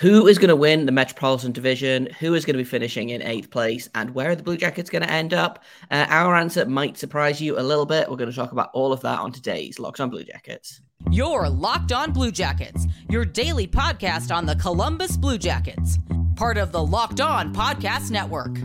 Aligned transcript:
Who 0.00 0.26
is 0.26 0.38
going 0.38 0.48
to 0.48 0.56
win 0.56 0.86
the 0.86 0.92
Metropolitan 0.92 1.52
Division? 1.52 2.08
Who 2.20 2.32
is 2.32 2.46
going 2.46 2.54
to 2.54 2.62
be 2.62 2.64
finishing 2.64 3.10
in 3.10 3.20
eighth 3.20 3.50
place? 3.50 3.86
And 3.94 4.14
where 4.14 4.30
are 4.30 4.34
the 4.34 4.42
Blue 4.42 4.56
Jackets 4.56 4.88
going 4.88 5.02
to 5.02 5.10
end 5.10 5.34
up? 5.34 5.62
Uh, 5.90 6.06
our 6.08 6.34
answer 6.36 6.64
might 6.64 6.96
surprise 6.96 7.38
you 7.42 7.58
a 7.58 7.60
little 7.60 7.84
bit. 7.84 8.08
We're 8.08 8.16
going 8.16 8.30
to 8.30 8.34
talk 8.34 8.52
about 8.52 8.70
all 8.72 8.94
of 8.94 9.02
that 9.02 9.18
on 9.18 9.30
today's 9.30 9.78
Locked 9.78 10.00
On 10.00 10.08
Blue 10.08 10.24
Jackets. 10.24 10.80
Your 11.10 11.50
Locked 11.50 11.92
On 11.92 12.12
Blue 12.12 12.32
Jackets, 12.32 12.86
your 13.10 13.26
daily 13.26 13.66
podcast 13.66 14.34
on 14.34 14.46
the 14.46 14.56
Columbus 14.56 15.18
Blue 15.18 15.36
Jackets, 15.36 15.98
part 16.34 16.56
of 16.56 16.72
the 16.72 16.82
Locked 16.82 17.20
On 17.20 17.54
Podcast 17.54 18.10
Network. 18.10 18.56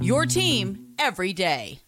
Your 0.00 0.24
team 0.24 0.94
every 0.98 1.34
day. 1.34 1.80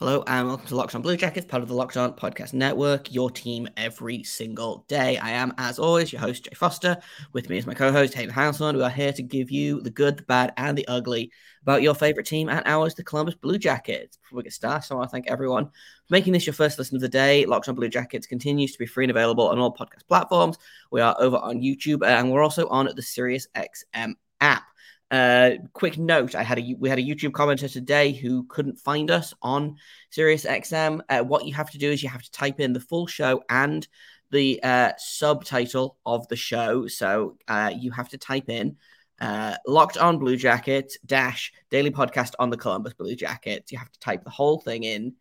Hello 0.00 0.22
and 0.28 0.46
welcome 0.46 0.64
to 0.68 0.76
Locked 0.76 0.94
On 0.94 1.02
Blue 1.02 1.16
Jackets, 1.16 1.44
part 1.44 1.60
of 1.60 1.68
the 1.68 1.74
Locked 1.74 1.96
On 1.96 2.12
Podcast 2.12 2.52
Network, 2.52 3.12
your 3.12 3.32
team 3.32 3.68
every 3.76 4.22
single 4.22 4.84
day. 4.86 5.18
I 5.18 5.30
am, 5.30 5.52
as 5.58 5.80
always, 5.80 6.12
your 6.12 6.20
host, 6.20 6.44
Jay 6.44 6.54
Foster. 6.54 6.98
With 7.32 7.50
me 7.50 7.58
is 7.58 7.66
my 7.66 7.74
co 7.74 7.90
host, 7.90 8.14
Hayden 8.14 8.32
Houseland. 8.32 8.78
We 8.78 8.84
are 8.84 8.90
here 8.90 9.12
to 9.12 9.22
give 9.24 9.50
you 9.50 9.80
the 9.80 9.90
good, 9.90 10.18
the 10.18 10.22
bad, 10.22 10.52
and 10.56 10.78
the 10.78 10.86
ugly 10.86 11.32
about 11.62 11.82
your 11.82 11.96
favorite 11.96 12.26
team 12.26 12.48
and 12.48 12.62
ours, 12.64 12.94
the 12.94 13.02
Columbus 13.02 13.34
Blue 13.34 13.58
Jackets. 13.58 14.18
Before 14.18 14.36
we 14.36 14.44
get 14.44 14.52
started, 14.52 14.92
I 14.92 14.94
want 14.94 15.08
to 15.08 15.10
thank 15.10 15.26
everyone 15.26 15.64
for 15.64 15.72
making 16.10 16.32
this 16.32 16.46
your 16.46 16.54
first 16.54 16.78
listen 16.78 16.94
of 16.94 17.02
the 17.02 17.08
day. 17.08 17.44
Locked 17.44 17.68
On 17.68 17.74
Blue 17.74 17.88
Jackets 17.88 18.28
continues 18.28 18.70
to 18.74 18.78
be 18.78 18.86
free 18.86 19.02
and 19.02 19.10
available 19.10 19.48
on 19.48 19.58
all 19.58 19.74
podcast 19.74 20.06
platforms. 20.06 20.58
We 20.92 21.00
are 21.00 21.16
over 21.18 21.38
on 21.38 21.60
YouTube 21.60 22.06
and 22.06 22.30
we're 22.30 22.44
also 22.44 22.68
on 22.68 22.86
the 22.86 23.02
SiriusXM 23.02 24.14
app. 24.40 24.62
Uh, 25.10 25.52
quick 25.72 25.96
note: 25.96 26.34
I 26.34 26.42
had 26.42 26.58
a 26.58 26.76
we 26.78 26.88
had 26.88 26.98
a 26.98 27.02
YouTube 27.02 27.30
commenter 27.30 27.72
today 27.72 28.12
who 28.12 28.44
couldn't 28.44 28.78
find 28.78 29.10
us 29.10 29.32
on 29.40 29.76
SiriusXM. 30.14 31.00
Uh, 31.08 31.20
what 31.20 31.46
you 31.46 31.54
have 31.54 31.70
to 31.70 31.78
do 31.78 31.90
is 31.90 32.02
you 32.02 32.08
have 32.10 32.22
to 32.22 32.30
type 32.30 32.60
in 32.60 32.72
the 32.72 32.80
full 32.80 33.06
show 33.06 33.42
and 33.48 33.86
the 34.30 34.62
uh, 34.62 34.92
subtitle 34.98 35.96
of 36.04 36.28
the 36.28 36.36
show. 36.36 36.86
So 36.88 37.38
uh, 37.48 37.72
you 37.74 37.90
have 37.92 38.10
to 38.10 38.18
type 38.18 38.50
in 38.50 38.76
uh, 39.18 39.56
"Locked 39.66 39.96
on 39.96 40.18
Blue 40.18 40.36
Jacket" 40.36 40.92
dash 41.06 41.52
daily 41.70 41.90
podcast 41.90 42.32
on 42.38 42.50
the 42.50 42.58
Columbus 42.58 42.92
Blue 42.92 43.16
Jackets. 43.16 43.72
You 43.72 43.78
have 43.78 43.90
to 43.90 44.00
type 44.00 44.24
the 44.24 44.30
whole 44.30 44.60
thing 44.60 44.84
in, 44.84 45.14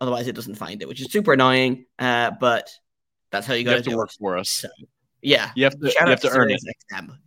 otherwise 0.00 0.26
it 0.26 0.34
doesn't 0.34 0.56
find 0.56 0.82
it, 0.82 0.88
which 0.88 1.00
is 1.00 1.12
super 1.12 1.32
annoying. 1.32 1.86
Uh, 1.96 2.32
but 2.40 2.70
that's 3.30 3.46
how 3.46 3.54
you 3.54 3.62
got 3.62 3.84
to 3.84 3.96
work 3.96 4.10
it. 4.10 4.16
for 4.18 4.36
us. 4.36 4.50
So, 4.50 4.68
yeah, 5.26 5.50
you 5.56 5.64
have 5.64 5.78
to, 5.80 5.88
you 5.88 6.06
have 6.06 6.20
to, 6.20 6.30
earn 6.30 6.52
it. 6.52 6.60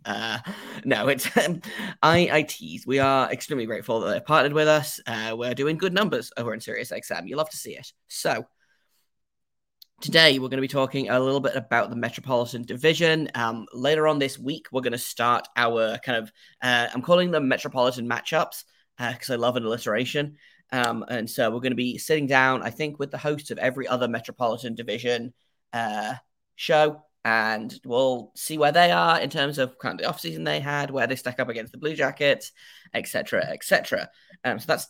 Uh, 0.06 0.38
no, 0.86 1.08
it's 1.08 1.36
um, 1.36 1.60
I, 2.02 2.30
I 2.32 2.42
tease. 2.42 2.86
We 2.86 2.98
are 2.98 3.30
extremely 3.30 3.66
grateful 3.66 4.00
that 4.00 4.10
they've 4.10 4.24
partnered 4.24 4.54
with 4.54 4.68
us. 4.68 5.00
Uh, 5.06 5.34
we're 5.36 5.52
doing 5.52 5.76
good 5.76 5.92
numbers 5.92 6.32
over 6.38 6.54
in 6.54 6.60
Sirius 6.60 6.90
XM. 6.90 7.28
You 7.28 7.36
love 7.36 7.50
to 7.50 7.58
see 7.58 7.76
it. 7.76 7.92
So 8.08 8.46
today 10.00 10.38
we're 10.38 10.48
going 10.48 10.56
to 10.56 10.62
be 10.62 10.68
talking 10.68 11.10
a 11.10 11.20
little 11.20 11.40
bit 11.40 11.56
about 11.56 11.90
the 11.90 11.96
Metropolitan 11.96 12.62
Division. 12.62 13.28
Um, 13.34 13.66
later 13.74 14.08
on 14.08 14.18
this 14.18 14.38
week, 14.38 14.68
we're 14.72 14.80
going 14.80 14.92
to 14.92 14.98
start 14.98 15.46
our 15.54 15.98
kind 15.98 16.24
of 16.24 16.32
uh, 16.62 16.88
I'm 16.94 17.02
calling 17.02 17.30
them 17.30 17.48
Metropolitan 17.48 18.08
matchups 18.08 18.64
because 18.96 19.28
uh, 19.28 19.34
I 19.34 19.36
love 19.36 19.56
an 19.56 19.66
alliteration. 19.66 20.38
Um, 20.72 21.04
and 21.06 21.28
so 21.28 21.50
we're 21.50 21.60
going 21.60 21.72
to 21.72 21.76
be 21.76 21.98
sitting 21.98 22.26
down, 22.26 22.62
I 22.62 22.70
think, 22.70 22.98
with 22.98 23.10
the 23.10 23.18
hosts 23.18 23.50
of 23.50 23.58
every 23.58 23.86
other 23.86 24.08
Metropolitan 24.08 24.74
Division 24.74 25.34
uh, 25.74 26.14
show 26.56 27.02
and 27.24 27.78
we'll 27.84 28.32
see 28.34 28.58
where 28.58 28.72
they 28.72 28.90
are 28.90 29.20
in 29.20 29.30
terms 29.30 29.58
of 29.58 29.78
kind 29.78 30.00
of 30.00 30.04
the 30.04 30.12
offseason 30.12 30.44
they 30.44 30.60
had, 30.60 30.90
where 30.90 31.06
they 31.06 31.16
stack 31.16 31.38
up 31.38 31.48
against 31.48 31.72
the 31.72 31.78
Blue 31.78 31.94
Jackets, 31.94 32.52
etc., 32.94 33.44
etc. 33.44 34.08
Um, 34.44 34.58
so 34.58 34.66
that's 34.66 34.88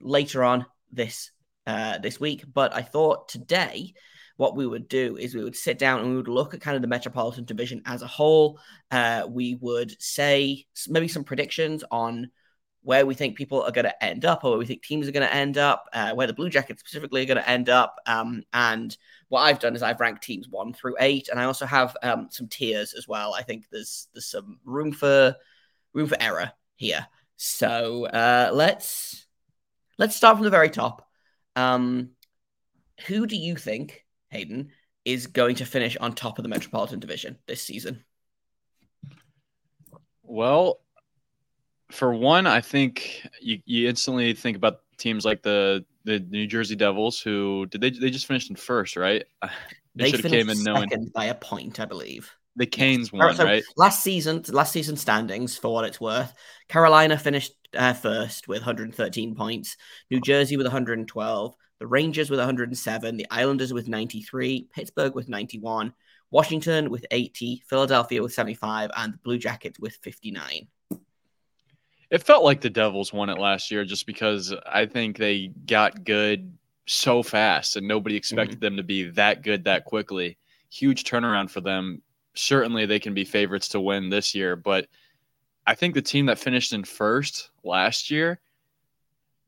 later 0.00 0.44
on 0.44 0.66
this 0.90 1.30
uh, 1.66 1.98
this 1.98 2.18
week. 2.18 2.44
But 2.52 2.74
I 2.74 2.82
thought 2.82 3.28
today 3.28 3.94
what 4.36 4.56
we 4.56 4.66
would 4.66 4.88
do 4.88 5.16
is 5.16 5.34
we 5.34 5.42
would 5.42 5.56
sit 5.56 5.78
down 5.78 6.00
and 6.00 6.10
we 6.10 6.16
would 6.16 6.28
look 6.28 6.54
at 6.54 6.60
kind 6.60 6.76
of 6.76 6.82
the 6.82 6.88
Metropolitan 6.88 7.44
Division 7.44 7.82
as 7.86 8.02
a 8.02 8.06
whole. 8.06 8.60
Uh, 8.90 9.26
we 9.28 9.54
would 9.56 10.00
say 10.00 10.66
maybe 10.88 11.08
some 11.08 11.24
predictions 11.24 11.84
on 11.90 12.30
where 12.86 13.04
we 13.04 13.16
think 13.16 13.36
people 13.36 13.60
are 13.64 13.72
going 13.72 13.84
to 13.84 14.04
end 14.04 14.24
up 14.24 14.44
or 14.44 14.50
where 14.50 14.60
we 14.60 14.64
think 14.64 14.80
teams 14.80 15.08
are 15.08 15.12
going 15.12 15.26
to 15.26 15.34
end 15.34 15.58
up, 15.58 15.88
uh, 15.92 16.12
where 16.14 16.28
the 16.28 16.32
Blue 16.32 16.48
Jackets 16.48 16.78
specifically 16.78 17.20
are 17.20 17.26
going 17.26 17.36
to 17.36 17.50
end 17.50 17.68
up. 17.68 17.96
Um, 18.06 18.44
and 18.52 18.96
what 19.28 19.40
I've 19.40 19.58
done 19.58 19.74
is 19.74 19.82
I've 19.82 19.98
ranked 19.98 20.22
teams 20.22 20.48
one 20.48 20.72
through 20.72 20.94
eight, 21.00 21.28
and 21.28 21.40
I 21.40 21.46
also 21.46 21.66
have 21.66 21.96
um, 22.04 22.28
some 22.30 22.46
tiers 22.46 22.94
as 22.94 23.08
well. 23.08 23.34
I 23.34 23.42
think 23.42 23.64
there's 23.72 24.06
there's 24.14 24.30
some 24.30 24.60
room 24.64 24.92
for 24.92 25.34
room 25.94 26.06
for 26.06 26.16
error 26.22 26.52
here. 26.76 27.04
So 27.34 28.06
uh, 28.06 28.50
let's 28.54 29.26
let's 29.98 30.14
start 30.14 30.36
from 30.36 30.44
the 30.44 30.50
very 30.50 30.70
top. 30.70 31.08
Um, 31.56 32.10
who 33.08 33.26
do 33.26 33.34
you 33.34 33.56
think, 33.56 34.04
Hayden, 34.30 34.70
is 35.04 35.26
going 35.26 35.56
to 35.56 35.66
finish 35.66 35.96
on 35.96 36.12
top 36.12 36.38
of 36.38 36.44
the 36.44 36.48
Metropolitan 36.48 37.00
Division 37.00 37.36
this 37.48 37.62
season? 37.62 38.04
Well, 40.22 40.78
for 41.90 42.12
one, 42.12 42.46
I 42.46 42.60
think 42.60 43.26
you, 43.40 43.60
you 43.64 43.88
instantly 43.88 44.34
think 44.34 44.56
about 44.56 44.80
teams 44.98 45.24
like 45.24 45.42
the 45.42 45.84
the 46.04 46.20
New 46.20 46.46
Jersey 46.46 46.76
Devils, 46.76 47.20
who 47.20 47.66
did 47.66 47.80
they 47.80 47.90
they 47.90 48.10
just 48.10 48.26
finished 48.26 48.50
in 48.50 48.56
first, 48.56 48.96
right? 48.96 49.24
They, 49.98 50.04
they 50.04 50.10
should 50.10 50.24
have 50.24 50.32
came 50.32 50.50
in 50.50 50.62
knowing 50.62 51.10
by 51.14 51.24
a 51.24 51.34
point, 51.34 51.80
I 51.80 51.86
believe. 51.86 52.30
The 52.56 52.66
Canes 52.66 53.14
won, 53.14 53.34
so 53.34 53.44
right? 53.44 53.64
Last 53.78 54.02
season, 54.02 54.44
last 54.50 54.72
season 54.72 54.98
standings 54.98 55.56
for 55.56 55.72
what 55.72 55.86
it's 55.86 55.98
worth. 55.98 56.34
Carolina 56.68 57.16
finished 57.16 57.54
uh, 57.74 57.94
first 57.94 58.46
with 58.46 58.58
113 58.58 59.34
points. 59.34 59.78
New 60.10 60.20
Jersey 60.20 60.58
with 60.58 60.66
112. 60.66 61.54
The 61.78 61.86
Rangers 61.86 62.28
with 62.28 62.38
107. 62.38 63.16
The 63.16 63.26
Islanders 63.30 63.72
with 63.72 63.88
93. 63.88 64.68
Pittsburgh 64.70 65.14
with 65.14 65.30
91. 65.30 65.94
Washington 66.30 66.90
with 66.90 67.06
80. 67.10 67.62
Philadelphia 67.66 68.22
with 68.22 68.34
75, 68.34 68.90
and 68.96 69.14
the 69.14 69.18
Blue 69.24 69.38
Jackets 69.38 69.78
with 69.78 69.94
59. 70.02 70.68
It 72.10 72.22
felt 72.22 72.44
like 72.44 72.60
the 72.60 72.70
Devils 72.70 73.12
won 73.12 73.30
it 73.30 73.38
last 73.38 73.70
year 73.70 73.84
just 73.84 74.06
because 74.06 74.54
I 74.66 74.86
think 74.86 75.16
they 75.16 75.48
got 75.66 76.04
good 76.04 76.56
so 76.86 77.22
fast 77.22 77.76
and 77.76 77.88
nobody 77.88 78.16
expected 78.16 78.56
mm-hmm. 78.56 78.64
them 78.64 78.76
to 78.76 78.82
be 78.82 79.10
that 79.10 79.42
good 79.42 79.64
that 79.64 79.84
quickly. 79.84 80.38
Huge 80.70 81.04
turnaround 81.04 81.50
for 81.50 81.60
them. 81.60 82.02
Certainly 82.34 82.86
they 82.86 83.00
can 83.00 83.14
be 83.14 83.24
favorites 83.24 83.68
to 83.68 83.80
win 83.80 84.08
this 84.08 84.34
year, 84.34 84.56
but 84.56 84.86
I 85.66 85.74
think 85.74 85.94
the 85.94 86.02
team 86.02 86.26
that 86.26 86.38
finished 86.38 86.72
in 86.72 86.84
first 86.84 87.50
last 87.64 88.10
year 88.10 88.40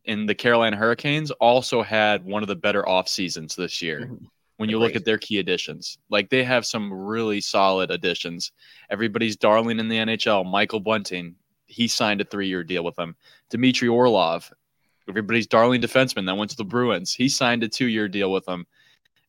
in 0.04 0.26
the 0.26 0.34
Carolina 0.34 0.76
Hurricanes 0.76 1.30
also 1.32 1.82
had 1.82 2.24
one 2.24 2.42
of 2.42 2.48
the 2.48 2.56
better 2.56 2.88
off 2.88 3.08
seasons 3.08 3.54
this 3.54 3.80
year. 3.80 4.00
Mm-hmm. 4.00 4.24
When 4.56 4.68
you 4.68 4.80
look 4.80 4.96
at 4.96 5.04
their 5.04 5.18
key 5.18 5.38
additions, 5.38 5.98
like 6.10 6.30
they 6.30 6.42
have 6.42 6.66
some 6.66 6.92
really 6.92 7.40
solid 7.40 7.92
additions. 7.92 8.50
Everybody's 8.90 9.36
darling 9.36 9.78
in 9.78 9.86
the 9.86 9.98
NHL, 9.98 10.50
Michael 10.50 10.80
Bunting, 10.80 11.36
he 11.68 11.86
signed 11.86 12.20
a 12.20 12.24
three 12.24 12.48
year 12.48 12.64
deal 12.64 12.82
with 12.82 12.96
them. 12.96 13.14
Dmitry 13.50 13.88
Orlov, 13.88 14.52
everybody's 15.08 15.46
darling 15.46 15.80
defenseman 15.80 16.26
that 16.26 16.36
went 16.36 16.50
to 16.50 16.56
the 16.56 16.64
Bruins, 16.64 17.14
he 17.14 17.28
signed 17.28 17.62
a 17.62 17.68
two 17.68 17.86
year 17.86 18.08
deal 18.08 18.32
with 18.32 18.44
them. 18.46 18.66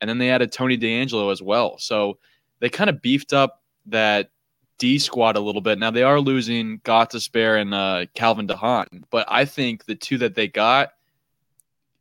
And 0.01 0.09
then 0.09 0.17
they 0.17 0.31
added 0.31 0.51
Tony 0.51 0.77
DeAngelo 0.77 1.31
as 1.31 1.41
well. 1.41 1.77
So 1.77 2.17
they 2.59 2.69
kind 2.69 2.89
of 2.89 3.01
beefed 3.01 3.33
up 3.33 3.61
that 3.87 4.31
D 4.77 4.97
squad 4.97 5.35
a 5.35 5.41
little 5.41 5.61
bit. 5.61 5.77
Now 5.77 5.91
they 5.91 6.03
are 6.03 6.21
losing 6.21 6.79
Gostisbehere 6.79 7.61
and 7.61 7.73
uh, 7.73 8.05
Calvin 8.15 8.47
DeHaan, 8.47 9.03
but 9.09 9.25
I 9.29 9.43
think 9.45 9.85
the 9.85 9.95
two 9.95 10.17
that 10.19 10.35
they 10.35 10.47
got 10.47 10.93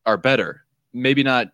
are 0.06 0.16
better. 0.16 0.64
Maybe 0.92 1.24
not, 1.24 1.48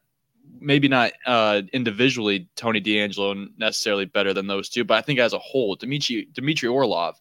maybe 0.61 0.87
not 0.87 1.12
uh, 1.27 1.62
individually. 1.72 2.49
Tony 2.56 2.81
DeAngelo 2.81 3.49
necessarily 3.56 4.05
better 4.05 4.34
than 4.34 4.47
those 4.47 4.69
two, 4.69 4.84
but 4.84 4.99
I 4.99 5.01
think 5.01 5.19
as 5.19 5.33
a 5.33 5.39
whole, 5.39 5.77
Dmitry 5.77 6.28
Dmitry 6.34 6.69
Orlov 6.69 7.19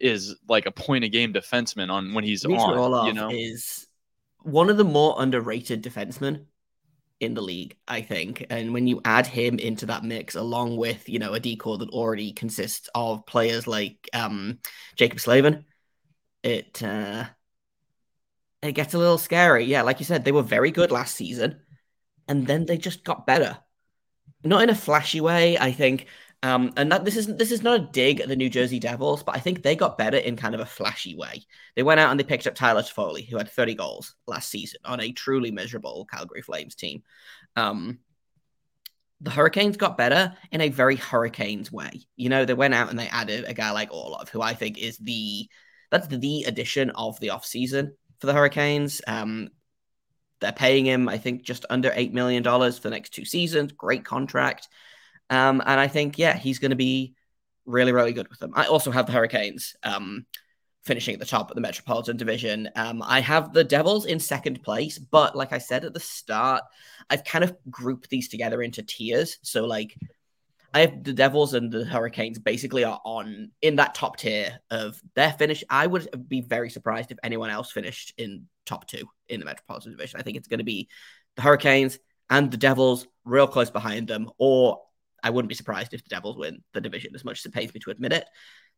is 0.00 0.36
like 0.48 0.66
a 0.66 0.70
point 0.70 1.04
a 1.04 1.08
game 1.08 1.32
defenseman 1.32 1.90
on 1.90 2.14
when 2.14 2.24
he's 2.24 2.42
Dmitry 2.42 2.62
on. 2.62 2.78
Orlov 2.78 3.06
you 3.06 3.12
know, 3.12 3.30
is 3.30 3.86
one 4.42 4.70
of 4.70 4.76
the 4.76 4.84
more 4.84 5.14
underrated 5.18 5.82
defensemen 5.82 6.46
in 7.20 7.34
the 7.34 7.42
league, 7.42 7.76
I 7.86 8.00
think. 8.00 8.46
And 8.50 8.72
when 8.72 8.86
you 8.86 9.00
add 9.04 9.26
him 9.26 9.58
into 9.58 9.86
that 9.86 10.04
mix, 10.04 10.34
along 10.34 10.76
with 10.76 11.08
you 11.08 11.18
know 11.18 11.34
a 11.34 11.40
decor 11.40 11.78
that 11.78 11.90
already 11.90 12.32
consists 12.32 12.88
of 12.94 13.26
players 13.26 13.66
like 13.66 14.08
um, 14.12 14.58
Jaccob 14.96 15.20
Slavin, 15.20 15.64
it 16.42 16.82
uh, 16.82 17.24
it 18.62 18.72
gets 18.72 18.94
a 18.94 18.98
little 18.98 19.18
scary. 19.18 19.64
Yeah, 19.64 19.82
like 19.82 20.00
you 20.00 20.06
said, 20.06 20.24
they 20.24 20.32
were 20.32 20.42
very 20.42 20.70
good 20.70 20.90
last 20.90 21.14
season, 21.14 21.60
and 22.26 22.46
then 22.46 22.66
they 22.66 22.78
just 22.78 23.04
got 23.04 23.26
better. 23.26 23.58
Not 24.42 24.62
in 24.62 24.70
a 24.70 24.74
flashy 24.74 25.20
way. 25.20 25.58
I 25.58 25.72
think 25.72 26.06
um, 26.42 26.72
and 26.76 26.90
that 26.90 27.04
this 27.04 27.16
is 27.16 27.26
this 27.26 27.52
is 27.52 27.62
not 27.62 27.80
a 27.80 27.88
dig 27.92 28.20
at 28.20 28.28
the 28.28 28.36
New 28.36 28.48
Jersey 28.48 28.78
Devils, 28.78 29.22
but 29.22 29.36
I 29.36 29.40
think 29.40 29.62
they 29.62 29.76
got 29.76 29.98
better 29.98 30.16
in 30.16 30.36
kind 30.36 30.54
of 30.54 30.60
a 30.60 30.66
flashy 30.66 31.14
way. 31.14 31.42
They 31.76 31.82
went 31.82 32.00
out 32.00 32.10
and 32.10 32.18
they 32.18 32.24
picked 32.24 32.46
up 32.46 32.54
Tyler 32.54 32.82
Toffoli, 32.82 33.28
who 33.28 33.36
had 33.36 33.50
30 33.50 33.74
goals 33.74 34.14
last 34.26 34.48
season 34.48 34.80
on 34.84 35.00
a 35.00 35.12
truly 35.12 35.50
miserable 35.50 36.06
Calgary 36.10 36.40
Flames 36.40 36.74
team. 36.74 37.02
Um, 37.56 37.98
the 39.20 39.30
Hurricanes 39.30 39.76
got 39.76 39.98
better 39.98 40.34
in 40.50 40.62
a 40.62 40.70
very 40.70 40.96
Hurricanes 40.96 41.70
way. 41.70 42.06
You 42.16 42.30
know, 42.30 42.46
they 42.46 42.54
went 42.54 42.72
out 42.72 42.88
and 42.88 42.98
they 42.98 43.08
added 43.08 43.44
a 43.46 43.52
guy 43.52 43.70
like 43.72 43.92
Orlov, 43.92 44.30
who 44.30 44.40
I 44.40 44.54
think 44.54 44.78
is 44.78 44.96
the 44.96 45.46
that's 45.90 46.06
the 46.06 46.44
addition 46.44 46.90
of 46.90 47.20
the 47.20 47.28
offseason 47.28 47.90
for 48.18 48.26
the 48.26 48.32
Hurricanes. 48.32 49.02
Um, 49.06 49.50
they're 50.40 50.52
paying 50.52 50.86
him, 50.86 51.08
I 51.08 51.18
think, 51.18 51.42
just 51.42 51.66
under 51.68 51.90
$8 51.90 52.12
million 52.12 52.42
for 52.42 52.70
the 52.80 52.90
next 52.90 53.10
two 53.10 53.26
seasons. 53.26 53.72
Great 53.72 54.04
contract. 54.04 54.68
Um, 55.30 55.62
and 55.64 55.80
I 55.80 55.88
think, 55.88 56.18
yeah, 56.18 56.36
he's 56.36 56.58
going 56.58 56.70
to 56.70 56.76
be 56.76 57.14
really, 57.64 57.92
really 57.92 58.12
good 58.12 58.28
with 58.28 58.40
them. 58.40 58.52
I 58.54 58.66
also 58.66 58.90
have 58.90 59.06
the 59.06 59.12
Hurricanes 59.12 59.76
um, 59.82 60.26
finishing 60.82 61.14
at 61.14 61.20
the 61.20 61.26
top 61.26 61.50
of 61.50 61.54
the 61.54 61.60
Metropolitan 61.60 62.16
Division. 62.16 62.68
Um, 62.74 63.02
I 63.02 63.20
have 63.20 63.52
the 63.52 63.64
Devils 63.64 64.06
in 64.06 64.18
second 64.18 64.62
place, 64.62 64.98
but 64.98 65.36
like 65.36 65.52
I 65.52 65.58
said 65.58 65.84
at 65.84 65.94
the 65.94 66.00
start, 66.00 66.64
I've 67.08 67.24
kind 67.24 67.44
of 67.44 67.56
grouped 67.70 68.10
these 68.10 68.28
together 68.28 68.60
into 68.60 68.82
tiers. 68.82 69.38
So, 69.42 69.66
like, 69.66 69.96
I 70.72 70.80
have 70.80 71.02
the 71.04 71.12
Devils 71.12 71.54
and 71.54 71.70
the 71.70 71.84
Hurricanes 71.84 72.38
basically 72.38 72.84
are 72.84 73.00
on 73.04 73.50
in 73.60 73.76
that 73.76 73.94
top 73.94 74.16
tier 74.16 74.60
of 74.70 75.00
their 75.14 75.32
finish. 75.32 75.64
I 75.68 75.86
would 75.86 76.08
be 76.28 76.40
very 76.40 76.70
surprised 76.70 77.10
if 77.10 77.18
anyone 77.22 77.50
else 77.50 77.72
finished 77.72 78.14
in 78.18 78.46
top 78.66 78.86
two 78.86 79.08
in 79.28 79.40
the 79.40 79.46
Metropolitan 79.46 79.92
Division. 79.92 80.20
I 80.20 80.22
think 80.22 80.36
it's 80.36 80.48
going 80.48 80.58
to 80.58 80.64
be 80.64 80.88
the 81.36 81.42
Hurricanes 81.42 81.98
and 82.30 82.50
the 82.50 82.56
Devils 82.56 83.06
real 83.24 83.48
close 83.48 83.70
behind 83.70 84.06
them, 84.06 84.30
or 84.38 84.80
I 85.22 85.30
wouldn't 85.30 85.48
be 85.48 85.54
surprised 85.54 85.94
if 85.94 86.02
the 86.02 86.08
Devils 86.08 86.36
win 86.36 86.62
the 86.72 86.80
division 86.80 87.14
as 87.14 87.24
much 87.24 87.40
as 87.40 87.46
it 87.46 87.52
pains 87.52 87.72
me 87.74 87.80
to 87.80 87.90
admit 87.90 88.12
it. 88.12 88.24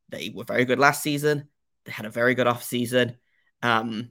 They 0.08 0.32
were 0.34 0.44
very 0.44 0.64
good 0.64 0.78
last 0.78 1.02
season. 1.02 1.48
They 1.84 1.92
had 1.92 2.06
a 2.06 2.10
very 2.10 2.34
good 2.34 2.46
off 2.46 2.62
season. 2.62 3.16
Um, 3.62 4.10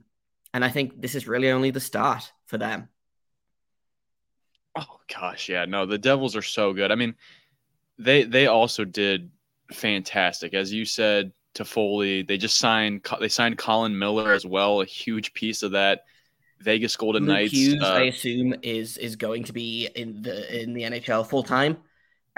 and 0.54 0.64
I 0.64 0.68
think 0.68 1.00
this 1.00 1.14
is 1.14 1.28
really 1.28 1.50
only 1.50 1.70
the 1.70 1.80
start 1.80 2.30
for 2.46 2.58
them. 2.58 2.88
Oh 4.74 5.00
gosh, 5.12 5.48
yeah. 5.48 5.64
No, 5.64 5.86
the 5.86 5.98
Devils 5.98 6.36
are 6.36 6.42
so 6.42 6.72
good. 6.72 6.90
I 6.90 6.94
mean, 6.94 7.14
they 7.98 8.24
they 8.24 8.46
also 8.46 8.84
did 8.84 9.30
fantastic. 9.72 10.54
As 10.54 10.72
you 10.72 10.84
said, 10.84 11.32
Toffoli, 11.54 12.26
they 12.26 12.38
just 12.38 12.56
signed 12.56 13.06
they 13.20 13.28
signed 13.28 13.58
Colin 13.58 13.98
Miller 13.98 14.32
as 14.32 14.46
well, 14.46 14.80
a 14.80 14.86
huge 14.86 15.34
piece 15.34 15.62
of 15.62 15.72
that. 15.72 16.04
Vegas 16.60 16.96
Golden 16.96 17.24
Luke 17.24 17.34
Knights. 17.34 17.52
Hughes, 17.52 17.82
uh, 17.82 17.86
I 17.86 18.02
assume, 18.04 18.54
is 18.62 18.96
is 18.96 19.16
going 19.16 19.44
to 19.44 19.52
be 19.52 19.88
in 19.94 20.22
the 20.22 20.62
in 20.62 20.72
the 20.74 20.82
NHL 20.82 21.26
full 21.26 21.42
time. 21.42 21.78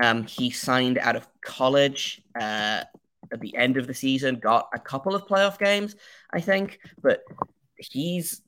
Um, 0.02 0.25
he 0.26 0.50
signed 0.50 0.99
out 0.99 1.17
of 1.17 1.29
college 1.41 2.23
uh, 2.38 2.85
at 3.32 3.41
the 3.41 3.56
end 3.56 3.76
of 3.76 3.87
the 3.87 3.94
season, 3.94 4.37
got 4.37 4.69
a 4.75 4.79
couple 4.79 5.14
of 5.14 5.26
playoff 5.26 5.58
games, 5.58 5.96
I 6.32 6.41
think, 6.41 6.79
but 7.02 7.23
he's 7.76 8.43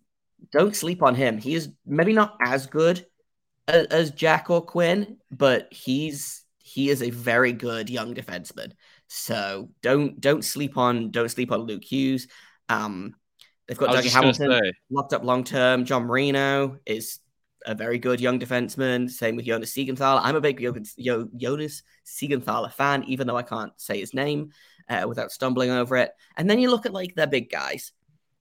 don't 0.53 0.77
sleep 0.77 1.03
on 1.03 1.15
him. 1.15 1.39
He 1.39 1.55
is 1.55 1.71
maybe 1.85 2.13
not 2.13 2.37
as 2.41 2.67
good 2.67 3.07
as, 3.69 3.87
as 3.87 4.11
Jack 4.11 4.51
or 4.51 4.63
Quinn, 4.63 5.19
but 5.31 5.73
he's 5.73 6.45
he 6.59 6.91
is 6.91 7.03
a 7.03 7.11
very 7.11 7.53
good 7.53 7.89
young 7.89 8.15
defenseman. 8.15 8.73
So 9.09 9.71
don't 9.83 10.21
don't 10.21 10.45
sleep 10.45 10.77
on 10.77 11.11
don't 11.11 11.31
sleep 11.31 11.53
on 11.53 11.61
Luke 11.61 11.85
Hughes. 11.85 12.29
Um, 12.69 13.15
they've 13.67 13.79
got 13.79 13.91
Dougie 13.91 14.13
Hamilton 14.13 14.51
say, 14.51 14.73
locked 14.91 15.13
up 15.13 15.25
long 15.25 15.45
term. 15.45 15.85
John 15.85 16.05
Marino 16.05 16.79
is 16.87 17.21
a 17.67 17.75
very 17.75 17.99
good 17.99 18.21
young 18.21 18.39
defenseman. 18.39 19.11
Same 19.11 19.37
with 19.37 19.47
Jonas 19.47 19.73
Siegenthaler. 19.73 20.21
I'm 20.23 20.37
a 20.37 20.41
big 20.41 20.59
Jonas, 20.61 21.83
Siegenthaler 22.07 22.73
fan, 22.73 23.05
even 23.05 23.27
though 23.27 23.37
I 23.37 23.43
can't 23.43 23.73
say 23.77 24.01
his 24.01 24.15
name 24.15 24.53
uh, 24.89 25.05
without 25.09 25.33
stumbling 25.33 25.71
over 25.71 25.97
it. 25.97 26.13
And 26.37 26.49
then 26.49 26.59
you 26.59 26.71
look 26.71 26.87
at 26.87 26.93
like 26.93 27.15
their 27.15 27.27
big 27.27 27.51
guys. 27.51 27.93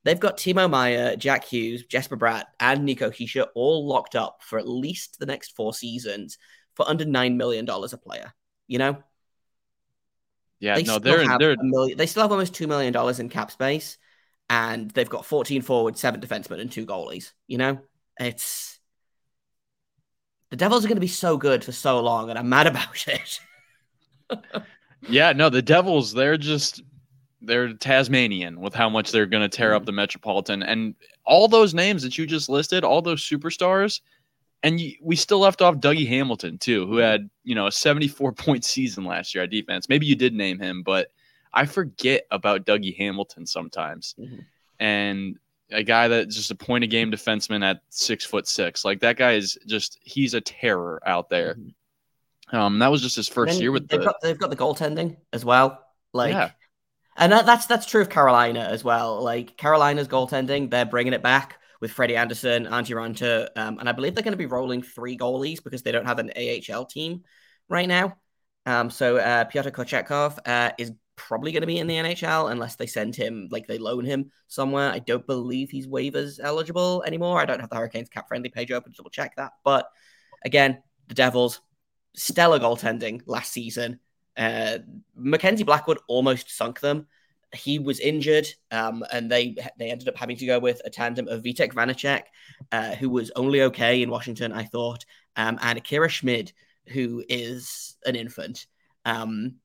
They've 0.03 0.19
got 0.19 0.37
Timo 0.37 0.69
Meier, 0.69 1.15
Jack 1.15 1.45
Hughes, 1.45 1.83
Jesper 1.85 2.15
Bratt, 2.15 2.45
and 2.59 2.85
Nico 2.85 3.09
Hischier 3.09 3.47
all 3.55 3.87
locked 3.87 4.15
up 4.15 4.41
for 4.43 4.59
at 4.59 4.67
least 4.67 5.17
the 5.19 5.25
next 5.25 5.55
four 5.55 5.73
seasons 5.73 6.37
for 6.75 6.87
under 6.87 7.05
nine 7.05 7.37
million 7.37 7.65
dollars 7.65 7.93
a 7.93 7.97
player. 7.97 8.31
You 8.67 8.77
know, 8.77 9.03
yeah, 10.59 10.75
they 10.75 10.83
no, 10.83 10.99
they're 10.99 11.25
they're 11.37 11.55
million, 11.59 11.97
they 11.97 12.05
still 12.05 12.21
have 12.21 12.31
almost 12.31 12.53
two 12.53 12.67
million 12.67 12.93
dollars 12.93 13.19
in 13.19 13.29
cap 13.29 13.49
space, 13.49 13.97
and 14.49 14.91
they've 14.91 15.09
got 15.09 15.25
14 15.25 15.63
forwards, 15.63 15.99
seven 15.99 16.21
defensemen, 16.21 16.61
and 16.61 16.71
two 16.71 16.85
goalies. 16.85 17.31
You 17.47 17.57
know, 17.57 17.79
it's 18.19 18.74
the 20.49 20.55
Devils 20.55 20.85
are 20.85 20.87
going 20.87 20.97
to 20.97 21.01
be 21.01 21.07
so 21.07 21.37
good 21.37 21.63
for 21.63 21.71
so 21.71 21.99
long, 21.99 22.29
and 22.29 22.37
I'm 22.39 22.49
mad 22.49 22.67
about 22.67 23.05
it. 23.07 23.39
yeah, 25.09 25.31
no, 25.33 25.49
the 25.49 25.61
Devils, 25.61 26.13
they're 26.13 26.37
just 26.37 26.81
they're 27.41 27.73
Tasmanian 27.73 28.59
with 28.59 28.73
how 28.73 28.89
much 28.89 29.11
they're 29.11 29.25
going 29.27 29.47
to 29.47 29.55
tear 29.55 29.69
Mm-hmm. 29.69 29.75
up 29.77 29.85
the 29.85 29.91
Metropolitan 29.91 30.63
and 30.63 30.95
all 31.25 31.47
those 31.47 31.73
names 31.75 32.01
that 32.03 32.17
you 32.17 32.25
just 32.25 32.49
listed, 32.49 32.83
all 32.83 33.01
those 33.01 33.21
superstars. 33.21 34.01
And 34.63 34.79
you, 34.79 34.93
we 35.01 35.15
still 35.15 35.37
left 35.39 35.61
off 35.61 35.75
Dougie 35.75 36.07
Hamilton 36.07 36.57
too, 36.57 36.87
who 36.87 36.97
had 36.97 37.29
you 37.43 37.53
know 37.53 37.67
a 37.67 37.71
74 37.71 38.31
point 38.33 38.63
season 38.63 39.05
last 39.05 39.35
year 39.35 39.43
at 39.43 39.51
defense. 39.51 39.89
Maybe 39.89 40.05
you 40.07 40.15
did 40.15 40.33
name 40.33 40.59
him, 40.59 40.81
but 40.81 41.11
I 41.53 41.65
forget 41.65 42.25
about 42.31 42.65
Dougie 42.65 42.97
Hamilton 42.97 43.45
sometimes. 43.45 44.15
Mhm. 44.19 44.45
And 44.79 45.37
a 45.71 45.83
guy 45.83 46.07
that's 46.07 46.35
just 46.35 46.51
a 46.51 46.55
point 46.55 46.83
a 46.83 46.87
game 46.87 47.11
defenseman 47.11 47.63
at 47.63 47.81
six 47.89 48.25
foot 48.25 48.47
six, 48.47 48.85
like 48.85 48.99
that 49.01 49.17
guy 49.17 49.33
is 49.33 49.57
just 49.65 49.99
he's 50.03 50.33
a 50.33 50.41
terror 50.41 51.01
out 51.05 51.29
there. 51.29 51.57
Um, 52.51 52.79
that 52.79 52.91
was 52.91 53.01
just 53.01 53.15
his 53.15 53.27
first 53.27 53.59
year 53.59 53.71
with 53.71 53.87
they've 53.87 53.99
the 53.99 54.05
got 54.05 54.21
they've 54.21 54.37
got 54.37 54.49
the 54.49 54.55
goaltending 54.55 55.17
as 55.33 55.43
well. 55.43 55.83
Like, 56.13 56.31
Yeah. 56.31 56.51
and 57.17 57.31
that, 57.31 57.45
that's 57.45 57.65
that's 57.65 57.85
true 57.85 58.01
of 58.01 58.09
Carolina 58.09 58.61
as 58.61 58.83
well. 58.83 59.21
Like 59.21 59.57
Carolina's 59.57 60.07
goaltending, 60.07 60.69
they're 60.69 60.85
bringing 60.85 61.13
it 61.13 61.23
back 61.23 61.59
with 61.81 61.91
Freddie 61.91 62.15
Andersen, 62.15 62.65
Antti 62.65 62.95
Raanta, 62.95 63.49
um, 63.55 63.79
and 63.79 63.89
I 63.89 63.91
believe 63.91 64.15
they're 64.15 64.23
going 64.23 64.33
to 64.33 64.37
be 64.37 64.45
rolling 64.45 64.81
three 64.81 65.17
goalies 65.17 65.63
because 65.63 65.81
they 65.81 65.91
don't 65.91 66.05
have 66.05 66.19
an 66.19 66.31
AHL 66.37 66.85
team 66.85 67.23
right 67.67 67.87
now. 67.87 68.17
Um, 68.65 68.89
so 68.89 69.17
uh, 69.17 69.45
Pyotr 69.45 69.71
Kochetkov 69.71 70.39
uh, 70.45 70.71
is 70.77 70.91
probably 71.15 71.51
going 71.51 71.61
to 71.61 71.67
be 71.67 71.79
in 71.79 71.87
the 71.87 71.95
NHL 71.95 72.51
unless 72.51 72.75
they 72.75 72.87
send 72.87 73.15
him, 73.15 73.47
like 73.51 73.67
they 73.67 73.77
loan 73.77 74.05
him 74.05 74.31
somewhere. 74.47 74.89
I 74.89 74.99
don't 74.99 75.25
believe 75.25 75.69
he's 75.69 75.87
waivers 75.87 76.39
eligible 76.41 77.03
anymore. 77.05 77.39
I 77.39 77.45
don't 77.45 77.59
have 77.59 77.69
the 77.69 77.75
Hurricanes 77.75 78.09
cap 78.09 78.27
friendly 78.27 78.49
page 78.49 78.71
open 78.71 78.91
to 78.91 78.97
double 78.97 79.09
check 79.09 79.35
that. 79.35 79.53
But 79.63 79.87
again, 80.43 80.81
the 81.07 81.15
Devils, 81.15 81.61
stellar 82.15 82.59
goaltending 82.59 83.21
last 83.25 83.51
season. 83.51 83.99
Uh, 84.37 84.79
Mackenzie 85.15 85.63
Blackwood 85.63 85.99
almost 86.07 86.55
sunk 86.55 86.79
them. 86.79 87.07
He 87.53 87.79
was 87.79 87.99
injured, 87.99 88.47
um, 88.71 89.05
and 89.13 89.31
they 89.31 89.55
they 89.77 89.89
ended 89.89 90.09
up 90.09 90.17
having 90.17 90.35
to 90.37 90.45
go 90.45 90.59
with 90.59 90.81
a 90.83 90.89
tandem 90.89 91.27
of 91.29 91.41
Vitek 91.41 91.73
Vanacek, 91.73 92.23
uh, 92.71 92.95
who 92.95 93.09
was 93.09 93.31
only 93.35 93.61
okay 93.61 94.01
in 94.01 94.09
Washington, 94.09 94.51
I 94.51 94.63
thought, 94.63 95.05
um, 95.37 95.57
and 95.61 95.77
Akira 95.77 96.09
Schmid, 96.09 96.51
who 96.87 97.23
is 97.29 97.95
an 98.05 98.15
infant. 98.15 98.67
Um, 99.05 99.55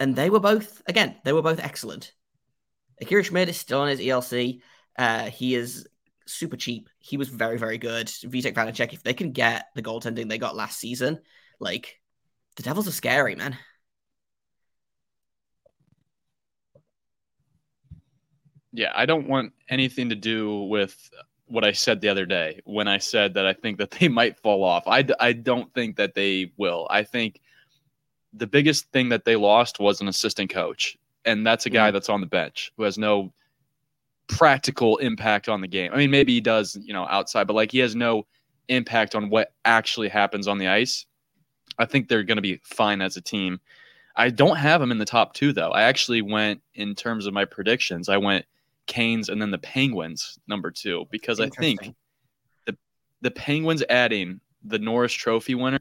and 0.00 0.16
they 0.16 0.30
were 0.30 0.40
both, 0.40 0.82
again, 0.86 1.16
they 1.24 1.32
were 1.32 1.42
both 1.42 1.60
excellent. 1.60 2.12
Akira 3.00 3.22
Schmid 3.22 3.48
is 3.48 3.56
still 3.56 3.80
on 3.80 3.88
his 3.88 4.00
ELC. 4.00 4.60
Uh, 4.96 5.24
he 5.24 5.54
is 5.54 5.86
super 6.26 6.56
cheap. 6.56 6.88
He 6.98 7.16
was 7.16 7.28
very, 7.28 7.58
very 7.58 7.78
good. 7.78 8.06
Vitek 8.06 8.54
Vanacek, 8.54 8.92
if 8.92 9.02
they 9.02 9.14
can 9.14 9.32
get 9.32 9.66
the 9.74 9.82
goaltending 9.82 10.28
they 10.28 10.38
got 10.38 10.56
last 10.56 10.78
season, 10.78 11.20
like 11.60 12.00
the 12.56 12.62
Devils 12.62 12.88
are 12.88 12.92
scary, 12.92 13.34
man. 13.34 13.56
Yeah, 18.72 18.92
I 18.94 19.06
don't 19.06 19.28
want 19.28 19.52
anything 19.68 20.08
to 20.08 20.16
do 20.16 20.62
with 20.64 21.10
what 21.46 21.64
I 21.64 21.72
said 21.72 22.00
the 22.00 22.08
other 22.08 22.26
day 22.26 22.60
when 22.64 22.88
I 22.88 22.98
said 22.98 23.34
that 23.34 23.46
I 23.46 23.52
think 23.52 23.78
that 23.78 23.92
they 23.92 24.08
might 24.20 24.38
fall 24.38 24.64
off. 24.64 24.84
I, 24.86 25.06
I 25.20 25.32
don't 25.32 25.72
think 25.74 25.96
that 25.96 26.14
they 26.14 26.52
will. 26.56 26.86
I 26.90 27.04
think 27.04 27.40
the 28.36 28.46
biggest 28.46 28.90
thing 28.90 29.08
that 29.10 29.24
they 29.24 29.36
lost 29.36 29.78
was 29.78 30.00
an 30.00 30.08
assistant 30.08 30.50
coach, 30.50 30.96
and 31.24 31.46
that's 31.46 31.66
a 31.66 31.70
guy 31.70 31.88
mm-hmm. 31.88 31.94
that's 31.94 32.08
on 32.08 32.20
the 32.20 32.26
bench 32.26 32.72
who 32.76 32.82
has 32.82 32.98
no 32.98 33.32
practical 34.26 34.96
impact 34.98 35.48
on 35.48 35.60
the 35.60 35.68
game. 35.68 35.92
I 35.92 35.96
mean, 35.96 36.10
maybe 36.10 36.32
he 36.32 36.40
does, 36.40 36.76
you 36.82 36.92
know, 36.92 37.06
outside, 37.06 37.46
but 37.46 37.54
like 37.54 37.72
he 37.72 37.78
has 37.78 37.94
no 37.94 38.26
impact 38.68 39.14
on 39.14 39.30
what 39.30 39.52
actually 39.64 40.08
happens 40.08 40.48
on 40.48 40.58
the 40.58 40.68
ice. 40.68 41.06
I 41.78 41.84
think 41.84 42.08
they're 42.08 42.22
going 42.22 42.36
to 42.36 42.42
be 42.42 42.60
fine 42.64 43.00
as 43.00 43.16
a 43.16 43.20
team. 43.20 43.60
I 44.16 44.30
don't 44.30 44.56
have 44.56 44.80
them 44.80 44.92
in 44.92 44.98
the 44.98 45.04
top 45.04 45.34
two 45.34 45.52
though. 45.52 45.70
I 45.70 45.82
actually 45.82 46.22
went 46.22 46.62
in 46.74 46.94
terms 46.94 47.26
of 47.26 47.34
my 47.34 47.44
predictions. 47.44 48.08
I 48.08 48.16
went 48.16 48.44
Canes 48.86 49.28
and 49.28 49.40
then 49.40 49.50
the 49.50 49.58
Penguins 49.58 50.38
number 50.46 50.70
two 50.70 51.06
because 51.10 51.40
I 51.40 51.48
think 51.48 51.94
the 52.66 52.76
the 53.22 53.30
Penguins 53.30 53.82
adding 53.88 54.40
the 54.62 54.78
Norris 54.78 55.12
Trophy 55.12 55.54
winner. 55.54 55.80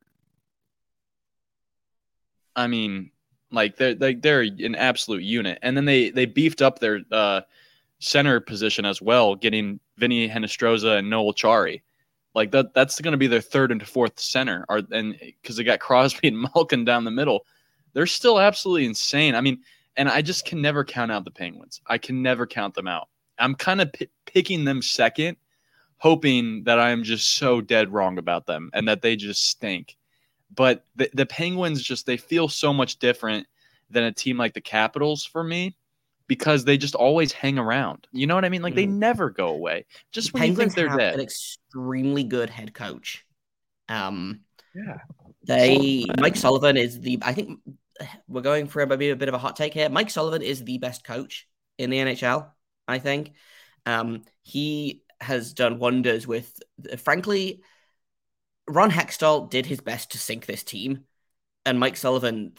I 2.56 2.68
mean, 2.68 3.12
like 3.52 3.78
they're 3.78 3.96
they, 3.96 4.16
they're 4.16 4.42
an 4.42 4.76
absolute 4.76 5.24
unit, 5.24 5.60
and 5.62 5.78
then 5.78 5.86
they 5.86 6.10
they 6.10 6.26
beefed 6.26 6.62
up 6.62 6.80
their 6.80 7.02
uh, 7.12 7.42
center 8.00 8.40
position 8.40 8.86
as 8.86 9.02
well, 9.02 9.36
getting 9.36 9.80
Vinnie 9.98 10.28
Hinostroza 10.28 10.98
and 11.00 11.10
Noel 11.10 11.34
Acciari. 11.34 11.82
Like 12.36 12.52
that 12.52 12.74
that's 12.74 13.00
going 13.00 13.12
to 13.12 13.18
be 13.18 13.28
their 13.28 13.42
third 13.42 13.72
and 13.72 13.86
fourth 13.88 14.20
center, 14.20 14.66
or 14.70 14.82
and 14.92 15.16
because 15.20 15.58
they 15.58 15.64
got 15.64 15.80
Crosby 15.82 16.28
and 16.28 16.42
Malkin 16.42 16.84
down 16.84 17.04
the 17.04 17.12
middle, 17.12 17.46
they're 17.94 18.08
still 18.08 18.40
absolutely 18.40 18.86
insane. 18.86 19.36
I 19.36 19.42
mean, 19.42 19.62
and 19.96 20.10
I 20.10 20.22
just 20.22 20.46
can 20.46 20.62
never 20.62 20.84
count 20.84 21.12
out 21.12 21.26
the 21.26 21.32
Penguins. 21.32 21.82
I 21.88 21.98
can 21.98 22.22
never 22.22 22.48
count 22.48 22.74
them 22.74 22.88
out. 22.88 23.10
I'm 23.40 23.56
kind 23.56 23.82
of 23.82 23.92
p- 23.94 24.10
picking 24.26 24.64
them 24.66 24.82
second, 24.82 25.38
hoping 25.98 26.64
that 26.64 26.80
I'm 26.80 27.04
just 27.04 27.36
so 27.36 27.62
dead 27.62 27.92
wrong 27.92 28.18
about 28.18 28.46
them 28.46 28.70
and 28.74 28.88
that 28.88 29.02
they 29.02 29.16
just 29.16 29.50
stink. 29.50 29.96
But 30.56 30.86
the, 30.96 31.10
the 31.14 31.26
Penguins 31.26 31.82
just 31.82 32.06
they 32.06 32.18
feel 32.18 32.48
so 32.48 32.74
much 32.74 33.00
different 33.00 33.48
than 33.90 34.04
a 34.04 34.12
team 34.12 34.38
like 34.38 34.54
the 34.54 34.62
Capitals 34.62 35.24
for 35.26 35.44
me. 35.44 35.76
because 36.26 36.64
they 36.64 36.78
just 36.78 36.96
always 36.96 37.34
hang 37.34 37.60
around. 37.60 38.08
You 38.14 38.28
know 38.28 38.36
what 38.36 38.46
I 38.46 38.50
mean? 38.50 38.62
Like 38.62 38.76
they 38.76 38.86
Mhm. 38.88 38.94
never 38.98 39.30
go 39.30 39.50
away. 39.50 39.86
Just 40.14 40.34
when 40.34 40.42
you 40.44 40.48
Penguins 40.48 40.74
think 40.74 40.88
they're 40.88 40.90
have 40.90 41.00
dead. 41.00 41.14
an 41.16 41.20
extremely 41.20 42.24
good 42.24 42.50
head 42.50 42.74
coach. 42.74 43.26
Um, 43.90 44.40
Yeah. 44.74 45.00
they 45.46 46.06
Mike 46.18 46.38
Sullivan 46.38 46.78
is 46.78 47.00
the 47.02 47.20
I 47.22 47.34
think 47.34 47.60
we're 48.28 48.42
going 48.42 48.68
for 48.68 48.86
maybe 48.86 49.10
a 49.10 49.16
bit 49.18 49.28
of 49.28 49.36
a 49.36 49.38
hot 49.38 49.56
take 49.58 49.74
here. 49.74 49.90
Mike 49.90 50.10
Sullivan 50.10 50.42
is 50.42 50.64
the 50.64 50.78
best 50.78 51.04
coach 51.04 51.48
in 51.78 51.90
the 51.90 52.00
NHL. 52.00 52.52
I 52.88 53.00
think 53.00 53.34
um, 53.86 54.24
he 54.44 55.04
has 55.20 55.54
done 55.54 55.78
wonders 55.78 56.26
with. 56.26 56.58
Frankly, 57.00 57.62
Ron 58.68 58.92
Hextall 58.92 59.50
did 59.50 59.66
his 59.66 59.82
best 59.82 60.12
to 60.12 60.18
sink 60.18 60.46
this 60.46 60.64
team, 60.64 61.06
and 61.66 61.80
Mike 61.80 61.98
Sullivan 61.98 62.54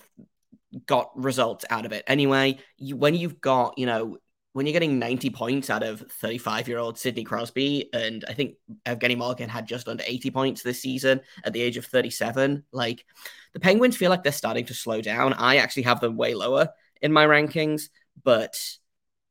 got 0.86 1.10
results 1.14 1.64
out 1.70 1.86
of 1.86 1.92
it. 1.92 2.04
Anyway, 2.06 2.58
you, 2.76 2.96
when 2.96 3.14
you've 3.14 3.40
got 3.40 3.78
you 3.78 3.86
know 3.86 4.18
when 4.54 4.66
you're 4.66 4.72
getting 4.72 5.00
90 5.00 5.30
points 5.30 5.68
out 5.68 5.82
of 5.82 6.00
35 6.00 6.68
year 6.68 6.78
old 6.78 6.96
Sidney 6.96 7.24
Crosby, 7.24 7.90
and 7.92 8.24
I 8.28 8.34
think 8.34 8.54
Evgeny 8.86 9.18
Malkin 9.18 9.48
had 9.48 9.66
just 9.66 9.88
under 9.88 10.04
80 10.06 10.30
points 10.30 10.62
this 10.62 10.80
season 10.80 11.20
at 11.42 11.52
the 11.52 11.60
age 11.60 11.76
of 11.76 11.86
37. 11.86 12.64
Like 12.70 13.04
the 13.52 13.60
Penguins 13.60 13.96
feel 13.96 14.10
like 14.10 14.22
they're 14.22 14.32
starting 14.32 14.64
to 14.66 14.74
slow 14.74 15.00
down. 15.00 15.32
I 15.32 15.56
actually 15.56 15.82
have 15.82 16.00
them 16.00 16.16
way 16.16 16.34
lower 16.34 16.68
in 17.02 17.12
my 17.12 17.26
rankings, 17.26 17.88
but 18.22 18.56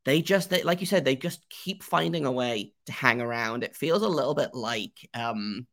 they 0.03 0.22
just, 0.22 0.50
they, 0.50 0.63
like 0.63 0.82
you 0.82 0.86
said, 0.86 1.06
they 1.06 1.15
just 1.15 1.50
keep 1.50 1.84
finding 1.84 2.25
a 2.25 2.32
way 2.32 2.74
to 2.88 2.92
hang 2.92 3.22
around. 3.22 3.63
It 3.63 3.77
feels 3.77 4.01
a 4.01 4.10
little 4.10 4.36
bit 4.36 4.53
like 4.53 5.10
um, 5.13 5.68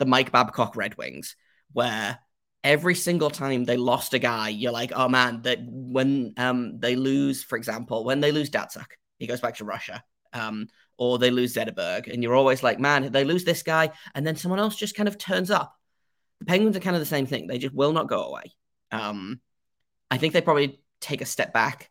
the 0.00 0.06
Mike 0.06 0.32
Babcock 0.32 0.74
Red 0.74 0.96
Wings, 0.96 1.36
where 1.72 2.18
every 2.64 2.96
single 2.96 3.30
time 3.30 3.64
they 3.64 3.76
lost 3.76 4.14
a 4.14 4.18
guy, 4.18 4.48
you're 4.48 4.72
like, 4.72 4.92
oh 4.94 5.08
man, 5.08 5.42
that 5.42 5.60
when 5.62 6.34
um 6.36 6.80
they 6.80 6.96
lose, 6.96 7.44
for 7.44 7.56
example, 7.56 8.04
when 8.04 8.20
they 8.20 8.32
lose 8.32 8.50
Datsyuk, 8.50 8.86
he 9.18 9.28
goes 9.28 9.40
back 9.40 9.56
to 9.56 9.64
Russia. 9.64 10.02
Um, 10.32 10.68
or 10.96 11.18
they 11.18 11.30
lose 11.30 11.54
Zetterberg, 11.54 12.12
and 12.12 12.22
you're 12.22 12.36
always 12.36 12.62
like, 12.62 12.78
man, 12.78 13.10
they 13.10 13.24
lose 13.24 13.42
this 13.42 13.62
guy, 13.62 13.90
and 14.14 14.24
then 14.24 14.36
someone 14.36 14.60
else 14.60 14.76
just 14.76 14.94
kind 14.94 15.08
of 15.08 15.16
turns 15.16 15.50
up. 15.50 15.74
The 16.40 16.44
Penguins 16.44 16.76
are 16.76 16.80
kind 16.80 16.94
of 16.94 17.00
the 17.00 17.06
same 17.06 17.26
thing; 17.26 17.46
they 17.46 17.58
just 17.58 17.74
will 17.74 17.92
not 17.92 18.06
go 18.06 18.24
away. 18.24 18.52
Um, 18.92 19.40
I 20.10 20.18
think 20.18 20.34
they 20.34 20.42
probably 20.42 20.80
take 21.00 21.22
a 21.22 21.26
step 21.26 21.52
back 21.52 21.90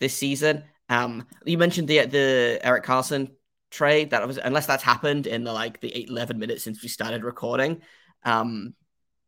this 0.00 0.14
season. 0.14 0.64
Um, 0.88 1.26
you 1.46 1.56
mentioned 1.58 1.88
the 1.88 2.06
the 2.06 2.58
Erik 2.60 2.84
Karlsson 2.84 3.30
trade 3.74 4.10
that 4.10 4.26
was 4.26 4.38
unless 4.38 4.66
that's 4.66 4.82
happened 4.82 5.26
in 5.26 5.44
the 5.44 5.52
like 5.52 5.80
the 5.80 5.92
eight, 5.94 6.08
11 6.08 6.38
minutes 6.38 6.62
since 6.64 6.82
we 6.82 6.88
started 6.88 7.24
recording. 7.24 7.82
Um, 8.22 8.74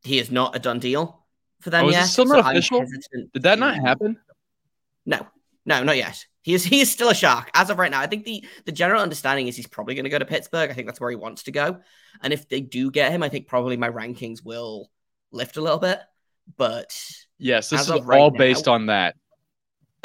he 0.03 0.19
is 0.19 0.31
not 0.31 0.57
a 0.57 0.59
done 0.59 0.79
deal 0.79 1.25
for 1.61 1.71
them 1.71 1.87
Oh, 1.87 1.91
yet. 1.91 2.05
still 2.05 2.25
not 2.27 2.45
I'm 2.45 2.57
official? 2.57 2.85
Did 3.35 3.43
that 3.43 3.59
not 3.59 3.77
happen? 3.77 4.19
No, 5.05 5.27
no, 5.65 5.83
not 5.83 5.97
yet. 5.97 6.25
He 6.43 6.55
is 6.55 6.65
he 6.65 6.81
is 6.81 6.91
still 6.91 7.09
a 7.11 7.15
shark 7.15 7.51
as 7.55 7.71
of 7.71 7.79
right 7.79 7.91
now. 7.91 8.01
I 8.01 8.07
think 8.07 8.25
the 8.25 8.45
the 8.65 8.73
general 8.73 9.03
understanding 9.03 9.49
is 9.49 9.57
he's 9.57 9.67
probably 9.67 9.95
going 9.97 10.05
to 10.05 10.11
go 10.11 10.19
to 10.19 10.25
Pittsburgh. 10.25 10.71
I 10.71 10.75
think 10.75 10.87
that's 10.87 11.01
where 11.01 11.11
he 11.11 11.17
wants 11.17 11.43
to 11.45 11.53
go. 11.53 11.81
And 12.23 12.33
if 12.33 12.49
they 12.49 12.61
do 12.61 12.91
get 12.91 13.11
him, 13.13 13.23
I 13.23 13.29
think 13.29 13.49
probably 13.49 13.77
my 13.77 13.91
rankings 13.91 14.45
will 14.45 14.91
lift 15.33 15.57
a 15.57 15.61
little 15.61 15.79
bit. 15.81 15.99
But 16.57 16.97
Yes, 17.39 17.69
this 17.71 17.83
is 17.89 18.01
right 18.03 18.21
all 18.21 18.31
now- 18.31 18.39
based 18.39 18.69
on 18.69 18.87
that. 18.87 19.17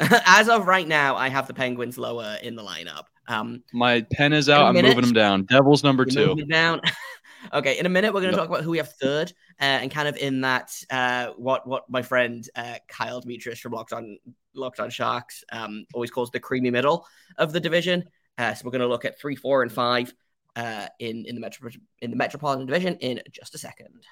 as 0.00 0.48
of 0.48 0.66
right 0.66 0.86
now, 0.88 1.14
I 1.16 1.28
have 1.28 1.46
the 1.46 1.54
Penguins 1.54 1.96
lower 1.96 2.36
in 2.42 2.56
the 2.56 2.62
lineup. 2.64 3.04
Um, 3.28 3.62
My 3.72 4.02
pen 4.12 4.32
is 4.32 4.48
out. 4.48 4.66
I'm 4.66 4.74
minute. 4.74 4.88
moving 4.88 5.04
them 5.04 5.14
down. 5.14 5.44
Devils 5.44 5.84
number 5.84 6.04
two. 6.04 6.34
down. 6.50 6.80
okay, 7.52 7.78
in 7.78 7.86
a 7.86 7.88
minute 7.88 8.12
we're 8.12 8.20
going 8.20 8.32
to 8.32 8.38
talk 8.38 8.48
about 8.48 8.62
who 8.62 8.70
we 8.70 8.78
have 8.78 8.92
third, 8.92 9.32
uh, 9.60 9.64
and 9.64 9.90
kind 9.90 10.08
of 10.08 10.16
in 10.16 10.40
that 10.42 10.72
uh, 10.90 11.28
what 11.36 11.66
what 11.66 11.88
my 11.88 12.02
friend 12.02 12.48
uh, 12.56 12.76
Kyle 12.88 13.20
Demetrius 13.20 13.60
from 13.60 13.72
Locked 13.72 13.92
On 13.92 14.18
Locked 14.54 14.80
On 14.80 14.90
Sharks 14.90 15.44
um, 15.52 15.84
always 15.94 16.10
calls 16.10 16.30
the 16.30 16.40
creamy 16.40 16.70
middle 16.70 17.06
of 17.38 17.52
the 17.52 17.60
division. 17.60 18.04
Uh, 18.38 18.54
so 18.54 18.64
we're 18.64 18.72
going 18.72 18.80
to 18.80 18.88
look 18.88 19.04
at 19.04 19.18
three, 19.18 19.36
four, 19.36 19.62
and 19.62 19.70
five 19.70 20.12
uh, 20.56 20.86
in 20.98 21.24
in 21.26 21.34
the 21.34 21.40
metro 21.40 21.70
in 22.00 22.10
the 22.10 22.16
Metropolitan 22.16 22.66
Division 22.66 22.96
in 22.96 23.20
just 23.30 23.54
a 23.54 23.58
second. 23.58 24.04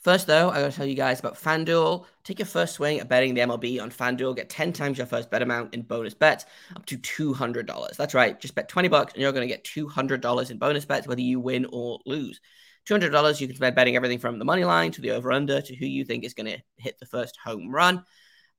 First, 0.00 0.26
though, 0.26 0.48
I 0.48 0.62
got 0.62 0.70
to 0.70 0.76
tell 0.76 0.86
you 0.86 0.94
guys 0.94 1.20
about 1.20 1.36
FanDuel. 1.36 2.06
Take 2.24 2.38
your 2.38 2.46
first 2.46 2.74
swing 2.74 3.00
at 3.00 3.08
betting 3.08 3.34
the 3.34 3.42
MLB 3.42 3.82
on 3.82 3.90
FanDuel. 3.90 4.34
Get 4.34 4.48
10 4.48 4.72
times 4.72 4.96
your 4.96 5.06
first 5.06 5.30
bet 5.30 5.42
amount 5.42 5.74
in 5.74 5.82
bonus 5.82 6.14
bets, 6.14 6.46
up 6.74 6.86
to 6.86 6.96
$200. 6.96 7.96
That's 7.96 8.14
right. 8.14 8.40
Just 8.40 8.54
bet 8.54 8.70
20 8.70 8.88
bucks 8.88 9.12
and 9.12 9.20
you're 9.20 9.32
going 9.32 9.46
to 9.46 9.54
get 9.54 9.64
$200 9.64 10.50
in 10.50 10.56
bonus 10.56 10.86
bets, 10.86 11.06
whether 11.06 11.20
you 11.20 11.38
win 11.38 11.66
or 11.70 12.00
lose. 12.06 12.40
$200, 12.88 13.40
you 13.40 13.46
can 13.46 13.56
spend 13.56 13.76
betting 13.76 13.94
everything 13.94 14.18
from 14.18 14.38
the 14.38 14.44
money 14.44 14.64
line 14.64 14.90
to 14.92 15.02
the 15.02 15.10
over 15.10 15.32
under 15.32 15.60
to 15.60 15.76
who 15.76 15.84
you 15.84 16.06
think 16.06 16.24
is 16.24 16.32
going 16.32 16.46
to 16.46 16.62
hit 16.78 16.98
the 16.98 17.04
first 17.04 17.36
home 17.44 17.70
run. 17.70 18.02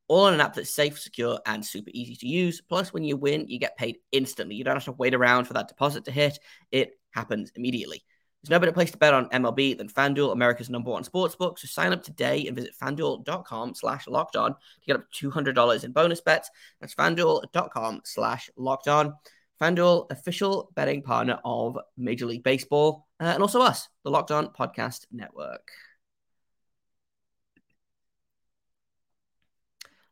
All 0.08 0.26
on 0.26 0.36
an 0.36 0.42
app 0.42 0.54
that's 0.54 0.70
safe, 0.70 1.00
secure, 1.00 1.40
and 1.48 1.66
super 1.66 1.90
easy 1.92 2.16
to 2.18 2.28
use. 2.28 2.62
Plus, 2.62 2.94
when 2.94 3.04
you 3.04 3.18
win, 3.18 3.48
you 3.48 3.58
get 3.58 3.78
paid 3.78 3.98
instantly. 4.12 4.56
You 4.56 4.64
don't 4.64 4.76
have 4.76 4.86
to 4.86 4.92
wait 4.92 5.16
around 5.16 5.46
for 5.46 5.54
that 5.54 5.70
deposit 5.70 6.06
to 6.06 6.12
hit, 6.12 6.38
it 6.72 7.00
happens 7.12 7.52
immediately. 7.56 8.04
There's 8.42 8.50
no 8.50 8.60
better 8.60 8.72
place 8.72 8.90
to 8.92 8.98
bet 8.98 9.14
on 9.14 9.30
MLB 9.30 9.78
than 9.78 9.88
FanDuel, 9.88 10.32
America's 10.32 10.70
number 10.70 10.90
one 10.90 11.04
sportsbook. 11.04 11.60
So 11.60 11.68
sign 11.68 11.94
up 11.94 12.02
today 12.02 12.48
and 12.48 12.56
visit 12.56 12.74
fanduel.com 12.82 13.76
slash 13.76 14.08
locked 14.08 14.36
on 14.36 14.54
to 14.54 14.86
get 14.88 14.96
up 14.96 15.12
to 15.12 15.30
$200 15.32 15.84
in 15.84 15.92
bonus 15.92 16.22
bets. 16.22 16.50
That's 16.80 16.96
fanduel.com 16.96 18.02
slash 18.04 18.50
locked 18.58 18.88
on. 18.88 19.14
FanDuel, 19.62 20.12
official 20.12 20.72
betting 20.74 21.04
partner 21.04 21.40
of 21.46 21.78
Major 21.96 22.26
League 22.26 22.42
Baseball, 22.42 23.08
uh, 23.20 23.26
and 23.26 23.44
also 23.44 23.62
us, 23.62 23.88
the 24.04 24.10
Locked 24.10 24.32
On 24.32 24.48
Podcast 24.48 25.06
Network. 25.12 25.72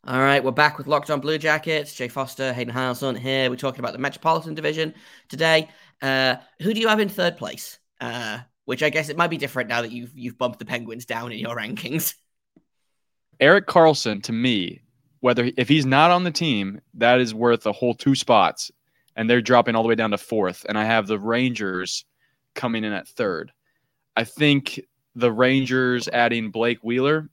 All 0.06 0.20
right, 0.20 0.44
we're 0.44 0.52
back 0.52 0.78
with 0.78 0.86
Locked 0.86 1.10
On 1.10 1.20
Blue 1.20 1.40
Jackets. 1.40 1.96
Jay 1.96 2.08
Foster, 2.08 2.54
Hayden 2.54 2.74
Heilson 2.74 3.18
here. 3.18 3.50
We're 3.50 3.56
talking 3.56 3.80
about 3.80 3.94
the 3.94 4.00
Metropolitan 4.00 4.54
Division 4.54 4.94
today. 5.30 5.68
Uh, 6.00 6.36
who 6.62 6.76
do 6.76 6.80
you 6.80 6.88
have 6.88 7.00
in 7.00 7.10
third 7.10 7.36
place? 7.36 7.80
Uh, 8.00 8.40
which 8.66 8.84
I 8.84 8.90
guess 8.90 9.10
it 9.10 9.18
might 9.18 9.30
be 9.32 9.38
different 9.38 9.68
now 9.68 9.82
that 9.82 9.92
you've 9.92 10.16
you've 10.16 10.38
bumped 10.38 10.60
the 10.60 10.66
Penguins 10.66 11.06
down 11.06 11.32
in 11.32 11.40
your 11.40 11.56
rankings. 11.56 12.14
Erik 13.40 13.68
Karlsson, 13.68 14.22
to 14.24 14.32
me, 14.32 14.82
whether 15.22 15.50
if 15.58 15.68
he's 15.68 15.86
not 15.86 16.12
on 16.12 16.24
the 16.24 16.32
team, 16.32 16.80
that 16.96 17.20
is 17.20 17.34
worth 17.34 17.66
a 17.66 17.72
whole 17.72 17.94
two 17.94 18.16
spots, 18.16 18.72
and 19.16 19.30
they're 19.30 19.42
dropping 19.42 19.76
all 19.76 19.84
the 19.84 19.90
way 19.90 19.96
down 19.96 20.12
to 20.12 20.18
fourth. 20.18 20.66
And 20.70 20.78
I 20.78 20.86
have 20.86 21.08
the 21.08 21.20
Rangers 21.20 22.06
coming 22.54 22.84
in 22.84 22.94
at 22.94 23.08
third. 23.08 23.52
I 24.16 24.24
think 24.24 24.82
the 25.16 25.32
Rangers 25.32 26.08
adding 26.08 26.52
Blake 26.52 26.84
Wheeler 26.84 27.30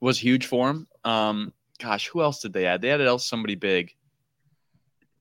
was 0.00 0.18
huge 0.18 0.46
for 0.46 0.70
him. 0.70 0.88
Um, 1.04 1.52
gosh, 1.78 2.08
who 2.08 2.22
else 2.22 2.40
did 2.40 2.52
they 2.52 2.66
add? 2.66 2.80
They 2.80 2.90
added 2.90 3.06
else 3.06 3.26
somebody 3.26 3.54
big 3.54 3.94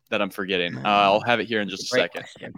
that 0.09 0.21
I'm 0.21 0.29
forgetting. 0.29 0.77
Uh, 0.77 0.81
I'll 0.85 1.21
have 1.21 1.39
it 1.39 1.45
here 1.45 1.61
in 1.61 1.69
just 1.69 1.87
a 1.87 1.89
Great 1.91 2.11
second 2.13 2.21
question. 2.21 2.53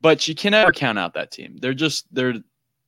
But 0.00 0.28
you 0.28 0.34
can 0.34 0.52
never 0.52 0.72
count 0.72 0.98
out 0.98 1.14
that 1.14 1.30
team. 1.32 1.56
They're 1.60 1.74
just 1.74 2.06
they're 2.14 2.34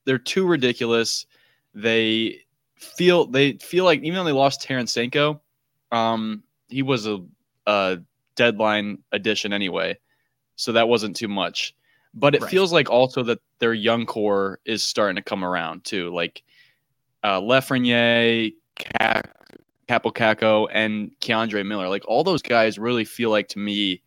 they're 0.05 0.17
too 0.17 0.47
ridiculous. 0.47 1.25
They 1.73 2.39
feel 2.75 3.25
they 3.27 3.53
feel 3.53 3.85
like 3.85 4.01
even 4.01 4.15
though 4.15 4.23
they 4.23 4.31
lost 4.31 4.65
Tarasenko, 4.65 5.39
um, 5.91 6.43
he 6.69 6.81
was 6.81 7.05
a, 7.07 7.19
a 7.67 7.99
deadline 8.35 8.99
addition 9.11 9.53
anyway, 9.53 9.97
so 10.55 10.71
that 10.71 10.87
wasn't 10.87 11.15
too 11.15 11.27
much. 11.27 11.75
But 12.13 12.35
it 12.35 12.41
Right. 12.41 12.51
feels 12.51 12.73
like 12.73 12.89
also 12.89 13.23
that 13.23 13.39
their 13.59 13.73
young 13.73 14.05
core 14.05 14.59
is 14.65 14.83
starting 14.83 15.15
to 15.15 15.21
come 15.21 15.43
around 15.45 15.83
too, 15.83 16.13
like 16.13 16.43
uh, 17.23 17.39
Lafreniere, 17.39 18.53
Cap- 18.75 19.37
Kaapo 19.87 20.13
Kakko, 20.13 20.67
and 20.71 21.11
K'Andre 21.21 21.65
Miller. 21.65 21.87
Like 21.87 22.03
all 22.07 22.23
those 22.23 22.41
guys 22.41 22.79
really 22.79 23.05
feel 23.05 23.29
like 23.29 23.47
to 23.49 23.59
me 23.59 24.01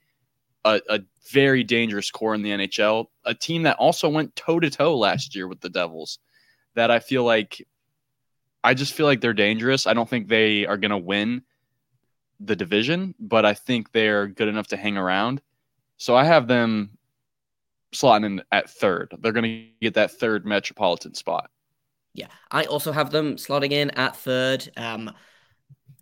a, 0.64 0.80
a 0.88 1.00
very 1.30 1.64
dangerous 1.64 2.10
core 2.10 2.34
in 2.34 2.42
the 2.42 2.50
NHL. 2.50 3.06
A 3.24 3.34
team 3.34 3.62
that 3.62 3.76
also 3.76 4.08
went 4.08 4.36
toe 4.36 4.60
to 4.60 4.70
toe 4.70 4.96
last 4.96 5.34
year 5.34 5.48
with 5.48 5.60
the 5.60 5.70
Devils. 5.70 6.18
That 6.74 6.90
I 6.90 6.98
feel 6.98 7.24
like, 7.24 7.66
I 8.62 8.74
just 8.74 8.94
feel 8.94 9.06
like 9.06 9.20
they're 9.20 9.32
dangerous. 9.32 9.86
I 9.86 9.94
don't 9.94 10.08
think 10.08 10.28
they 10.28 10.66
are 10.66 10.76
going 10.76 10.90
to 10.90 10.98
win 10.98 11.42
the 12.40 12.56
division, 12.56 13.14
but 13.20 13.44
I 13.44 13.54
think 13.54 13.92
they're 13.92 14.26
good 14.26 14.48
enough 14.48 14.68
to 14.68 14.76
hang 14.76 14.96
around. 14.96 15.40
So 15.96 16.16
I 16.16 16.24
have 16.24 16.48
them 16.48 16.98
slotting 17.92 18.24
in 18.26 18.42
at 18.50 18.68
third. 18.68 19.14
They're 19.20 19.32
going 19.32 19.44
to 19.44 19.66
get 19.80 19.94
that 19.94 20.10
third 20.10 20.44
metropolitan 20.44 21.14
spot. 21.14 21.50
Yeah, 22.12 22.28
I 22.50 22.64
also 22.64 22.92
have 22.92 23.10
them 23.10 23.36
slotting 23.36 23.72
in 23.72 23.90
at 23.90 24.16
third. 24.16 24.68
Um, 24.76 25.12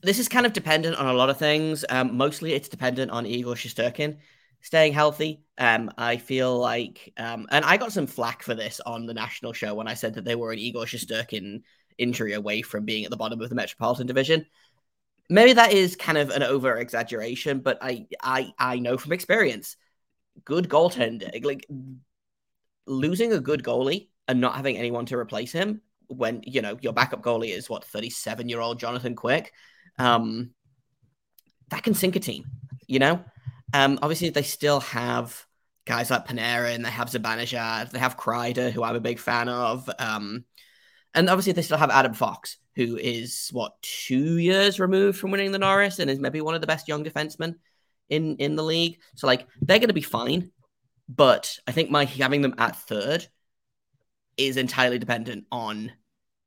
this 0.02 0.18
is 0.18 0.28
kind 0.28 0.46
of 0.46 0.52
dependent 0.52 0.96
on 0.96 1.06
a 1.06 1.12
lot 1.12 1.30
of 1.30 1.38
things. 1.38 1.84
Um, 1.88 2.16
mostly, 2.16 2.54
it's 2.54 2.68
dependent 2.68 3.10
on 3.10 3.26
Igor 3.26 3.54
Shesterkin 3.54 4.16
staying 4.62 4.92
healthy. 4.92 5.42
Um, 5.58 5.90
I 5.98 6.16
feel 6.16 6.58
like, 6.58 7.12
um, 7.16 7.46
and 7.50 7.64
I 7.64 7.76
got 7.76 7.92
some 7.92 8.06
flack 8.06 8.42
for 8.42 8.54
this 8.54 8.80
on 8.80 9.06
the 9.06 9.14
national 9.14 9.52
show 9.52 9.74
when 9.74 9.88
I 9.88 9.94
said 9.94 10.14
that 10.14 10.24
they 10.24 10.34
were 10.34 10.52
an 10.52 10.58
Igor 10.58 10.84
Shesterkin 10.84 11.62
injury 11.98 12.32
away 12.32 12.62
from 12.62 12.84
being 12.84 13.04
at 13.04 13.10
the 13.10 13.16
bottom 13.16 13.40
of 13.40 13.48
the 13.48 13.54
Metropolitan 13.54 14.06
Division. 14.06 14.46
Maybe 15.28 15.52
that 15.52 15.72
is 15.72 15.96
kind 15.96 16.18
of 16.18 16.30
an 16.30 16.42
over 16.42 16.76
exaggeration, 16.76 17.60
but 17.60 17.78
I, 17.82 18.06
I, 18.22 18.52
I 18.58 18.78
know 18.78 18.96
from 18.96 19.12
experience, 19.12 19.76
good 20.44 20.68
goaltender, 20.68 21.44
like 21.44 21.66
losing 22.86 23.32
a 23.32 23.40
good 23.40 23.62
goalie 23.62 24.08
and 24.28 24.40
not 24.40 24.56
having 24.56 24.76
anyone 24.76 25.06
to 25.06 25.16
replace 25.16 25.52
him 25.52 25.80
when 26.08 26.42
you 26.44 26.62
know 26.62 26.76
your 26.80 26.92
backup 26.92 27.22
goalie 27.22 27.56
is 27.56 27.70
what 27.70 27.84
37 27.84 28.48
year 28.48 28.60
old 28.60 28.78
Jonathan 28.78 29.14
Quick, 29.14 29.52
um, 29.98 30.50
that 31.70 31.82
can 31.82 31.94
sink 31.94 32.16
a 32.16 32.20
team. 32.20 32.44
You 32.86 32.98
know, 32.98 33.24
um, 33.72 33.98
obviously 34.02 34.30
they 34.30 34.42
still 34.42 34.80
have 34.80 35.46
guys 35.84 36.10
like 36.10 36.26
Panarin, 36.26 36.84
they 36.84 36.90
have 36.90 37.10
Zibanejad, 37.10 37.90
they 37.90 37.98
have 37.98 38.16
Kreider, 38.16 38.70
who 38.70 38.82
I'm 38.82 38.96
a 38.96 39.00
big 39.00 39.18
fan 39.18 39.48
of, 39.48 39.88
um, 39.98 40.44
and 41.14 41.28
obviously 41.28 41.52
they 41.52 41.62
still 41.62 41.78
have 41.78 41.90
Adam 41.90 42.14
Fox, 42.14 42.58
who 42.76 42.96
is 42.96 43.50
what 43.52 43.80
two 43.82 44.38
years 44.38 44.80
removed 44.80 45.18
from 45.18 45.30
winning 45.30 45.52
the 45.52 45.58
Norris 45.58 45.98
and 45.98 46.10
is 46.10 46.18
maybe 46.18 46.40
one 46.40 46.54
of 46.54 46.60
the 46.60 46.66
best 46.66 46.88
young 46.88 47.04
defensemen 47.04 47.56
in 48.08 48.36
in 48.36 48.56
the 48.56 48.62
league. 48.62 48.98
So 49.16 49.26
like 49.26 49.46
they're 49.60 49.78
going 49.78 49.88
to 49.88 49.94
be 49.94 50.00
fine, 50.00 50.50
but 51.08 51.58
I 51.66 51.72
think 51.72 51.90
my 51.90 52.04
having 52.04 52.42
them 52.42 52.54
at 52.58 52.76
third 52.76 53.26
is 54.36 54.56
entirely 54.56 54.98
dependent 54.98 55.44
on 55.52 55.92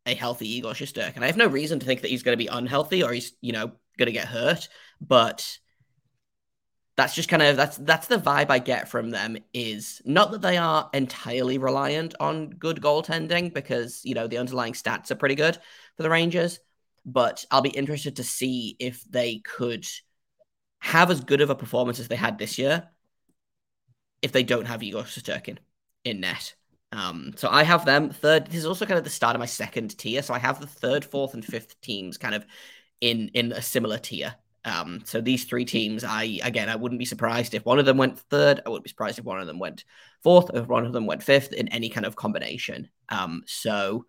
a 0.05 0.15
healthy 0.15 0.49
Igor. 0.55 0.73
And 0.97 1.23
I 1.23 1.27
have 1.27 1.37
no 1.37 1.47
reason 1.47 1.79
to 1.79 1.85
think 1.85 2.01
that 2.01 2.11
he's 2.11 2.23
going 2.23 2.37
to 2.37 2.43
be 2.43 2.49
unhealthy 2.49 3.03
or 3.03 3.11
he's 3.11 3.33
you 3.41 3.53
know 3.53 3.71
going 3.97 4.07
to 4.07 4.11
get 4.11 4.27
hurt, 4.27 4.67
but 4.99 5.57
that's 6.97 7.13
just 7.13 7.27
kind 7.27 7.43
of 7.43 7.57
that's 7.57 7.77
that's 7.77 8.07
the 8.07 8.17
vibe 8.17 8.49
I 8.49 8.59
get 8.59 8.87
from 8.87 9.09
them 9.09 9.37
is 9.53 10.01
not 10.05 10.31
that 10.31 10.41
they 10.41 10.57
are 10.57 10.89
entirely 10.93 11.57
reliant 11.57 12.15
on 12.19 12.51
good 12.51 12.81
goaltending 12.81 13.53
because 13.53 14.01
you 14.05 14.15
know 14.15 14.27
the 14.27 14.37
underlying 14.37 14.73
stats 14.73 15.11
are 15.11 15.15
pretty 15.15 15.35
good 15.35 15.57
for 15.97 16.03
the 16.03 16.09
Rangers, 16.09 16.59
but 17.05 17.45
I'll 17.51 17.61
be 17.61 17.69
interested 17.69 18.17
to 18.17 18.23
see 18.23 18.77
if 18.79 19.03
they 19.09 19.39
could 19.39 19.85
have 20.79 21.11
as 21.11 21.21
good 21.21 21.41
of 21.41 21.49
a 21.49 21.55
performance 21.55 21.99
as 21.99 22.07
they 22.07 22.15
had 22.15 22.37
this 22.37 22.57
year 22.57 22.89
if 24.21 24.31
they 24.31 24.43
don't 24.43 24.65
have 24.65 24.81
Igor 24.81 25.03
Shesterkin 25.03 25.57
in 26.03 26.21
net. 26.21 26.55
Um, 26.91 27.33
so 27.35 27.49
I 27.49 27.63
have 27.63 27.85
them 27.85 28.09
third. 28.09 28.47
This 28.47 28.55
is 28.59 28.65
also 28.65 28.85
kind 28.85 28.97
of 28.97 29.03
the 29.03 29.09
start 29.09 29.35
of 29.35 29.39
my 29.39 29.45
second 29.45 29.97
tier. 29.97 30.21
So 30.21 30.33
I 30.33 30.39
have 30.39 30.61
the 30.61 30.67
third, 30.67 31.03
fourth, 31.03 31.33
and 31.33 31.43
fifth 31.43 31.79
teams 31.81 32.17
kind 32.17 32.33
of 32.33 32.45
in 33.01 33.29
in 33.33 33.51
a 33.51 33.61
similar 33.61 33.97
tier. 33.97 34.35
Um, 34.65 35.01
so 35.05 35.21
these 35.21 35.45
three 35.45 35.63
teams, 35.63 36.03
I 36.03 36.39
again, 36.43 36.69
I 36.69 36.75
wouldn't 36.75 36.99
be 36.99 37.05
surprised 37.05 37.53
if 37.53 37.65
one 37.65 37.79
of 37.79 37.85
them 37.85 37.97
went 37.97 38.19
third. 38.19 38.61
I 38.65 38.69
wouldn't 38.69 38.83
be 38.83 38.89
surprised 38.89 39.19
if 39.19 39.25
one 39.25 39.39
of 39.39 39.47
them 39.47 39.59
went 39.59 39.85
fourth, 40.23 40.49
if 40.53 40.67
one 40.67 40.85
of 40.85 40.91
them 40.91 41.05
went 41.05 41.23
fifth 41.23 41.53
in 41.53 41.67
any 41.67 41.89
kind 41.89 42.05
of 42.05 42.15
combination. 42.15 42.89
Um, 43.09 43.43
so 43.45 44.05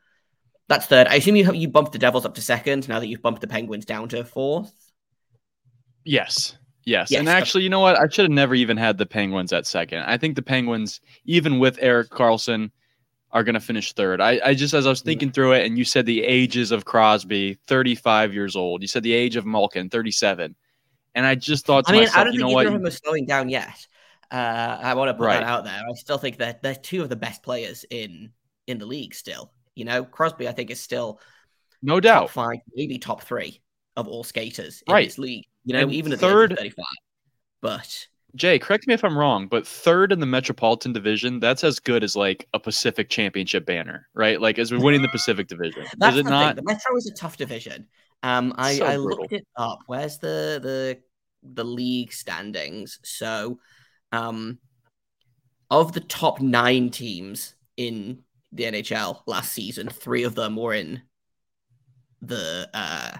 that's 0.69 0.87
third. 0.87 1.07
I 1.09 1.17
assume 1.17 1.37
you 1.37 1.45
have, 1.45 1.55
you 1.55 1.69
bumped 1.69 1.93
the 1.93 1.99
Devils 1.99 2.25
up 2.25 2.35
to 2.35 2.41
second 2.41 2.89
now 2.89 2.99
that 2.99 3.07
you've 3.07 3.23
bumped 3.23 3.43
the 3.43 3.47
Penguins 3.47 3.85
down 3.85 4.09
to 4.09 4.25
fourth. 4.25 4.73
Yes. 6.05 6.57
Yes. 6.85 7.11
Yes, 7.11 7.19
And 7.19 7.29
actually, 7.29 7.65
you 7.65 7.69
know 7.71 7.81
what? 7.81 7.99
I 7.99 8.09
should 8.09 8.25
have 8.25 8.33
never 8.33 8.55
even 8.55 8.77
had 8.77 8.97
the 8.97 9.07
Penguins 9.07 9.53
at 9.53 9.67
second. 9.67 10.05
I 10.05 10.17
think 10.17 10.37
the 10.37 10.43
Penguins, 10.43 11.01
even 11.25 11.59
with 11.59 11.79
Erik 11.81 12.11
Karlsson, 12.11 12.71
are 13.33 13.43
going 13.45 13.55
to 13.55 13.61
finish 13.61 13.93
third. 13.93 14.21
I, 14.21 14.41
I 14.45 14.55
just, 14.55 14.73
as 14.75 14.87
I 14.87 14.91
was 14.91 15.03
thinking 15.03 15.31
through 15.33 15.53
it, 15.53 15.67
and 15.67 15.77
you 15.77 15.85
said 15.85 16.07
the 16.07 16.23
ages 16.25 16.71
of 16.71 16.85
Crosby, 16.85 17.59
35 17.67 18.33
years 18.33 18.57
old. 18.57 18.83
You 18.83 18.89
said 18.89 19.03
the 19.03 19.13
age 19.13 19.37
of 19.37 19.45
Malkin, 19.45 19.91
37. 19.91 20.55
And 21.15 21.27
I 21.27 21.35
just 21.35 21.67
thought 21.67 21.87
to 21.87 21.93
I 21.93 21.99
mean, 22.01 22.09
I 22.15 22.25
don't 22.25 22.33
you 22.35 22.41
think 22.41 22.51
know 22.53 22.59
either 22.59 22.71
what? 22.71 22.77
of 22.77 22.83
them 22.83 22.87
are 22.87 22.91
slowing 22.91 23.27
down 23.27 23.49
yet. 23.49 23.87
Uh, 24.31 24.79
I 24.83 24.95
want 24.95 25.09
to 25.09 25.15
put 25.15 25.25
Right. 25.25 25.35
that 25.41 25.45
out 25.45 25.65
there. 25.65 25.75
I 25.89 25.93
still 25.95 26.19
think 26.19 26.39
that 26.39 26.63
they're 26.63 26.75
two 26.75 27.03
of 27.03 27.09
the 27.09 27.17
best 27.17 27.43
players 27.43 27.85
in 27.91 28.33
in 28.67 28.79
the 28.79 28.87
league. 28.87 29.15
Still, 29.15 29.53
you 29.75 29.85
know, 29.85 30.05
Crosby, 30.05 30.49
I 30.49 30.53
think 30.53 30.71
is 30.71 30.81
still 30.81 31.21
No 31.83 32.01
doubt. 32.01 32.31
five, 32.31 32.59
maybe 32.75 32.99
top 32.99 33.23
three 33.23 33.61
of 33.97 34.09
all 34.09 34.25
skaters 34.25 34.83
in 34.87 34.93
Right. 34.93 35.07
this 35.09 35.19
league. 35.19 35.47
You 35.65 35.75
know, 35.75 35.81
And 35.81 35.93
even 35.93 36.13
at 36.13 36.19
third- 36.19 36.51
the 36.51 36.55
age 36.65 36.73
of 36.73 36.75
35. 36.77 36.85
But 37.61 38.07
Jay, 38.37 38.59
correct 38.59 38.87
me 38.87 38.95
if 38.95 39.03
I'm 39.05 39.17
wrong, 39.17 39.49
but 39.49 39.67
third 39.67 40.13
in 40.13 40.21
the 40.21 40.27
Metropolitan 40.27 40.93
Division, 40.93 41.41
that's 41.41 41.65
as 41.65 41.81
good 41.81 42.05
as 42.05 42.15
like 42.15 42.47
a 42.55 42.61
Pacific 42.61 43.09
Championship 43.09 43.67
banner, 43.67 44.09
right? 44.15 44.41
Like 44.41 44.59
as 44.59 44.71
we're 44.71 44.81
winning 44.81 45.03
the 45.03 45.09
Pacific 45.09 45.49
Division. 45.49 45.83
is 45.83 46.17
it 46.17 46.25
not? 46.25 46.55
thing. 46.55 46.65
The 46.65 46.71
Metro 46.71 46.97
is 46.97 47.07
a 47.07 47.15
tough 47.15 47.37
division. 47.37 47.89
Um, 48.23 48.55
I, 48.57 48.75
So 48.75 48.87
I 48.87 48.97
looked 48.97 49.33
it 49.33 49.47
up. 49.57 49.81
Where's 49.87 50.19
the 50.19 50.61
the 50.63 50.99
the 51.43 51.65
league 51.65 52.13
standings? 52.13 52.99
So, 53.05 53.59
um, 54.13 54.59
of 55.71 55.93
the 55.93 56.01
top 56.01 56.41
nine 56.41 56.91
teams 56.91 57.55
in 57.77 58.23
the 58.53 58.65
NHL 58.65 59.23
last 59.27 59.53
season, 59.53 59.89
three 59.89 60.25
of 60.25 60.35
them 60.35 60.57
were 60.57 60.75
in 60.75 61.03
the 62.23 62.69
uh, 62.73 63.17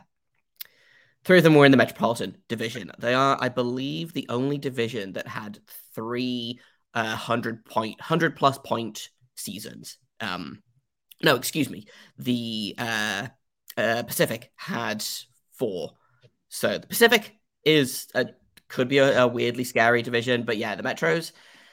three 1.27 1.39
of 1.39 1.45
them 1.45 1.57
were 1.57 1.65
in 1.65 1.73
the 1.73 1.77
Metropolitan 1.77 2.37
Division. 2.49 2.93
They 3.01 3.13
are, 3.13 3.37
I 3.41 3.49
believe, 3.49 4.13
the 4.13 4.27
only 4.29 4.59
division 4.59 5.15
that 5.15 5.27
had 5.27 5.59
three 5.93 6.61
uh, 6.95 7.17
hundred 7.17 7.65
point, 7.65 8.01
hundred 8.01 8.37
plus 8.37 8.59
point 8.59 9.11
seasons. 9.35 9.99
Um, 10.21 10.63
no, 11.25 11.35
excuse 11.35 11.69
me. 11.69 11.89
The 12.17 12.77
uh, 12.79 13.27
uh, 13.77 14.05
Pacific 14.05 14.53
had 14.55 15.05
four. 15.59 15.95
So 16.49 16.79
the 16.79 16.87
Pacific 16.87 17.37
is 17.65 18.07
a 18.15 18.27
could 18.69 18.89
be 18.89 18.99
a, 18.99 19.23
a 19.23 19.27
weirdly 19.27 19.65
scary 19.65 20.03
division, 20.03 20.45
but 20.45 20.59
yeah, 20.59 20.77
the 20.77 20.83
Metros, 20.85 21.33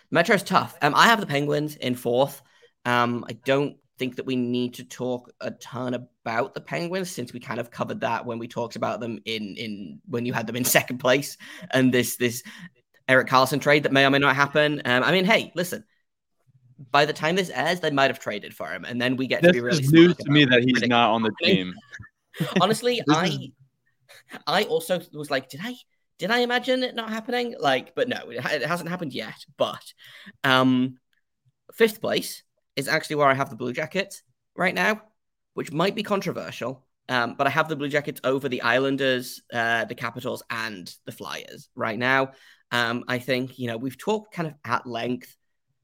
Metro's 0.10 0.44
tough. 0.44 0.76
Um, 0.82 0.96
I 0.96 1.08
have 1.08 1.20
the 1.20 1.28
Penguins 1.28 1.76
in 1.76 1.94
fourth. 1.96 2.42
Um, 2.86 3.24
I 3.30 3.34
don't 3.34 3.78
think 4.04 4.18
that 4.18 4.26
we 4.26 4.36
need 4.36 4.74
to 4.74 4.84
talk 4.84 5.32
a 5.40 5.52
ton 5.52 5.94
about 5.94 6.54
the 6.54 6.60
Penguins 6.60 7.10
since 7.10 7.32
we 7.32 7.40
kind 7.40 7.58
of 7.58 7.72
covered 7.72 8.02
that 8.02 8.26
when 8.26 8.38
we 8.38 8.50
talked 8.50 8.76
about 8.76 9.00
them 9.00 9.18
in 9.24 9.56
in 9.56 10.02
when 10.10 10.26
you 10.26 10.34
had 10.34 10.46
them 10.46 10.58
in 10.58 10.66
second 10.78 10.98
place 10.98 11.38
and 11.72 11.94
this 11.94 12.18
this 12.18 12.44
Erik 13.08 13.30
Karlsson 13.30 13.62
trade 13.62 13.84
that 13.84 13.94
may 13.94 14.06
or 14.06 14.10
may 14.10 14.20
not 14.20 14.36
happen. 14.36 14.82
Um, 14.84 15.04
I 15.04 15.12
mean, 15.14 15.24
hey, 15.24 15.54
listen. 15.56 15.86
By 16.92 17.06
the 17.06 17.14
time 17.14 17.36
this 17.38 17.50
airs, 17.50 17.80
they 17.80 17.92
might 17.92 18.10
have 18.10 18.20
traded 18.20 18.54
for 18.54 18.68
him, 18.68 18.84
and 18.84 19.02
then 19.02 19.16
we 19.16 19.26
get 19.26 19.42
to 19.44 19.54
be 19.54 19.62
really 19.62 19.88
news 19.88 20.18
to 20.18 20.30
me 20.30 20.44
that 20.44 20.64
he's 20.64 20.82
not 20.82 21.12
on 21.12 21.22
the 21.22 21.32
team. 21.42 21.74
Honestly, 22.62 23.02
I 23.10 23.28
is- 23.28 23.50
I 24.46 24.64
also 24.64 25.00
was 25.14 25.32
like, 25.32 25.48
did 25.50 25.62
I 25.64 25.76
did 26.18 26.30
I 26.30 26.40
imagine 26.40 26.84
it 26.84 26.94
not 26.94 27.10
happening? 27.10 27.56
Like, 27.58 27.96
but 27.96 28.10
no, 28.10 28.18
it, 28.30 28.44
it 28.44 28.66
hasn't 28.66 28.90
happened 28.90 29.14
yet. 29.14 29.46
But 29.56 29.94
um, 30.44 30.98
fifth 31.74 32.02
place 32.02 32.44
is 32.76 32.88
actually 32.88 33.18
where 33.18 33.28
I 33.28 33.34
have 33.34 33.50
the 33.50 33.56
Blue 33.56 33.74
Jackets 33.74 34.24
right 34.56 34.74
now, 34.74 35.02
which 35.54 35.72
might 35.72 35.96
be 35.96 36.04
controversial. 36.04 36.86
Um, 37.10 37.36
but 37.38 37.48
I 37.48 37.50
have 37.50 37.68
the 37.68 37.76
Blue 37.76 37.90
Jackets 37.90 38.22
over 38.24 38.48
the 38.48 38.62
Islanders, 38.62 39.42
uh, 39.52 39.86
the 39.86 39.96
Capitals, 39.96 40.42
and 40.50 40.94
the 41.06 41.12
Flyers 41.12 41.70
right 41.76 42.00
now. 42.00 42.32
Um, 42.72 43.04
I 43.08 43.20
think 43.20 43.60
you 43.60 43.68
know 43.68 43.78
we've 43.78 43.98
talked 43.98 44.34
kind 44.34 44.48
of 44.48 44.54
at 44.66 44.88
length 44.88 45.36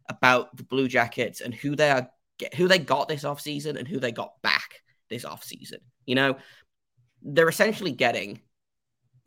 about 0.07 0.55
the 0.55 0.63
Blue 0.63 0.87
Jackets 0.87 1.41
and 1.41 1.53
who 1.53 1.75
they 1.75 1.91
are, 1.91 2.09
get, 2.37 2.53
who 2.55 2.67
they 2.67 2.79
got 2.79 3.07
this 3.07 3.23
offseason 3.23 3.77
and 3.77 3.87
who 3.87 3.99
they 3.99 4.11
got 4.11 4.41
back 4.41 4.81
this 5.09 5.25
offseason. 5.25 5.79
You 6.05 6.15
know, 6.15 6.37
they're 7.21 7.49
essentially 7.49 7.91
getting 7.91 8.41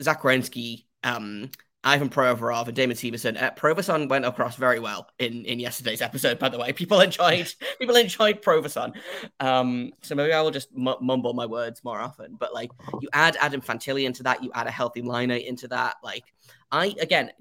Zach 0.00 0.22
Werenski, 0.22 0.86
um, 1.04 1.50
Ivan 1.84 2.08
Provorov, 2.08 2.68
and 2.68 2.76
Damon 2.76 2.96
Severson. 2.96 3.40
Uh, 3.40 3.50
Proverson 3.50 4.08
went 4.08 4.24
across 4.24 4.56
very 4.56 4.78
well 4.78 5.08
in, 5.18 5.44
in 5.44 5.58
yesterday's 5.58 6.00
episode, 6.00 6.38
by 6.38 6.48
the 6.48 6.58
way. 6.58 6.72
People 6.82 7.00
enjoyed 7.00 7.52
people 7.78 7.96
enjoyed 7.96 8.40
Proverson. 8.40 8.92
Um, 9.40 9.92
so 10.02 10.14
maybe 10.14 10.32
I 10.32 10.40
will 10.42 10.52
just 10.52 10.74
mu- 10.76 11.00
mumble 11.00 11.32
my 11.34 11.46
words 11.46 11.82
more 11.82 12.00
often. 12.00 12.36
But 12.38 12.54
like, 12.54 12.70
you 13.00 13.08
add 13.12 13.36
Adam 13.40 13.60
Fantilli 13.60 14.04
into 14.04 14.22
that, 14.22 14.44
you 14.44 14.50
add 14.54 14.66
a 14.66 14.70
healthy 14.70 15.02
Laine 15.02 15.32
into 15.32 15.66
that. 15.68 15.96
Like, 16.04 16.24
I 16.70 16.94
again, 17.00 17.32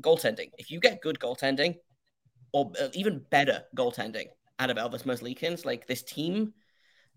goaltending. 0.00 0.50
If 0.58 0.70
you 0.70 0.80
get 0.80 1.02
good 1.02 1.18
goaltending, 1.18 1.76
or 2.52 2.72
uh, 2.80 2.88
even 2.94 3.24
better 3.30 3.64
goaltending 3.76 4.26
out 4.58 4.70
of 4.70 4.76
Elvis 4.76 5.02
Merzlikins, 5.02 5.64
like 5.64 5.86
this 5.86 6.02
team, 6.02 6.54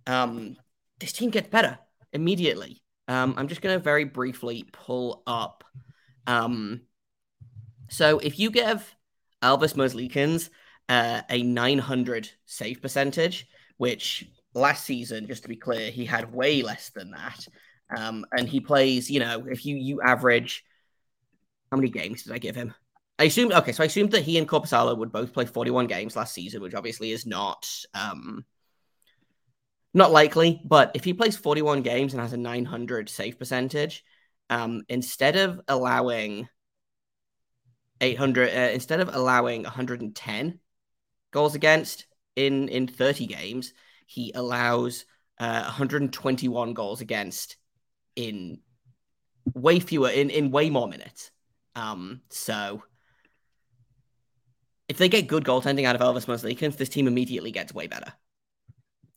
um, 0.08 0.58
this 1.00 1.12
team 1.14 1.30
gets 1.30 1.48
better 1.48 1.78
immediately. 2.12 2.82
Um, 3.08 3.36
I'm 3.38 3.48
just 3.48 3.62
going 3.62 3.78
to 3.78 3.84
very 3.84 4.04
briefly 4.04 4.66
pull 4.72 5.24
up. 5.26 5.64
Um, 6.28 6.82
so 7.90 8.20
if 8.20 8.40
you 8.40 8.52
give 8.52 8.96
Elvis 9.42 9.76
Merzlikins 9.76 10.50
uh, 10.88 11.22
a 11.30 11.44
900 11.44 12.30
save 12.46 12.82
percentage, 12.82 13.48
which 13.78 14.26
last 14.54 14.86
season, 14.86 15.28
just 15.28 15.44
to 15.44 15.50
be 15.50 15.56
clear, 15.56 15.92
he 15.92 16.06
had 16.06 16.34
way 16.34 16.62
less 16.62 16.90
than 16.90 17.12
that. 17.12 17.48
Um, 17.96 18.26
and 18.32 18.48
he 18.48 18.60
plays, 18.60 19.10
you 19.10 19.20
know, 19.20 19.46
if 19.48 19.66
you 19.66 19.76
you 19.76 20.02
average, 20.02 20.64
how 21.72 21.78
many 21.78 21.90
games 21.90 22.24
did 22.24 22.34
I 22.34 22.38
give 22.38 22.56
him? 22.56 22.74
I 23.18 23.26
assumed 23.26 23.52
okay, 23.52 23.72
so 23.72 23.84
I 23.84 23.88
assumed 23.88 24.12
that 24.12 24.24
he 24.24 24.38
and 24.38 24.48
Korpisalo 24.48 24.98
would 24.98 25.12
both 25.12 25.34
play 25.34 25.46
41 25.46 25.88
games 25.88 26.16
last 26.16 26.34
season, 26.34 26.62
which 26.62 26.76
obviously 26.76 27.12
is 27.12 27.26
not 27.26 27.68
um 27.94 28.46
not 29.94 30.12
likely, 30.12 30.62
but 30.64 30.92
if 30.94 31.04
he 31.04 31.14
plays 31.14 31.36
41 31.36 31.82
games 31.82 32.14
and 32.14 32.22
has 32.22 32.34
a 32.34 32.38
900 32.38 33.10
save 33.10 33.40
percentage, 33.40 34.04
um, 34.50 34.84
instead 34.90 35.36
of 35.36 35.62
allowing 35.68 36.48
800, 38.02 38.50
uh, 38.50 38.72
instead 38.74 39.00
of 39.00 39.14
allowing 39.14 39.64
110 39.64 40.60
goals 41.32 41.56
against 41.56 42.08
in 42.36 42.70
in 42.70 42.88
30 42.88 43.28
games, 43.28 43.74
he 44.08 44.32
allows 44.34 45.06
uh, 45.40 45.64
121 45.64 46.74
goals 46.74 47.02
against 47.02 47.58
in 48.16 48.60
way 49.54 49.80
fewer 49.80 50.10
in 50.10 50.30
in 50.30 50.52
way 50.52 50.70
more 50.70 50.88
minutes. 50.88 51.32
Um, 51.76 52.22
so 52.30 52.84
if 54.88 54.98
they 54.98 55.10
get 55.10 55.28
good 55.28 55.44
goaltending 55.44 55.86
out 55.86 55.96
of 55.96 56.02
Elvis 56.02 56.26
Merzlikins, 56.26 56.78
this 56.78 56.90
team 56.90 57.08
immediately 57.08 57.52
gets 57.52 57.74
way 57.74 57.88
better. 57.88 58.12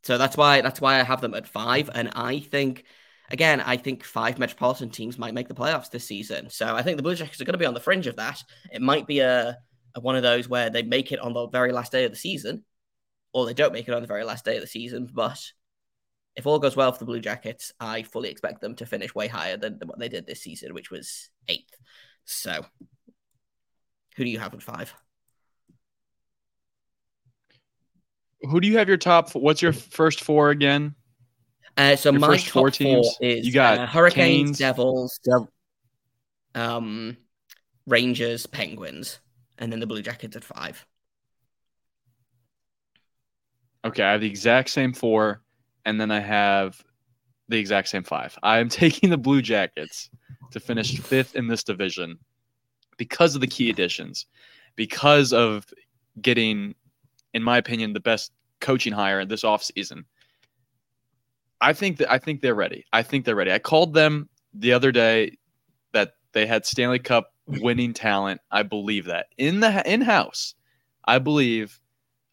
So 0.03 0.19
that's 0.19 0.37
why 0.37 0.61
that's 0.61 0.81
why 0.81 1.01
I 1.01 1.05
have 1.05 1.21
them 1.21 1.35
at 1.35 1.49
five, 1.49 1.89
and 1.95 2.11
I 2.15 2.41
think. 2.41 2.85
Again, 3.33 3.63
I 3.63 3.79
think 3.79 4.05
five 4.05 4.39
metropolitan 4.39 4.91
teams 4.91 5.19
might 5.19 5.33
make 5.33 5.49
the 5.49 5.55
playoffs 5.55 5.91
this 5.91 6.05
season. 6.05 6.51
So 6.51 6.77
I 6.77 6.83
think 6.83 6.99
the 6.99 7.03
Blue 7.03 7.15
Jackets 7.15 7.41
are 7.41 7.47
going 7.47 7.55
to 7.55 7.59
be 7.59 7.65
on 7.65 7.73
the 7.73 7.81
fringe 7.81 8.07
of 8.07 8.17
that. 8.17 8.43
It 8.71 8.83
might 8.83 9.07
be 9.07 9.21
a, 9.21 9.57
a 9.95 10.01
one 10.01 10.17
of 10.17 10.23
those 10.23 10.51
where 10.51 10.69
they 10.69 10.83
make 10.83 11.13
it 11.13 11.19
on 11.19 11.33
the 11.33 11.49
very 11.49 11.73
last 11.73 11.93
day 11.93 12.05
of 12.05 12.13
the 12.13 12.17
season, 12.17 12.63
or 13.33 13.47
they 13.47 13.55
don't 13.55 13.73
make 13.73 13.89
it 13.89 13.95
on 13.95 14.03
the 14.03 14.07
very 14.07 14.25
last 14.25 14.45
day 14.45 14.57
of 14.57 14.61
the 14.61 14.67
season. 14.67 15.09
But 15.11 15.41
if 16.37 16.47
all 16.47 16.59
goes 16.59 16.77
well 16.77 16.93
for 16.93 16.99
the 16.99 17.07
Blue 17.07 17.21
Jackets, 17.21 17.73
I 17.81 18.03
fully 18.03 18.29
expect 18.29 18.61
them 18.61 18.75
to 18.77 18.87
finish 18.87 19.15
way 19.15 19.29
higher 19.29 19.57
than, 19.57 19.79
than 19.79 19.89
what 19.89 19.99
they 19.99 20.11
did 20.11 20.27
this 20.27 20.43
season, 20.43 20.75
which 20.75 20.91
was 20.91 21.31
eighth. 21.49 21.75
So, 22.27 22.67
who 24.17 24.25
do 24.25 24.31
you 24.31 24.41
have 24.41 24.53
at 24.53 24.63
five? 24.63 24.93
Who 28.43 28.61
do 28.61 28.69
you 28.69 28.77
have 28.77 28.89
your 28.89 28.99
top? 28.99 29.35
What's 29.35 29.63
your 29.63 29.73
first 29.73 30.21
four 30.21 30.51
again? 30.51 30.97
Uh, 31.77 31.97
so 31.97 32.11
Your 32.11 32.21
my 32.21 32.27
first 32.29 32.47
top 32.47 32.53
four 32.53 32.71
four 32.71 33.03
is 33.21 33.47
You 33.47 33.53
got 33.53 33.79
uh, 33.79 33.87
Hurricanes, 33.87 34.59
Canes, 34.59 34.59
Devils, 34.59 35.21
um, 36.55 37.17
Rangers, 37.87 38.47
Penguins, 38.47 39.19
and 39.59 39.73
then 39.73 39.81
the 39.81 39.87
Blue 39.87 40.03
Jackets 40.03 40.37
at 40.37 40.45
five. 40.45 40.85
Okay, 43.85 44.03
I 44.03 44.13
have 44.13 44.21
the 44.21 44.29
exact 44.29 44.71
same 44.71 44.93
four, 44.93 45.43
and 45.85 46.01
then 46.01 46.11
I 46.11 46.21
have 46.21 46.81
the 47.49 47.59
exact 47.59 47.89
same 47.89 48.05
five. 48.05 48.39
I 48.43 48.59
am 48.59 48.69
taking 48.69 49.11
the 49.11 49.19
Blue 49.19 49.43
Jackets 49.43 50.11
to 50.53 50.61
finish 50.61 50.99
fifth 50.99 51.35
in 51.35 51.49
this 51.49 51.65
division 51.65 52.19
because 52.97 53.35
of 53.35 53.41
the 53.41 53.47
key 53.47 53.71
additions, 53.71 54.27
because 54.77 55.33
of 55.33 55.67
getting, 56.21 56.75
in 57.35 57.43
my 57.43 57.59
opinion, 57.59 57.93
the 57.93 58.01
best 58.01 58.33
coaching 58.61 58.93
hire 58.93 59.25
this 59.25 59.43
offseason. 59.43 60.05
I 61.63 61.73
think 61.73 61.99
that 61.99 62.11
I 62.11 62.19
think 62.19 62.41
they're 62.41 62.57
ready. 62.57 62.85
I 62.93 63.03
think 63.03 63.25
they're 63.25 63.37
ready. 63.37 63.53
I 63.53 63.61
called 63.61 63.95
them 63.95 64.29
the 64.53 64.73
other 64.73 64.91
day 64.91 65.39
that 65.93 66.15
they 66.33 66.45
had 66.45 66.67
Stanley 66.67 66.99
Cup 66.99 67.33
winning 67.47 67.95
talent. 67.95 68.41
I 68.51 68.65
believe 68.65 69.05
that 69.07 69.27
in 69.39 69.61
the 69.61 69.91
in 69.91 70.01
house. 70.01 70.55
I 71.05 71.19
believe 71.19 71.81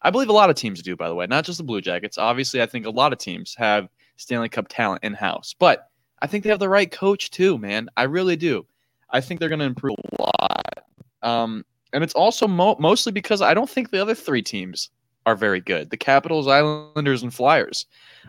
I 0.02 0.10
believe 0.10 0.28
a 0.28 0.34
lot 0.34 0.50
of 0.50 0.56
teams 0.56 0.82
do, 0.82 0.96
by 0.96 1.08
the 1.08 1.14
way, 1.14 1.26
not 1.26 1.44
just 1.44 1.58
the 1.58 1.64
Blue 1.64 1.80
Jackets. 1.80 2.18
Obviously, 2.18 2.60
I 2.60 2.66
think 2.66 2.86
a 2.86 2.90
lot 2.90 3.12
of 3.12 3.18
teams 3.20 3.54
have 3.56 3.88
Stanley 4.16 4.48
Cup 4.48 4.66
talent 4.68 5.04
in 5.04 5.14
house, 5.14 5.54
but 5.58 5.88
I 6.22 6.26
think 6.26 6.42
they 6.42 6.50
have 6.50 6.58
the 6.58 6.68
right 6.68 6.90
coach 6.90 7.30
too, 7.30 7.56
man. 7.56 7.88
I 7.96 8.02
really 8.02 8.36
do. 8.36 8.66
I 9.10 9.20
think 9.20 9.38
they're 9.38 9.48
going 9.48 9.60
to 9.60 9.64
improve 9.64 9.96
a 10.18 10.22
lot. 10.22 10.84
Um, 11.22 11.64
and 11.92 12.02
it's 12.02 12.14
also 12.14 12.46
mo- 12.48 12.76
mostly 12.78 13.12
because 13.12 13.42
I 13.42 13.54
don't 13.54 13.70
think 13.70 13.90
the 13.90 14.00
other 14.00 14.14
three 14.14 14.42
teams 14.42 14.90
are 15.30 15.36
very 15.36 15.60
good 15.60 15.90
the 15.90 15.96
Capitals, 15.96 16.48
Islanders, 16.48 17.22
and 17.22 17.32
Flyers. 17.32 17.86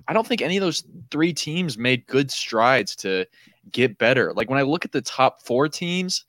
I 0.07 0.13
don't 0.13 0.25
think 0.25 0.41
any 0.41 0.57
of 0.57 0.61
those 0.61 0.83
three 1.09 1.33
teams 1.33 1.77
made 1.77 2.07
good 2.07 2.31
strides 2.31 2.95
to 2.97 3.25
get 3.71 3.97
better. 3.97 4.33
Like 4.33 4.49
when 4.49 4.59
I 4.59 4.63
look 4.63 4.85
at 4.85 4.91
the 4.91 5.01
top 5.01 5.41
four 5.41 5.67
teams, 5.67 6.25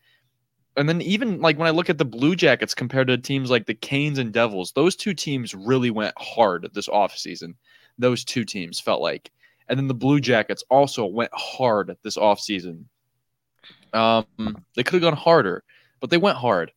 and 0.76 0.88
then 0.88 1.02
even 1.02 1.40
like 1.40 1.58
when 1.58 1.68
I 1.68 1.72
look 1.72 1.90
at 1.90 1.98
the 1.98 2.04
Blue 2.04 2.34
Jackets 2.34 2.74
compared 2.74 3.08
to 3.08 3.18
teams 3.18 3.50
like 3.50 3.66
the 3.66 3.74
Canes 3.74 4.18
and 4.18 4.32
Devils, 4.32 4.72
those 4.72 4.96
two 4.96 5.14
teams 5.14 5.54
really 5.54 5.90
went 5.90 6.14
hard 6.16 6.68
this 6.72 6.88
offseason. 6.88 7.54
Those 7.98 8.24
two 8.24 8.44
teams 8.44 8.80
felt 8.80 9.02
like. 9.02 9.30
And 9.68 9.78
then 9.78 9.86
the 9.86 9.94
Blue 9.94 10.20
Jackets 10.20 10.64
also 10.70 11.06
went 11.06 11.30
hard 11.34 11.96
this 12.02 12.16
offseason. 12.16 12.84
Um, 13.92 14.26
they 14.74 14.82
could 14.82 14.94
have 14.94 15.02
gone 15.02 15.16
harder, 15.16 15.62
but 16.00 16.10
they 16.10 16.16
went 16.16 16.38
hard. 16.38 16.72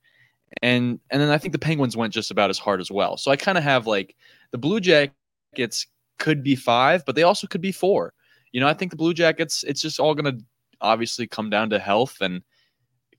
And 0.61 0.99
and 1.09 1.21
then 1.21 1.29
I 1.29 1.37
think 1.37 1.51
the 1.51 1.59
Penguins 1.59 1.97
went 1.97 2.13
just 2.13 2.31
about 2.31 2.49
as 2.49 2.57
hard 2.59 2.79
as 2.79 2.91
well. 2.91 3.17
So 3.17 3.31
I 3.31 3.35
kind 3.35 3.57
of 3.57 3.63
have 3.63 3.87
like 3.87 4.15
the 4.51 4.57
Blue 4.57 4.79
Jackets 4.79 5.87
could 6.17 6.43
be 6.43 6.55
five, 6.55 7.05
but 7.05 7.15
they 7.15 7.23
also 7.23 7.47
could 7.47 7.61
be 7.61 7.71
four. 7.71 8.13
You 8.51 8.61
know, 8.61 8.67
I 8.67 8.73
think 8.73 8.91
the 8.91 8.97
Blue 8.97 9.13
Jackets, 9.13 9.63
it's 9.63 9.81
just 9.81 9.99
all 9.99 10.15
gonna 10.15 10.37
obviously 10.81 11.27
come 11.27 11.49
down 11.49 11.69
to 11.71 11.79
health 11.79 12.17
and 12.21 12.41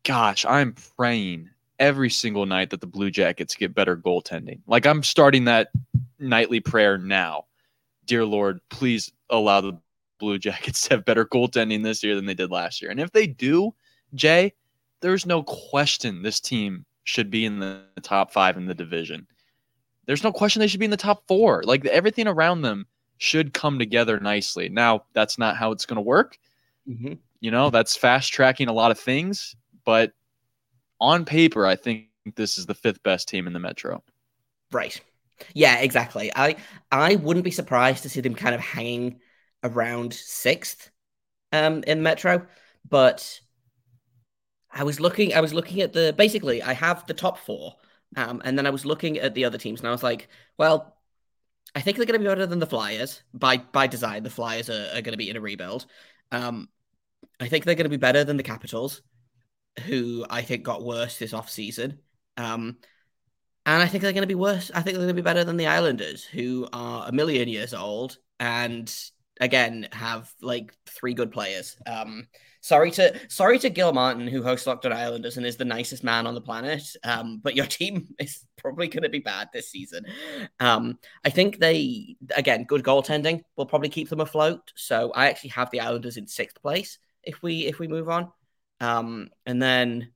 gosh, 0.05 0.47
I'm 0.47 0.75
praying 0.97 1.51
every 1.79 2.11
single 2.11 2.47
night 2.47 2.71
that 2.71 2.81
the 2.81 2.87
Blue 2.87 3.11
Jackets 3.11 3.55
get 3.55 3.75
better 3.75 3.97
goaltending. 3.97 4.61
Like 4.67 4.87
I'm 4.87 5.03
starting 5.03 5.45
that 5.45 5.69
nightly 6.19 6.61
prayer 6.61 6.97
now. 6.97 7.45
Dear 8.07 8.25
Lord, 8.25 8.61
please 8.71 9.13
allow 9.31 9.61
the 9.61 9.79
Blue 10.19 10.39
Jackets 10.39 10.83
to 10.83 10.95
have 10.95 11.05
better 11.05 11.27
goaltending 11.27 11.83
this 11.83 12.03
year 12.03 12.15
than 12.15 12.25
they 12.25 12.35
did 12.35 12.51
last 12.51 12.81
year. 12.81 12.91
And 12.91 13.01
if 13.01 13.13
they 13.13 13.27
do, 13.27 13.75
Jay, 14.15 14.55
there's 15.01 15.27
no 15.27 15.43
question 15.43 16.23
this 16.23 16.41
team 16.41 16.86
should 17.07 17.31
be 17.31 17.45
in 17.45 17.61
the 17.61 17.83
top 18.03 18.33
five 18.33 18.57
in 18.57 18.67
the 18.67 18.75
division. 18.75 19.27
There's 20.07 20.25
no 20.25 20.33
question 20.33 20.61
they 20.61 20.67
should 20.67 20.81
be 20.81 20.85
in 20.87 20.91
the 20.91 20.97
top 20.97 21.23
four. 21.27 21.63
Like 21.65 21.87
everything 21.87 22.27
around 22.27 22.63
them 22.63 22.87
should 23.19 23.55
come 23.55 23.79
together 23.79 24.21
nicely. 24.21 24.69
Now, 24.69 25.05
that's 25.15 25.39
not 25.39 25.57
how 25.57 25.73
it's 25.73 25.87
going 25.87 25.97
to 25.97 26.03
work. 26.03 26.37
Mm-hmm. 26.89 27.15
You 27.41 27.51
know, 27.51 27.71
that's 27.71 27.97
fast 27.97 28.33
tracking 28.33 28.69
a 28.69 28.73
lot 28.73 28.91
of 28.91 28.99
things, 28.99 29.55
but 29.85 30.13
on 31.01 31.25
paper, 31.25 31.65
I 31.65 31.77
think 31.77 32.09
this 32.35 32.59
is 32.59 32.67
the 32.67 32.75
fifth 32.75 33.03
best 33.03 33.29
team 33.29 33.47
in 33.47 33.53
the 33.53 33.61
Metro. 33.61 34.03
Right. 34.73 35.01
Yeah, 35.55 35.79
exactly. 35.79 36.33
I 36.35 36.57
I 36.91 37.17
wouldn't 37.17 37.45
be 37.45 37.51
surprised 37.51 38.03
to 38.03 38.09
see 38.09 38.21
them 38.21 38.35
kind 38.35 38.55
of 38.55 38.61
hanging 38.61 39.21
around 39.63 40.13
sixth 40.13 40.91
um 41.53 41.85
in 41.87 42.03
Metro, 42.03 42.47
but 42.89 43.41
I 44.77 44.85
was 44.85 45.01
looking 45.01 45.35
I 45.35 45.41
was 45.41 45.55
looking 45.55 45.81
at 45.81 45.93
the 45.95 46.15
basically 46.17 46.63
I 46.63 46.75
have 46.75 47.07
the 47.07 47.15
top 47.15 47.39
four. 47.39 47.77
Um, 48.15 48.41
and 48.45 48.57
then 48.57 48.67
I 48.67 48.71
was 48.71 48.85
looking 48.85 49.19
at 49.19 49.35
the 49.35 49.45
other 49.47 49.59
teams 49.59 49.81
and 49.81 49.89
I 49.89 49.93
was 49.93 50.03
like, 50.03 50.29
well, 50.59 50.97
I 51.75 51.81
think 51.81 51.97
they're 51.97 52.07
gonna 52.07 52.19
be 52.21 52.27
better 52.27 52.47
than 52.47 52.59
the 52.59 52.67
Flyers 52.67 53.23
by 53.35 53.57
by 53.57 53.87
design. 53.87 54.23
The 54.23 54.31
Flyers 54.31 54.71
are, 54.71 54.89
are 54.95 55.01
gonna 55.01 55.17
be 55.17 55.31
in 55.31 55.37
a 55.37 55.41
rebuild. 55.41 55.87
Um 56.31 56.69
I 57.41 57.49
think 57.49 57.65
they're 57.65 57.75
gonna 57.75 57.89
be 57.89 57.97
better 57.97 58.23
than 58.23 58.37
the 58.37 58.43
Capitals, 58.43 59.03
who 59.87 60.27
I 60.29 60.43
think 60.43 60.63
got 60.63 60.85
worse 60.85 61.19
this 61.19 61.33
off 61.33 61.51
season. 61.51 62.01
Um 62.37 62.77
and 63.65 63.83
I 63.83 63.89
think 63.89 64.03
they're 64.03 64.13
going 64.13 64.23
to 64.23 64.29
be 64.29 64.37
worse. 64.37 64.71
I 64.73 64.81
think 64.81 64.95
they're 64.95 65.07
going 65.07 65.09
to 65.09 65.15
be 65.15 65.23
better 65.23 65.43
than 65.43 65.57
the 65.57 65.67
Islanders, 65.67 66.23
who 66.23 66.69
are 66.73 67.09
a 67.09 67.11
million 67.11 67.49
years 67.49 67.75
old 67.75 68.17
and 68.39 68.89
again 69.41 69.89
have 69.93 70.33
like 70.41 70.73
three 70.87 71.15
good 71.15 71.33
players. 71.33 71.77
Um, 71.87 72.29
sorry 72.61 72.91
to 72.93 73.19
sorry 73.29 73.59
to 73.61 73.71
Gil 73.71 73.93
Martin, 73.93 74.27
who 74.27 74.43
hosts 74.43 74.67
Locked 74.67 74.87
On 74.87 74.93
Islanders 74.93 75.37
and 75.37 75.47
is 75.47 75.57
the 75.57 75.65
nicest 75.65 76.03
man 76.03 76.27
on 76.27 76.35
the 76.35 76.41
planet. 76.41 76.83
Um, 77.05 77.41
but 77.43 77.55
your 77.55 77.67
team 77.79 78.09
is 78.19 78.45
probably 78.57 78.89
going 78.89 79.03
to 79.03 79.09
be 79.09 79.21
bad 79.21 79.49
this 79.53 79.71
season. 79.71 80.07
Um, 80.61 80.99
I 81.25 81.31
think 81.31 81.59
they 81.59 82.17
again 82.35 82.65
good 82.65 82.83
goaltending 82.83 83.43
will 83.57 83.67
probably 83.67 83.89
keep 83.89 84.09
them 84.09 84.21
afloat. 84.21 84.73
So 84.75 85.13
I 85.15 85.29
actually 85.29 85.51
have 85.51 85.71
the 85.71 85.81
Islanders 85.81 86.17
in 86.17 86.27
sixth 86.27 86.61
place 86.61 86.99
if 87.23 87.43
we 87.43 87.67
if 87.67 87.79
we 87.79 87.89
move 87.89 88.09
on. 88.09 88.33
Um, 88.81 89.31
and 89.45 89.61
then 89.63 90.13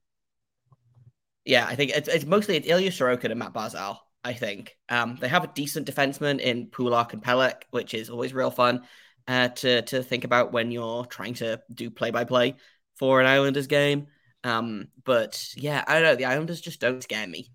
yeah, 1.44 1.66
I 1.66 1.74
think 1.74 1.92
it's, 1.92 2.09
it's 2.09 2.26
mostly 2.26 2.56
it's 2.56 2.68
Ilya 2.68 2.90
Sorokin 2.90 3.30
and 3.30 3.38
Mat 3.38 3.54
Barzal. 3.54 3.98
I 4.22 4.35
think 4.35 4.76
um, 4.90 5.16
they 5.18 5.28
have 5.28 5.44
a 5.44 5.52
decent 5.54 5.87
defenseman 5.87 6.40
in 6.40 6.66
Pulock 6.66 7.14
and 7.14 7.22
Pelech, 7.22 7.62
which 7.70 7.94
is 7.94 8.11
always 8.11 8.35
real 8.35 8.50
fun 8.50 8.83
uh, 9.28 9.48
to 9.48 9.83
to 9.83 10.02
think 10.02 10.24
about 10.24 10.52
when 10.52 10.70
you're 10.70 11.04
trying 11.04 11.35
to 11.35 11.61
do 11.72 11.90
play 11.90 12.11
by 12.11 12.24
play 12.24 12.56
for 12.96 13.20
an 13.20 13.26
Islanders 13.26 13.66
game. 13.66 14.06
Um, 14.44 14.88
but 15.04 15.48
yeah, 15.56 15.85
I 15.87 15.94
don't 15.94 16.02
know. 16.02 16.16
The 16.16 16.24
Islanders 16.26 16.61
just 16.61 16.80
don't 16.80 17.02
scare 17.02 17.26
me. 17.26 17.50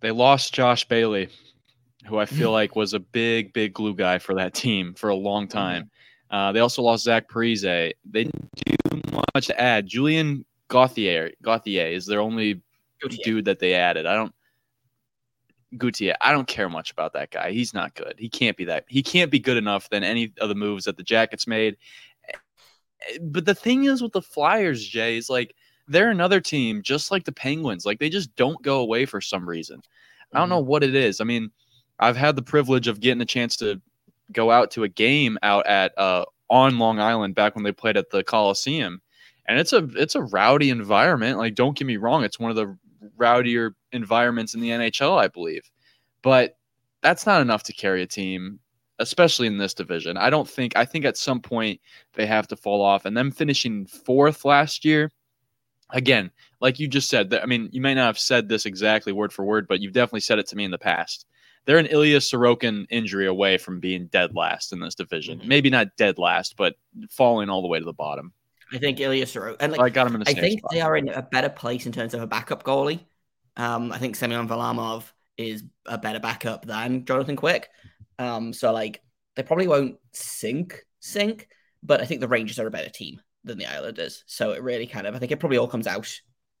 They 0.00 0.10
lost 0.10 0.54
Josh 0.54 0.86
Bailey, 0.86 1.28
who 2.06 2.18
I 2.18 2.26
feel 2.26 2.52
like 2.58 2.76
was 2.76 2.94
a 2.94 3.00
big, 3.00 3.52
big 3.52 3.74
glue 3.74 3.94
guy 3.94 4.18
for 4.18 4.34
that 4.34 4.54
team 4.54 4.94
for 4.94 5.10
a 5.10 5.14
long 5.14 5.46
time. 5.48 5.90
Uh, 6.30 6.52
they 6.52 6.60
also 6.60 6.82
lost 6.82 7.04
Zach 7.04 7.28
Parise. 7.28 7.62
They 7.62 8.24
didn't 8.24 8.48
do 8.64 9.00
much 9.34 9.48
to 9.48 9.60
add. 9.60 9.86
Julien 9.86 10.44
Gauthier, 10.68 11.32
Gauthier 11.42 11.86
is 11.86 12.06
their 12.06 12.20
only 12.20 12.62
Gauthier. 13.02 13.24
dude 13.24 13.44
that 13.46 13.58
they 13.58 13.74
added. 13.74 14.06
I 14.06 14.14
don't 14.14 14.32
Gautier. 15.76 16.16
I 16.20 16.32
don't 16.32 16.48
care 16.48 16.68
much 16.68 16.90
about 16.90 17.12
that 17.12 17.30
guy. 17.30 17.52
He's 17.52 17.74
not 17.74 17.94
good. 17.94 18.14
He 18.18 18.28
can't 18.28 18.56
be 18.56 18.64
that. 18.64 18.84
He 18.88 19.02
can't 19.02 19.30
be 19.30 19.38
good 19.38 19.56
enough 19.56 19.88
than 19.90 20.02
any 20.02 20.32
of 20.40 20.48
the 20.48 20.54
moves 20.54 20.84
that 20.84 20.96
the 20.96 21.02
Jackets 21.02 21.46
made. 21.46 21.76
But 23.20 23.44
the 23.44 23.54
thing 23.54 23.84
is 23.84 24.02
with 24.02 24.12
the 24.12 24.22
Flyers, 24.22 24.84
Jay, 24.86 25.16
is 25.16 25.30
like 25.30 25.54
they're 25.88 26.10
another 26.10 26.40
team 26.40 26.82
just 26.82 27.10
like 27.10 27.24
the 27.24 27.32
Penguins. 27.32 27.86
Like 27.86 27.98
they 27.98 28.10
just 28.10 28.34
don't 28.36 28.60
go 28.62 28.80
away 28.80 29.06
for 29.06 29.20
some 29.20 29.48
reason. 29.48 29.82
I 30.32 30.38
don't 30.38 30.48
know 30.48 30.60
what 30.60 30.84
it 30.84 30.94
is. 30.94 31.20
I 31.20 31.24
mean, 31.24 31.50
I've 31.98 32.16
had 32.16 32.36
the 32.36 32.42
privilege 32.42 32.88
of 32.88 33.00
getting 33.00 33.20
a 33.20 33.26
chance 33.26 33.56
to 33.56 33.80
go 34.32 34.50
out 34.50 34.70
to 34.72 34.84
a 34.84 34.88
game 34.88 35.38
out 35.42 35.66
at 35.66 35.96
uh, 35.98 36.24
on 36.48 36.78
Long 36.78 37.00
Island 37.00 37.34
back 37.34 37.54
when 37.54 37.64
they 37.64 37.72
played 37.72 37.96
at 37.96 38.10
the 38.10 38.22
Coliseum, 38.22 39.00
and 39.46 39.58
it's 39.58 39.72
a 39.72 39.88
it's 39.96 40.14
a 40.14 40.22
rowdy 40.22 40.70
environment. 40.70 41.38
Like, 41.38 41.54
don't 41.54 41.76
get 41.76 41.86
me 41.86 41.96
wrong, 41.96 42.24
it's 42.24 42.38
one 42.38 42.50
of 42.50 42.56
the 42.56 42.76
rowdier 43.18 43.74
environments 43.92 44.54
in 44.54 44.60
the 44.60 44.70
NHL, 44.70 45.18
I 45.18 45.28
believe, 45.28 45.68
but 46.22 46.56
that's 47.02 47.26
not 47.26 47.42
enough 47.42 47.62
to 47.64 47.72
carry 47.72 48.02
a 48.02 48.06
team, 48.06 48.58
especially 48.98 49.46
in 49.46 49.58
this 49.58 49.74
division. 49.74 50.16
I 50.16 50.30
don't 50.30 50.48
think. 50.48 50.76
I 50.76 50.84
think 50.84 51.04
at 51.04 51.16
some 51.16 51.40
point 51.40 51.80
they 52.14 52.26
have 52.26 52.48
to 52.48 52.56
fall 52.56 52.82
off, 52.82 53.04
and 53.04 53.16
them 53.16 53.30
finishing 53.30 53.86
fourth 53.86 54.44
last 54.44 54.84
year. 54.84 55.10
Again, 55.92 56.30
like 56.60 56.78
you 56.78 56.86
just 56.86 57.08
said, 57.08 57.34
I 57.34 57.46
mean, 57.46 57.68
you 57.72 57.80
may 57.80 57.94
not 57.94 58.06
have 58.06 58.18
said 58.18 58.48
this 58.48 58.64
exactly 58.64 59.12
word 59.12 59.32
for 59.32 59.44
word, 59.44 59.66
but 59.66 59.80
you've 59.80 59.92
definitely 59.92 60.20
said 60.20 60.38
it 60.38 60.46
to 60.48 60.56
me 60.56 60.64
in 60.64 60.70
the 60.70 60.78
past 60.78 61.26
they're 61.64 61.78
an 61.78 61.86
Ilya 61.86 62.18
Sorokin 62.18 62.86
injury 62.90 63.26
away 63.26 63.58
from 63.58 63.80
being 63.80 64.06
dead 64.06 64.34
last 64.34 64.72
in 64.72 64.80
this 64.80 64.94
division. 64.94 65.40
Mhm. 65.40 65.46
Maybe 65.46 65.70
not 65.70 65.96
dead 65.96 66.18
last, 66.18 66.56
but 66.56 66.76
falling 67.10 67.48
all 67.48 67.62
the 67.62 67.68
way 67.68 67.78
to 67.78 67.84
the 67.84 67.92
bottom. 67.92 68.32
I 68.72 68.78
think 68.78 69.00
Ilya 69.00 69.26
Sorokin, 69.26 69.56
and 69.60 69.72
like, 69.72 69.80
I 69.80 69.88
got 69.90 70.06
him 70.06 70.14
in 70.14 70.20
the 70.20 70.30
I 70.30 70.34
think 70.34 70.60
spot. 70.60 70.70
they 70.72 70.80
are 70.80 70.96
in 70.96 71.08
a 71.08 71.22
better 71.22 71.48
place 71.48 71.86
in 71.86 71.92
terms 71.92 72.14
of 72.14 72.22
a 72.22 72.26
backup 72.26 72.62
goalie. 72.62 73.00
Um, 73.60 73.92
I 73.92 73.98
think 73.98 74.16
Semyon 74.16 74.48
Varlamov 74.48 75.04
is 75.36 75.64
a 75.84 75.98
better 75.98 76.18
backup 76.18 76.64
than 76.64 77.04
Jonathan 77.04 77.36
Quick. 77.36 77.68
Um, 78.18 78.54
so 78.54 78.72
like 78.72 79.02
they 79.36 79.42
probably 79.42 79.68
won't 79.68 79.96
sink 80.12 80.82
sink, 81.00 81.46
but 81.82 82.00
I 82.00 82.06
think 82.06 82.22
the 82.22 82.28
Rangers 82.28 82.58
are 82.58 82.66
a 82.66 82.70
better 82.70 82.88
team 82.88 83.20
than 83.44 83.58
the 83.58 83.66
Islanders. 83.66 84.24
So 84.26 84.52
it 84.52 84.62
really 84.62 84.86
kind 84.86 85.06
of 85.06 85.14
I 85.14 85.18
think 85.18 85.30
it 85.30 85.40
probably 85.40 85.58
all 85.58 85.68
comes 85.68 85.86
out 85.86 86.10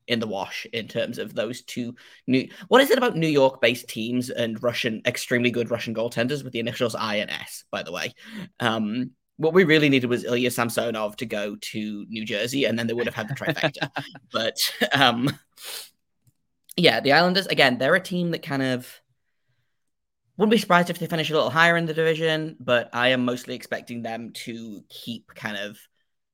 in 0.08 0.20
the 0.20 0.26
wash 0.26 0.66
in 0.74 0.88
terms 0.88 1.16
of 1.18 1.34
those 1.34 1.62
two 1.62 1.94
new 2.26 2.46
what 2.68 2.82
is 2.82 2.90
it 2.90 2.98
about 2.98 3.16
New 3.16 3.28
York 3.28 3.62
based 3.62 3.88
teams 3.88 4.28
and 4.28 4.62
Russian 4.62 5.00
extremely 5.06 5.50
good 5.50 5.70
Russian 5.70 5.94
goaltenders 5.94 6.44
with 6.44 6.52
the 6.52 6.60
initials 6.60 6.94
I 6.94 7.16
and 7.16 7.30
S, 7.30 7.64
by 7.70 7.82
the 7.82 7.92
way. 7.92 8.12
Um 8.58 9.12
what 9.40 9.54
we 9.54 9.64
really 9.64 9.88
needed 9.88 10.10
was 10.10 10.24
Ilya 10.24 10.50
Samsonov 10.50 11.16
to 11.16 11.24
go 11.24 11.56
to 11.56 12.04
New 12.10 12.26
Jersey, 12.26 12.66
and 12.66 12.78
then 12.78 12.86
they 12.86 12.92
would 12.92 13.06
have 13.06 13.14
had 13.14 13.26
the 13.26 13.34
trifecta. 13.34 13.90
but 14.32 14.58
um, 14.92 15.30
yeah, 16.76 17.00
the 17.00 17.12
Islanders 17.12 17.46
again, 17.46 17.78
they're 17.78 17.94
a 17.94 18.00
team 18.00 18.30
that 18.30 18.42
kind 18.42 18.62
of 18.62 19.00
wouldn't 20.36 20.52
be 20.52 20.58
surprised 20.58 20.88
if 20.88 20.98
they 20.98 21.06
finish 21.06 21.30
a 21.30 21.34
little 21.34 21.50
higher 21.50 21.76
in 21.76 21.84
the 21.84 21.92
division, 21.92 22.56
but 22.58 22.88
I 22.94 23.08
am 23.08 23.24
mostly 23.24 23.54
expecting 23.54 24.02
them 24.02 24.32
to 24.44 24.82
keep 24.88 25.34
kind 25.34 25.58
of 25.58 25.78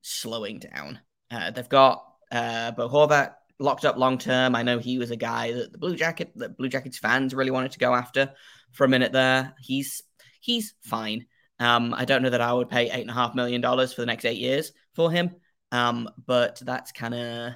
slowing 0.01 0.59
down. 0.59 1.01
Uh, 1.29 1.51
they've 1.51 1.67
got 1.67 2.05
uh, 2.31 2.71
Bo 2.71 2.87
Horvat 2.87 3.33
locked 3.59 3.83
up 3.83 3.97
long 3.97 4.17
term. 4.17 4.55
I 4.55 4.63
know 4.63 4.79
he 4.79 4.97
was 4.97 5.11
a 5.11 5.17
guy 5.17 5.51
that 5.51 5.73
the 5.73 5.77
Blue 5.77 5.95
Jacket, 5.95 6.31
the 6.35 6.47
Blue 6.47 6.69
Jackets 6.69 6.97
fans 6.97 7.33
really 7.33 7.51
wanted 7.51 7.73
to 7.73 7.79
go 7.79 7.93
after 7.93 8.31
for 8.71 8.85
a 8.85 8.89
minute 8.89 9.11
there. 9.11 9.53
He's 9.59 10.01
he's 10.39 10.73
fine. 10.81 11.25
Um, 11.59 11.93
I 11.93 12.05
don't 12.05 12.21
know 12.21 12.29
that 12.29 12.39
I 12.39 12.53
would 12.53 12.69
pay 12.69 12.89
eight 12.89 13.01
and 13.01 13.09
a 13.09 13.13
half 13.13 13.35
million 13.35 13.61
dollars 13.61 13.91
for 13.91 14.01
the 14.01 14.05
next 14.05 14.25
eight 14.25 14.39
years 14.39 14.71
for 14.95 15.11
him. 15.11 15.35
Um, 15.71 16.07
but 16.25 16.61
that's 16.63 16.91
kind 16.91 17.13
of 17.13 17.53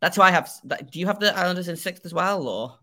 that's 0.00 0.16
who 0.16 0.22
I 0.22 0.30
have. 0.30 0.50
Do 0.66 0.98
you 0.98 1.06
have 1.06 1.20
the 1.20 1.36
Islanders 1.36 1.68
in 1.68 1.76
sixth 1.76 2.04
as 2.04 2.14
well, 2.14 2.46
or? 2.46 2.78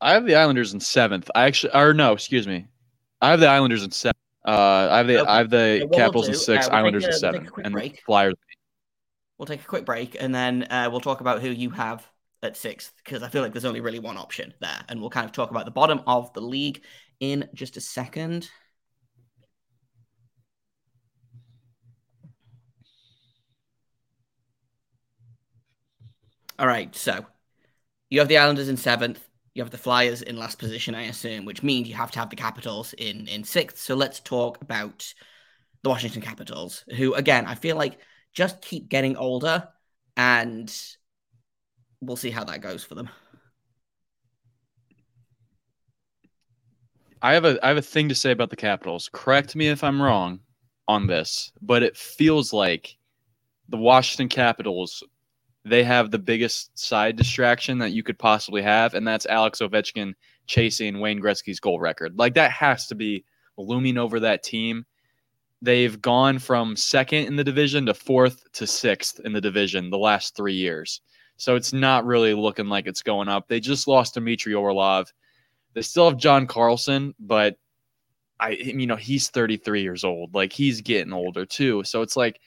I 0.00 0.12
have 0.12 0.26
the 0.26 0.36
Islanders 0.36 0.74
in 0.74 0.80
seventh. 0.80 1.30
I 1.34 1.44
actually, 1.44 1.74
or 1.74 1.92
no, 1.92 2.12
excuse 2.12 2.46
me. 2.46 2.66
I 3.20 3.30
have 3.30 3.40
the 3.40 3.48
Islanders 3.48 3.82
in 3.82 3.90
seventh. 3.90 4.16
Uh, 4.46 4.88
I 4.90 4.98
have 4.98 5.06
the 5.08 5.20
Okay. 5.20 5.30
I 5.30 5.38
have 5.38 5.50
the 5.50 5.78
So 5.80 5.84
what 5.86 5.90
we'll 5.90 5.98
Capitals 5.98 6.28
in 6.28 6.34
six, 6.34 6.66
uh, 6.66 6.70
we'll 6.70 6.78
Islanders 6.78 7.04
in 7.04 7.10
a- 7.10 7.12
we'll 7.12 7.16
a 7.16 7.20
seven, 7.20 7.46
quick 7.46 7.66
and 7.66 7.72
break. 7.72 8.02
Flyers. 8.06 8.34
We'll 9.36 9.46
take 9.46 9.60
a 9.60 9.66
quick 9.66 9.84
break 9.84 10.16
and 10.20 10.34
then 10.34 10.64
uh, 10.64 10.88
we'll 10.90 11.00
talk 11.00 11.20
about 11.20 11.42
who 11.42 11.50
you 11.50 11.70
have 11.70 12.08
at 12.42 12.56
sixth 12.56 12.92
because 13.04 13.22
I 13.22 13.28
feel 13.28 13.42
like 13.42 13.52
there's 13.52 13.64
only 13.64 13.80
really 13.80 13.98
one 13.98 14.16
option 14.16 14.54
there, 14.60 14.84
and 14.88 15.00
we'll 15.00 15.10
kind 15.10 15.26
of 15.26 15.32
talk 15.32 15.50
about 15.50 15.64
the 15.64 15.70
bottom 15.70 16.00
of 16.06 16.32
the 16.32 16.40
league 16.40 16.82
in 17.20 17.48
just 17.54 17.76
a 17.76 17.80
second. 17.80 18.48
All 26.58 26.66
right, 26.66 26.94
so 26.96 27.24
you 28.10 28.18
have 28.18 28.28
the 28.28 28.38
Islanders 28.38 28.68
in 28.68 28.76
seventh. 28.76 29.20
You 29.54 29.62
have 29.62 29.70
the 29.70 29.78
Flyers 29.78 30.22
in 30.22 30.36
last 30.36 30.58
position, 30.58 30.94
I 30.94 31.02
assume, 31.02 31.44
which 31.44 31.62
means 31.62 31.88
you 31.88 31.94
have 31.94 32.10
to 32.12 32.18
have 32.18 32.30
the 32.30 32.36
Capitals 32.36 32.94
in 32.94 33.28
in 33.28 33.44
sixth. 33.44 33.78
So 33.78 33.94
let's 33.94 34.20
talk 34.20 34.60
about 34.60 35.12
the 35.82 35.88
Washington 35.90 36.22
Capitals, 36.22 36.84
who 36.96 37.14
again 37.14 37.46
I 37.46 37.54
feel 37.54 37.76
like 37.76 37.98
just 38.32 38.60
keep 38.60 38.88
getting 38.88 39.16
older, 39.16 39.68
and 40.16 40.72
we'll 42.00 42.16
see 42.16 42.30
how 42.30 42.44
that 42.44 42.60
goes 42.60 42.82
for 42.82 42.94
them. 42.96 43.08
I 47.22 47.34
have 47.34 47.44
a 47.44 47.64
I 47.64 47.68
have 47.68 47.76
a 47.76 47.82
thing 47.82 48.08
to 48.08 48.14
say 48.14 48.32
about 48.32 48.50
the 48.50 48.56
Capitals. 48.56 49.08
Correct 49.12 49.54
me 49.54 49.68
if 49.68 49.84
I'm 49.84 50.02
wrong 50.02 50.40
on 50.88 51.06
this, 51.06 51.52
but 51.62 51.82
it 51.82 51.96
feels 51.96 52.52
like 52.52 52.96
the 53.68 53.76
Washington 53.76 54.28
Capitals 54.28 55.04
they 55.68 55.84
have 55.84 56.10
the 56.10 56.18
biggest 56.18 56.76
side 56.78 57.16
distraction 57.16 57.78
that 57.78 57.92
you 57.92 58.02
could 58.02 58.18
possibly 58.18 58.62
have, 58.62 58.94
and 58.94 59.06
that's 59.06 59.26
Alex 59.26 59.60
Ovechkin 59.60 60.14
chasing 60.46 60.98
Wayne 60.98 61.20
Gretzky's 61.20 61.60
goal 61.60 61.78
record. 61.78 62.18
Like 62.18 62.34
that 62.34 62.50
has 62.50 62.86
to 62.88 62.94
be 62.94 63.24
looming 63.56 63.98
over 63.98 64.20
that 64.20 64.42
team. 64.42 64.84
They've 65.60 66.00
gone 66.00 66.38
from 66.38 66.76
second 66.76 67.26
in 67.26 67.36
the 67.36 67.44
division 67.44 67.86
to 67.86 67.94
fourth 67.94 68.50
to 68.52 68.66
sixth 68.66 69.20
in 69.24 69.32
the 69.32 69.40
division 69.40 69.90
the 69.90 69.98
last 69.98 70.36
three 70.36 70.54
years. 70.54 71.00
So 71.36 71.54
it's 71.54 71.72
not 71.72 72.04
really 72.04 72.34
looking 72.34 72.68
like 72.68 72.86
it's 72.86 73.02
going 73.02 73.28
up. 73.28 73.48
They 73.48 73.60
just 73.60 73.88
lost 73.88 74.14
Dmitry 74.14 74.54
Orlov. 74.54 75.12
They 75.74 75.82
still 75.82 76.08
have 76.08 76.18
John 76.18 76.46
Carlson, 76.46 77.14
but 77.20 77.56
I 78.40 78.50
you 78.50 78.86
know, 78.86 78.96
he's 78.96 79.28
33 79.28 79.82
years 79.82 80.04
old. 80.04 80.34
Like 80.34 80.52
he's 80.52 80.80
getting 80.80 81.12
older 81.12 81.44
too. 81.44 81.84
So 81.84 82.02
it's 82.02 82.16
like 82.16 82.40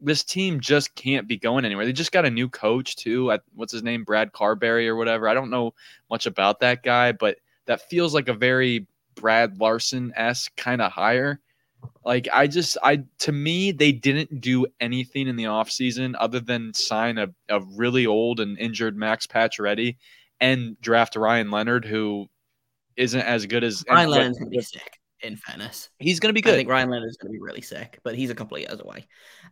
this 0.00 0.24
team 0.24 0.60
just 0.60 0.94
can't 0.94 1.28
be 1.28 1.36
going 1.36 1.64
anywhere. 1.64 1.84
They 1.84 1.92
just 1.92 2.12
got 2.12 2.24
a 2.24 2.30
new 2.30 2.48
coach 2.48 2.96
too. 2.96 3.30
At, 3.32 3.42
what's 3.54 3.72
his 3.72 3.82
name? 3.82 4.04
Brad 4.04 4.32
Carbery 4.32 4.86
or 4.86 4.96
whatever. 4.96 5.28
I 5.28 5.34
don't 5.34 5.50
know 5.50 5.74
much 6.08 6.26
about 6.26 6.60
that 6.60 6.82
guy, 6.82 7.12
but 7.12 7.38
that 7.66 7.88
feels 7.88 8.14
like 8.14 8.28
a 8.28 8.34
very 8.34 8.86
Brad 9.14 9.58
Larsen 9.58 10.12
esque 10.16 10.54
kind 10.56 10.80
of 10.80 10.92
hire. 10.92 11.40
Like 12.04 12.28
I 12.32 12.46
just 12.46 12.76
I 12.82 13.04
to 13.20 13.32
me 13.32 13.72
they 13.72 13.92
didn't 13.92 14.40
do 14.40 14.66
anything 14.80 15.28
in 15.28 15.36
the 15.36 15.44
offseason 15.44 16.14
other 16.18 16.40
than 16.40 16.74
sign 16.74 17.18
a, 17.18 17.28
a 17.48 17.60
really 17.76 18.06
old 18.06 18.40
and 18.40 18.58
injured 18.58 18.96
Max 18.96 19.26
Pacioretty 19.26 19.96
and 20.40 20.80
draft 20.80 21.16
Ryan 21.16 21.50
Leonard 21.50 21.84
who 21.84 22.26
isn't 22.96 23.20
as 23.20 23.46
good 23.46 23.64
as 23.64 23.84
Ryan 23.88 24.10
Leonard's 24.10 24.38
to 24.38 24.46
be 24.46 24.60
sick. 24.60 24.99
In 25.22 25.36
fairness, 25.36 25.90
He's 25.98 26.18
going 26.20 26.30
to 26.30 26.32
be 26.34 26.40
good. 26.40 26.54
I 26.54 26.56
think 26.56 26.68
Ryan 26.68 26.88
Leonard 26.90 27.08
is 27.10 27.16
going 27.16 27.30
to 27.30 27.36
be 27.36 27.40
really 27.42 27.60
sick, 27.60 27.98
but 28.02 28.14
he's 28.14 28.30
a 28.30 28.34
couple 28.34 28.56
of 28.56 28.62
years 28.62 28.80
away. 28.80 29.06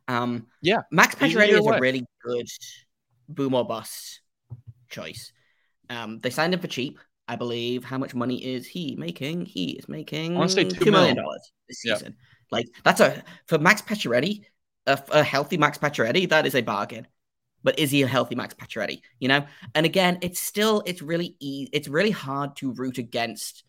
Um, 0.09 0.47
Yeah, 0.63 0.79
Max 0.91 1.15
Pacioretty 1.15 1.51
is 1.51 1.59
away. 1.67 1.77
a 1.77 1.81
really 1.81 2.07
good 2.25 2.49
boom 3.29 3.55
or 3.55 3.67
bust 3.67 4.21
choice. 4.89 5.33
Um, 5.91 6.21
they 6.21 6.31
signed 6.31 6.55
him 6.55 6.61
for 6.61 6.67
cheap, 6.69 6.99
I 7.27 7.37
believe. 7.37 7.85
How 7.85 7.99
much 7.99 8.15
money 8.15 8.43
is 8.43 8.67
he 8.67 8.97
making? 8.97 9.45
He 9.47 9.73
is 9.73 9.89
making 9.89 10.37
I 10.41 10.47
say 10.47 10.65
two 10.65 10.87
$2 10.87 10.91
million 10.93 11.17
this 11.69 11.83
Yeah. 11.85 11.95
season. 11.97 12.17
Like 12.51 12.67
that's 12.83 13.01
a 13.01 13.23
for 13.47 13.59
Max 13.59 13.83
Pacioretty, 13.83 14.45
a, 14.87 14.99
a 15.11 15.23
healthy 15.23 15.59
Max 15.59 15.77
Pacioretty. 15.77 16.31
That 16.31 16.47
is 16.47 16.55
a 16.55 16.63
bargain. 16.63 17.07
But 17.63 17.79
is 17.79 17.91
he 17.91 18.03
a 18.03 18.07
healthy 18.07 18.37
Max 18.37 18.55
Pacioretty? 18.55 19.01
You 19.19 19.29
know, 19.29 19.45
and 19.75 19.85
again, 19.85 20.19
it's 20.23 20.41
still 20.41 20.83
it's 20.87 21.03
really 21.03 21.37
e- 21.41 21.69
it's 21.73 21.89
really 21.89 22.11
hard 22.13 22.57
to 22.57 22.73
root 22.73 22.97
against 22.97 23.65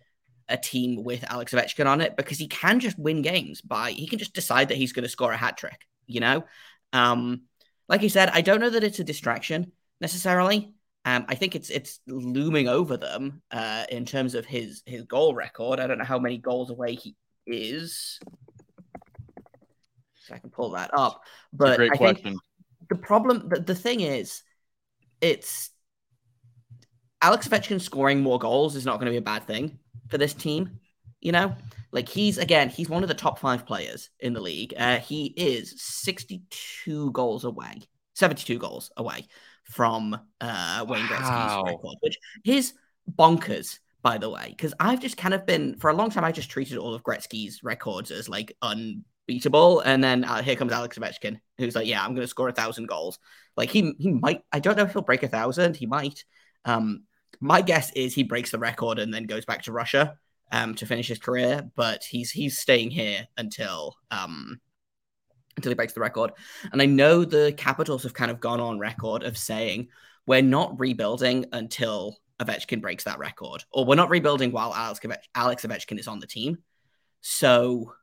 a 0.50 0.58
team 0.58 1.04
with 1.04 1.24
Alex 1.30 1.54
Ovechkin 1.54 1.86
on 1.86 2.02
it 2.02 2.18
because 2.18 2.38
he 2.38 2.48
can 2.48 2.80
just 2.80 2.98
win 2.98 3.22
games 3.22 3.62
by 3.62 3.92
he 3.92 4.08
can 4.08 4.20
just 4.20 4.34
decide 4.34 4.70
that 4.70 4.78
he's 4.78 4.94
going 4.94 5.04
to 5.04 5.10
score 5.10 5.32
a 5.32 5.38
hat 5.38 5.58
trick. 5.58 5.86
You 6.08 6.20
know, 6.20 6.44
um, 6.94 7.44
like 7.88 8.02
you 8.02 8.10
said, 8.10 8.30
I 8.30 8.42
don't 8.42 8.60
know 8.60 8.70
that 8.70 8.84
it's 8.84 9.00
a 9.00 9.04
distraction 9.04 9.72
necessarily. 10.02 10.74
Um, 11.06 11.26
I 11.28 11.36
think 11.36 11.56
it's 11.56 11.70
it's 11.70 12.00
looming 12.08 12.68
over 12.68 12.98
them 12.98 13.42
uh, 13.52 13.86
in 13.90 14.06
terms 14.06 14.36
of 14.36 14.46
his 14.46 14.84
his 14.86 15.04
goal 15.04 15.34
record. 15.34 15.80
I 15.80 15.88
don't 15.88 15.98
know 15.98 16.06
how 16.06 16.20
many 16.20 16.38
goals 16.38 16.70
away 16.70 16.96
he 16.96 17.16
is. 17.46 18.20
So 20.16 20.36
I 20.36 20.40
can 20.40 20.50
pull 20.50 20.72
that 20.72 20.92
up, 20.94 21.24
but 21.54 21.78
great 21.78 21.92
I 21.94 22.14
think 22.14 22.38
the 22.90 22.96
problem 22.96 23.50
the, 23.50 23.60
the 23.60 23.76
thing 23.76 24.02
is 24.02 24.44
it's 25.22 25.72
Alex 27.22 27.48
Ovechkin 27.48 27.82
scoring 27.82 28.22
more 28.22 28.40
goals 28.40 28.76
is 28.76 28.86
not 28.86 29.00
going 29.00 29.06
to 29.06 29.12
be 29.12 29.18
a 29.18 29.22
bad 29.22 29.46
thing 29.46 29.80
for 30.10 30.18
this 30.18 30.34
team. 30.34 30.80
You 31.22 31.34
know, 31.34 31.56
like 31.92 32.08
he's 32.08 32.38
again, 32.38 32.70
he's 32.70 32.90
one 32.90 33.04
of 33.04 33.10
the 33.10 33.16
top 33.16 33.40
five 33.40 33.66
players 33.66 34.10
in 34.20 34.34
the 34.34 34.40
league. 34.40 34.74
Uh, 34.78 35.00
he 35.00 35.26
is 35.36 35.82
62 35.82 37.12
goals 37.12 37.44
away, 37.44 37.82
72 38.16 38.58
goals 38.58 38.92
away 38.96 39.28
from 39.64 40.18
uh, 40.42 40.86
Wayne 40.88 41.08
Gretzky's 41.08 41.30
Wow. 41.30 41.64
record, 41.66 41.98
which 42.02 42.18
is 42.46 42.74
bonkers, 43.12 43.80
by 44.02 44.18
the 44.18 44.30
way. 44.30 44.48
Because 44.50 44.74
I've 44.80 45.02
just 45.02 45.18
kind 45.18 45.34
of 45.34 45.46
been 45.46 45.78
for 45.78 45.90
a 45.90 45.94
long 45.94 46.10
time, 46.10 46.24
I 46.24 46.32
just 46.32 46.50
treated 46.50 46.78
all 46.78 46.94
of 46.94 47.04
Gretzky's 47.04 47.64
records 47.64 48.12
as 48.12 48.30
like 48.30 48.56
unbeatable, 48.62 49.82
and 49.82 50.04
then 50.04 50.24
uh, 50.24 50.42
here 50.42 50.56
comes 50.56 50.72
Alex 50.72 50.98
Ovechkin, 50.98 51.40
who's 51.58 51.76
like, 51.76 51.88
yeah, 51.88 52.02
I'm 52.02 52.16
going 52.16 52.22
to 52.24 52.28
score 52.28 52.48
a 52.48 52.54
thousand 52.54 52.88
goals. 52.88 53.20
Like 53.58 53.70
he 53.70 53.94
he 54.00 54.12
might, 54.12 54.42
I 54.54 54.60
don't 54.60 54.78
know 54.78 54.84
if 54.84 54.94
he'll 54.94 55.02
break 55.02 55.24
a 55.24 55.28
thousand. 55.28 55.76
He 55.76 55.86
might. 55.86 56.24
Um, 56.66 57.04
my 57.40 57.62
guess 57.62 57.92
is 57.94 58.14
he 58.14 58.24
breaks 58.24 58.52
the 58.52 58.60
record 58.60 59.00
and 59.00 59.14
then 59.14 59.26
goes 59.26 59.46
back 59.46 59.64
to 59.64 59.72
Russia 59.72 60.18
um, 60.52 60.76
to 60.76 60.86
finish 60.86 61.08
his 61.08 61.20
career, 61.20 61.70
but 61.76 62.04
he's 62.04 62.32
he's 62.32 62.58
staying 62.58 62.92
here 62.92 63.28
until 63.38 63.96
um, 64.12 64.60
until 65.56 65.72
he 65.72 65.76
breaks 65.76 65.94
the 65.94 66.00
record. 66.00 66.32
And 66.72 66.82
I 66.82 66.86
know 66.86 67.24
the 67.24 67.54
Capitals 67.56 68.04
have 68.04 68.14
kind 68.14 68.32
of 68.32 68.40
gone 68.40 68.60
on 68.60 68.80
record 68.80 69.24
of 69.24 69.38
saying 69.38 69.90
we're 70.26 70.42
not 70.42 70.80
rebuilding 70.80 71.46
until 71.52 72.18
Ovechkin 72.40 72.82
breaks 72.82 73.04
that 73.04 73.20
record, 73.20 73.64
or 73.72 73.86
we're 73.86 73.96
not 73.96 74.10
rebuilding 74.10 74.52
while 74.52 74.74
Alex, 74.74 75.00
Ovech- 75.02 75.28
Alex 75.36 75.66
Ovechkin 75.66 76.00
is 76.00 76.08
on 76.08 76.20
the 76.20 76.28
team. 76.28 76.60
So, 77.22 77.94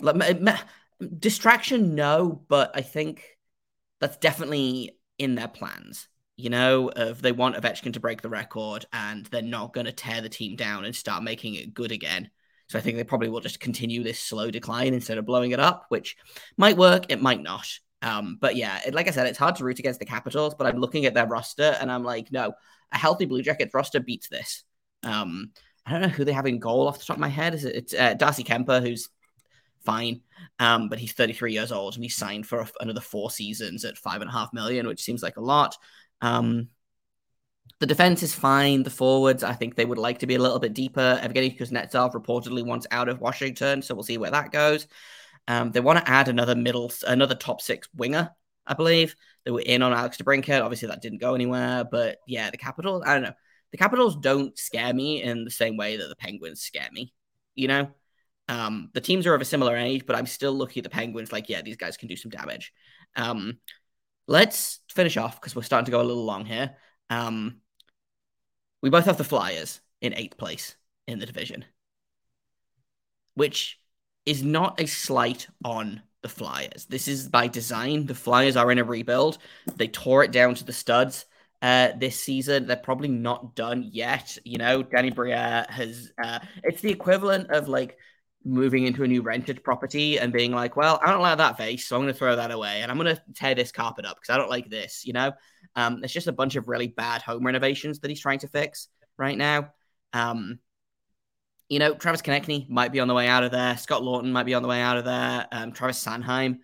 me- 0.00 0.34
me- 0.34 0.52
distraction, 1.18 1.94
no, 1.94 2.42
but 2.48 2.70
I 2.74 2.80
think 2.80 3.36
that's 4.00 4.16
definitely 4.16 4.96
in 5.18 5.34
their 5.34 5.48
plans. 5.48 6.08
You 6.40 6.50
know, 6.50 6.88
of 6.88 7.22
they 7.22 7.32
want 7.32 7.56
Ovechkin 7.56 7.92
to 7.92 8.00
break 8.00 8.22
the 8.22 8.28
record 8.28 8.86
and 8.92 9.26
they're 9.26 9.42
not 9.42 9.72
going 9.72 9.86
to 9.86 9.92
tear 9.92 10.20
the 10.20 10.28
team 10.28 10.56
down 10.56 10.84
and 10.84 10.94
start 10.94 11.22
making 11.22 11.54
it 11.54 11.74
good 11.74 11.92
again. 11.92 12.30
So 12.68 12.78
I 12.78 12.82
think 12.82 12.96
they 12.96 13.04
probably 13.04 13.28
will 13.28 13.40
just 13.40 13.60
continue 13.60 14.02
this 14.02 14.20
slow 14.20 14.50
decline 14.50 14.94
instead 14.94 15.18
of 15.18 15.26
blowing 15.26 15.50
it 15.50 15.60
up, 15.60 15.86
which 15.88 16.16
might 16.56 16.76
work, 16.76 17.06
it 17.08 17.20
might 17.20 17.42
not. 17.42 17.66
Um, 18.00 18.38
but 18.40 18.56
yeah, 18.56 18.80
it, 18.86 18.94
like 18.94 19.08
I 19.08 19.10
said, 19.10 19.26
it's 19.26 19.38
hard 19.38 19.56
to 19.56 19.64
root 19.64 19.78
against 19.78 19.98
the 19.98 20.06
Capitals, 20.06 20.54
but 20.54 20.66
I'm 20.66 20.78
looking 20.78 21.04
at 21.04 21.12
their 21.12 21.26
roster 21.26 21.76
and 21.80 21.90
I'm 21.90 22.04
like, 22.04 22.32
no, 22.32 22.52
a 22.92 22.96
healthy 22.96 23.26
Blue 23.26 23.42
Jackets 23.42 23.74
roster 23.74 24.00
beats 24.00 24.28
this. 24.28 24.64
Um, 25.02 25.50
I 25.84 25.92
don't 25.92 26.02
know 26.02 26.08
who 26.08 26.24
they 26.24 26.32
have 26.32 26.46
in 26.46 26.58
goal 26.58 26.86
off 26.86 26.98
the 26.98 27.04
top 27.04 27.16
of 27.16 27.20
my 27.20 27.28
head. 27.28 27.54
Is 27.54 27.64
it 27.64 27.74
it's 27.74 27.94
uh, 27.94 28.14
Darcy 28.14 28.44
Kuemper, 28.44 28.80
who's 28.80 29.08
fine, 29.84 30.20
um, 30.58 30.88
but 30.88 30.98
he's 30.98 31.12
33 31.12 31.52
years 31.52 31.72
old 31.72 31.94
and 31.94 32.04
he's 32.04 32.16
signed 32.16 32.46
for 32.46 32.66
another 32.80 33.00
four 33.00 33.30
seasons 33.30 33.84
at 33.84 33.98
five 33.98 34.20
and 34.20 34.30
a 34.30 34.32
half 34.32 34.52
million, 34.52 34.86
which 34.86 35.02
seems 35.02 35.22
like 35.22 35.36
a 35.36 35.42
lot. 35.42 35.76
Um, 36.20 36.68
the 37.78 37.86
defense 37.86 38.22
is 38.22 38.34
fine. 38.34 38.82
The 38.82 38.90
forwards, 38.90 39.42
I 39.42 39.54
think 39.54 39.74
they 39.74 39.86
would 39.86 39.98
like 39.98 40.18
to 40.18 40.26
be 40.26 40.34
a 40.34 40.40
little 40.40 40.58
bit 40.58 40.74
deeper. 40.74 41.18
Evgeny 41.22 41.58
Kuznetsov 41.58 42.12
reportedly 42.12 42.64
wants 42.64 42.86
out 42.90 43.08
of 43.08 43.20
Washington, 43.20 43.80
so 43.80 43.94
we'll 43.94 44.04
see 44.04 44.18
where 44.18 44.30
that 44.30 44.52
goes. 44.52 44.86
Um, 45.48 45.70
they 45.72 45.80
want 45.80 45.98
to 45.98 46.10
add 46.10 46.28
another 46.28 46.54
middle, 46.54 46.92
another 47.06 47.34
top 47.34 47.62
six 47.62 47.88
winger, 47.94 48.30
I 48.66 48.74
believe. 48.74 49.16
They 49.44 49.50
were 49.50 49.62
in 49.62 49.82
on 49.82 49.94
Alex 49.94 50.18
DeBrincat. 50.18 50.62
Obviously, 50.62 50.88
that 50.88 51.00
didn't 51.00 51.22
go 51.22 51.34
anywhere. 51.34 51.84
But 51.90 52.18
yeah, 52.26 52.50
the 52.50 52.58
Capitals, 52.58 53.02
I 53.06 53.14
don't 53.14 53.22
know. 53.22 53.32
The 53.72 53.78
Capitals 53.78 54.16
don't 54.16 54.58
scare 54.58 54.92
me 54.92 55.22
in 55.22 55.44
the 55.44 55.50
same 55.50 55.76
way 55.76 55.96
that 55.96 56.08
the 56.08 56.16
Penguins 56.16 56.60
scare 56.60 56.88
me. 56.92 57.14
You 57.54 57.68
know, 57.68 57.90
um, 58.48 58.90
the 58.92 59.00
teams 59.00 59.26
are 59.26 59.34
of 59.34 59.40
a 59.40 59.46
similar 59.46 59.76
age, 59.76 60.04
but 60.06 60.16
I'm 60.16 60.26
still 60.26 60.52
looking 60.52 60.80
at 60.80 60.84
the 60.84 60.90
Penguins 60.90 61.32
like, 61.32 61.48
yeah, 61.48 61.62
these 61.62 61.76
guys 61.76 61.96
can 61.96 62.08
do 62.08 62.16
some 62.16 62.30
damage. 62.30 62.72
Um, 63.16 63.58
let's 64.30 64.78
finish 64.88 65.16
off 65.16 65.40
because 65.40 65.56
we're 65.56 65.62
starting 65.62 65.86
to 65.86 65.90
go 65.90 66.00
a 66.00 66.04
little 66.04 66.24
long 66.24 66.46
here. 66.46 66.76
Um, 67.10 67.56
we 68.80 68.88
both 68.88 69.06
have 69.06 69.18
the 69.18 69.24
Flyers 69.24 69.80
in 70.00 70.14
eighth 70.14 70.38
place 70.38 70.76
in 71.08 71.18
the 71.18 71.26
division, 71.26 71.64
which 73.34 73.78
is 74.24 74.42
not 74.44 74.80
a 74.80 74.86
slight 74.86 75.48
on 75.64 76.00
the 76.22 76.28
Flyers. 76.28 76.86
This 76.86 77.08
is 77.08 77.28
by 77.28 77.48
design. 77.48 78.06
The 78.06 78.14
Flyers 78.14 78.56
are 78.56 78.70
in 78.70 78.78
a 78.78 78.84
rebuild. 78.84 79.38
They 79.76 79.88
tore 79.88 80.22
it 80.22 80.30
down 80.30 80.54
to 80.54 80.64
the 80.64 80.72
studs 80.72 81.26
uh, 81.60 81.88
this 81.98 82.20
season. 82.20 82.68
They're 82.68 82.76
probably 82.76 83.08
not 83.08 83.56
done 83.56 83.88
yet. 83.90 84.38
You 84.44 84.58
know, 84.58 84.84
Danny 84.84 85.10
Briere 85.10 85.66
has. 85.68 86.12
Uh, 86.22 86.38
it's 86.62 86.82
the 86.82 86.92
equivalent 86.92 87.50
of 87.50 87.68
like 87.68 87.98
moving 88.44 88.86
into 88.86 89.04
a 89.04 89.08
new 89.08 89.22
rented 89.22 89.62
property 89.62 90.18
and 90.18 90.32
being 90.32 90.52
like, 90.52 90.76
well, 90.76 90.98
I 91.04 91.10
don't 91.10 91.20
like 91.20 91.38
that 91.38 91.58
vase, 91.58 91.86
so 91.86 91.96
I'm 91.96 92.02
going 92.02 92.12
to 92.12 92.18
throw 92.18 92.36
that 92.36 92.50
away 92.50 92.80
and 92.80 92.90
I'm 92.90 92.98
going 92.98 93.14
to 93.14 93.22
tear 93.34 93.54
this 93.54 93.72
carpet 93.72 94.06
up 94.06 94.16
because 94.16 94.32
I 94.32 94.38
don't 94.38 94.50
like 94.50 94.70
this. 94.70 95.04
You 95.04 95.12
know, 95.12 95.32
um, 95.76 96.02
it's 96.02 96.12
just 96.12 96.26
a 96.26 96.32
bunch 96.32 96.56
of 96.56 96.68
really 96.68 96.88
bad 96.88 97.22
home 97.22 97.44
renovations 97.44 98.00
that 98.00 98.08
he's 98.08 98.20
trying 98.20 98.38
to 98.40 98.48
fix 98.48 98.88
right 99.18 99.36
now. 99.36 99.70
Um, 100.12 100.58
you 101.68 101.78
know, 101.78 101.94
Travis 101.94 102.22
Konecny 102.22 102.68
might 102.68 102.92
be 102.92 103.00
on 103.00 103.08
the 103.08 103.14
way 103.14 103.28
out 103.28 103.44
of 103.44 103.52
there. 103.52 103.76
Scott 103.76 104.02
Laughton 104.02 104.32
might 104.32 104.46
be 104.46 104.54
on 104.54 104.62
the 104.62 104.68
way 104.68 104.80
out 104.80 104.96
of 104.96 105.04
there. 105.04 105.46
Um, 105.52 105.72
Travis 105.72 106.04
Sanheim 106.04 106.58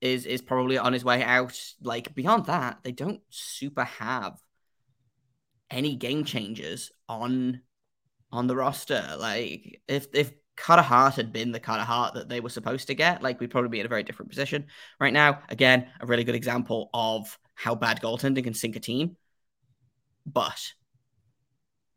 is 0.00 0.26
is 0.26 0.40
probably 0.40 0.78
on 0.78 0.92
his 0.92 1.04
way 1.04 1.22
out. 1.22 1.58
Like 1.82 2.14
beyond 2.14 2.46
that, 2.46 2.78
they 2.82 2.92
don't 2.92 3.20
super 3.28 3.84
have 3.84 4.40
any 5.70 5.94
game 5.94 6.24
changers 6.24 6.90
on 7.08 7.60
on 8.32 8.46
the 8.46 8.56
roster. 8.56 9.16
Like 9.18 9.80
if 9.86 10.08
if 10.14 10.32
Carter 10.56 10.82
Hart 10.82 11.14
had 11.14 11.32
been 11.32 11.52
the 11.52 11.60
Carter 11.60 11.84
Hart 11.84 12.14
that 12.14 12.28
they 12.28 12.40
were 12.40 12.50
supposed 12.50 12.88
to 12.88 12.94
get, 12.94 13.22
like 13.22 13.40
we'd 13.40 13.50
probably 13.50 13.70
be 13.70 13.80
in 13.80 13.86
a 13.86 13.88
very 13.88 14.02
different 14.02 14.30
position 14.30 14.66
right 14.98 15.12
now. 15.12 15.40
Again, 15.48 15.88
a 16.00 16.06
really 16.06 16.24
good 16.24 16.34
example 16.34 16.90
of 16.92 17.38
how 17.54 17.74
bad 17.74 18.00
goaltending 18.00 18.44
can 18.44 18.54
sink 18.54 18.76
a 18.76 18.80
team. 18.80 19.16
But 20.26 20.72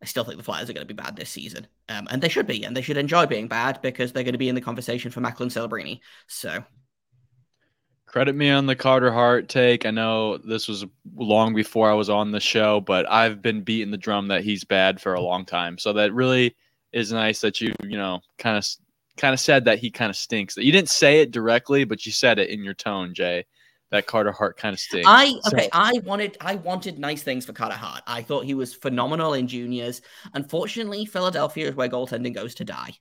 I 0.01 0.05
still 0.05 0.23
think 0.23 0.37
the 0.37 0.43
Flyers 0.43 0.69
are 0.69 0.73
going 0.73 0.87
to 0.87 0.93
be 0.93 1.01
bad 1.01 1.15
this 1.15 1.29
season. 1.29 1.67
Um, 1.89 2.07
and 2.09 2.21
they 2.21 2.29
should 2.29 2.47
be, 2.47 2.63
and 2.63 2.75
they 2.75 2.81
should 2.81 2.97
enjoy 2.97 3.25
being 3.25 3.47
bad 3.47 3.81
because 3.81 4.11
they're 4.11 4.23
going 4.23 4.33
to 4.33 4.37
be 4.37 4.49
in 4.49 4.55
the 4.55 4.61
conversation 4.61 5.11
for 5.11 5.21
Macklin 5.21 5.49
Celebrini. 5.49 5.99
So 6.27 6.63
credit 8.05 8.35
me 8.35 8.49
on 8.49 8.65
the 8.65 8.75
Carter 8.75 9.11
Hart 9.11 9.49
take. 9.49 9.85
I 9.85 9.91
know 9.91 10.37
this 10.37 10.67
was 10.67 10.85
long 11.15 11.55
before 11.55 11.89
I 11.89 11.93
was 11.93 12.09
on 12.09 12.31
the 12.31 12.39
show, 12.39 12.79
but 12.79 13.09
I've 13.09 13.41
been 13.41 13.61
beating 13.61 13.91
the 13.91 13.97
drum 13.97 14.27
that 14.27 14.43
he's 14.43 14.63
bad 14.63 15.01
for 15.01 15.13
a 15.13 15.21
long 15.21 15.45
time. 15.45 15.77
So 15.77 15.93
that 15.93 16.13
really 16.13 16.55
is 16.93 17.11
nice 17.11 17.41
that 17.41 17.59
you, 17.59 17.73
you 17.83 17.97
know, 17.97 18.21
kind 18.37 18.57
of 18.57 18.65
kind 19.17 19.33
of 19.33 19.39
said 19.39 19.65
that 19.65 19.79
he 19.79 19.91
kind 19.91 20.09
of 20.09 20.15
stinks. 20.15 20.57
You 20.57 20.71
didn't 20.71 20.89
say 20.89 21.21
it 21.21 21.31
directly, 21.31 21.83
but 21.83 22.05
you 22.05 22.11
said 22.11 22.39
it 22.39 22.49
in 22.49 22.63
your 22.63 22.73
tone, 22.73 23.13
Jay 23.13 23.45
that 23.93 24.07
Carter 24.07 24.31
Hart 24.31 24.57
kind 24.57 24.73
of 24.73 24.79
stinks. 24.79 25.07
I 25.07 25.35
okay, 25.53 25.65
so, 25.65 25.69
I 25.71 25.93
wanted 26.03 26.35
I 26.41 26.55
wanted 26.55 26.97
nice 26.97 27.21
things 27.21 27.45
for 27.45 27.53
Carter 27.53 27.75
Hart. 27.75 28.01
I 28.07 28.23
thought 28.23 28.43
he 28.43 28.55
was 28.55 28.73
phenomenal 28.73 29.33
in 29.35 29.47
juniors. 29.47 30.01
Unfortunately, 30.33 31.05
Philadelphia 31.05 31.69
is 31.69 31.75
where 31.75 31.87
goaltending 31.87 32.33
goes 32.33 32.55
to 32.55 32.65
die. 32.65 32.93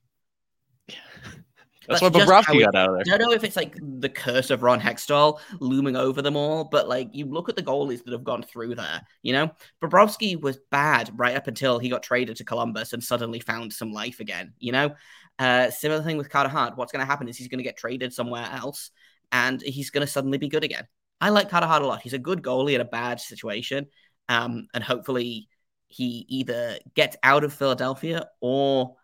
That's, 1.87 2.01
That's 2.01 2.13
why 2.15 2.23
Bobrovsky 2.23 2.61
got 2.61 2.75
out 2.75 2.89
of 2.89 2.95
there. 2.95 3.13
I 3.13 3.17
don't 3.17 3.29
know 3.29 3.35
if 3.35 3.43
it's 3.43 3.55
like 3.55 3.77
the 3.81 4.09
curse 4.09 4.49
of 4.49 4.63
Ron 4.63 4.79
Hextall 4.79 5.39
looming 5.59 5.95
over 5.95 6.21
them 6.21 6.35
all, 6.35 6.63
but 6.63 6.87
like 6.87 7.09
you 7.11 7.25
look 7.25 7.49
at 7.49 7.55
the 7.55 7.63
goalies 7.63 8.03
that 8.03 8.11
have 8.11 8.23
gone 8.23 8.43
through 8.43 8.75
there, 8.75 9.01
you 9.21 9.33
know, 9.33 9.51
Bobrovsky 9.81 10.39
was 10.39 10.57
bad 10.71 11.11
right 11.15 11.35
up 11.35 11.47
until 11.47 11.79
he 11.79 11.89
got 11.89 12.03
traded 12.03 12.37
to 12.37 12.43
Columbus 12.43 12.93
and 12.93 13.03
suddenly 13.03 13.39
found 13.39 13.73
some 13.73 13.91
life 13.91 14.19
again, 14.19 14.53
you 14.59 14.71
know. 14.71 14.95
Uh, 15.39 15.69
similar 15.71 16.03
thing 16.03 16.17
with 16.17 16.29
Carter 16.29 16.49
Hart. 16.49 16.77
What's 16.77 16.91
going 16.91 17.01
to 17.01 17.09
happen 17.09 17.27
is 17.27 17.37
he's 17.37 17.47
going 17.47 17.57
to 17.57 17.63
get 17.63 17.77
traded 17.77 18.13
somewhere 18.13 18.47
else 18.51 18.91
and 19.31 19.61
he's 19.61 19.89
going 19.89 20.05
to 20.05 20.11
suddenly 20.11 20.37
be 20.37 20.47
good 20.47 20.63
again. 20.63 20.87
I 21.19 21.29
like 21.29 21.49
Carter 21.49 21.67
Hart 21.67 21.81
a 21.81 21.87
lot. 21.87 22.01
He's 22.01 22.13
a 22.13 22.19
good 22.19 22.41
goalie 22.41 22.75
in 22.75 22.81
a 22.81 22.85
bad 22.85 23.19
situation. 23.19 23.87
Um, 24.29 24.67
and 24.73 24.83
hopefully 24.83 25.49
he 25.87 26.25
either 26.27 26.77
gets 26.95 27.17
out 27.23 27.43
of 27.43 27.53
Philadelphia 27.53 28.27
or 28.41 28.95